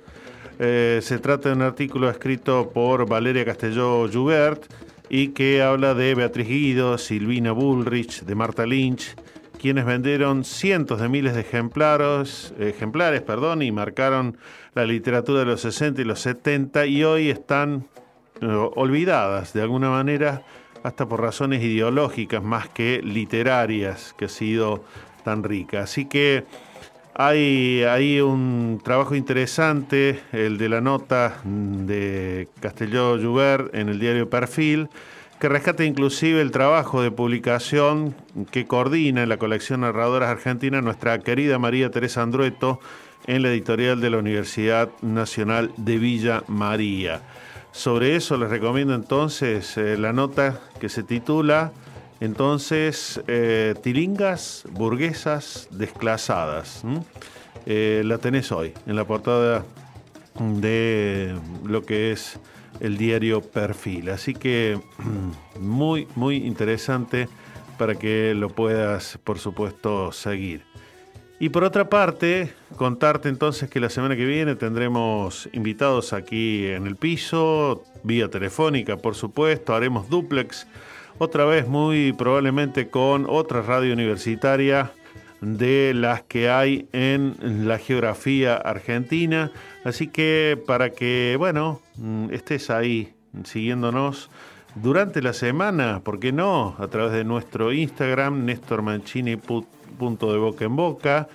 [0.59, 4.65] Eh, se trata de un artículo escrito por Valeria Castelló Joubert
[5.09, 9.15] y que habla de Beatriz Guido, Silvina Bullrich, de Marta Lynch,
[9.61, 14.39] quienes vendieron cientos de miles de ejemplares, ejemplares perdón, y marcaron
[14.75, 17.87] la literatura de los 60 y los 70 y hoy están
[18.41, 20.43] eh, olvidadas de alguna manera
[20.83, 24.85] hasta por razones ideológicas más que literarias que ha sido
[25.27, 25.83] tan rica.
[25.83, 26.45] Así que
[27.15, 34.31] hay, hay un trabajo interesante, el de la nota de Castelló Joubert en el diario
[34.31, 34.89] Perfil,
[35.41, 38.15] que rescata inclusive el trabajo de publicación
[38.53, 42.79] que coordina en la colección Narradoras Argentina nuestra querida María Teresa Andrueto
[43.27, 47.21] en la editorial de la Universidad Nacional de Villa María.
[47.73, 51.73] Sobre eso les recomiendo entonces eh, la nota que se titula
[52.21, 56.83] entonces eh, Tilingas burguesas desclasadas.
[57.67, 59.65] Eh, la tenés hoy en la portada
[60.39, 61.35] de
[61.65, 62.39] lo que es
[62.81, 64.11] el diario Perfil.
[64.11, 64.79] Así que
[65.61, 67.29] muy, muy interesante
[67.79, 70.63] para que lo puedas, por supuesto, seguir.
[71.39, 76.87] Y por otra parte, contarte entonces que la semana que viene tendremos invitados aquí en
[76.87, 80.67] el piso, vía telefónica por supuesto, haremos duplex,
[81.19, 84.93] otra vez muy probablemente con otra radio universitaria
[85.41, 87.37] de las que hay en
[87.67, 89.53] la geografía argentina.
[89.85, 93.15] Así que para que, bueno, mm, estés ahí
[93.45, 94.31] siguiéndonos
[94.75, 96.77] durante la semana, ¿por qué no?
[96.79, 101.29] A través de nuestro Instagram, nestormancini.de de boca en boca.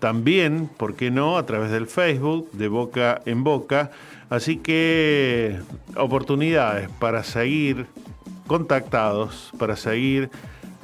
[0.00, 1.38] También, ¿por qué no?
[1.38, 3.90] A través del Facebook, de boca en boca.
[4.28, 5.60] Así que
[5.96, 7.86] oportunidades para seguir
[8.46, 10.30] contactados, para seguir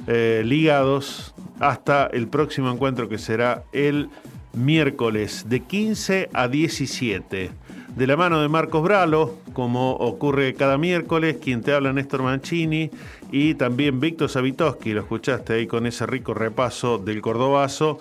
[0.07, 4.09] eh, ligados hasta el próximo encuentro que será el
[4.53, 7.51] miércoles de 15 a 17.
[7.95, 12.89] De la mano de Marcos Bralo, como ocurre cada miércoles, quien te habla Néstor Mancini
[13.31, 17.99] y también Víctor Savitoski, lo escuchaste ahí con ese rico repaso del Cordobazo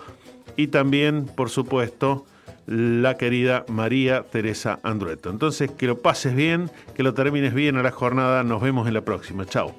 [0.56, 2.24] y también, por supuesto,
[2.70, 5.28] la querida María Teresa Andrueto.
[5.28, 8.44] Entonces, que lo pases bien, que lo termines bien a la jornada.
[8.44, 9.44] Nos vemos en la próxima.
[9.44, 9.74] Chao.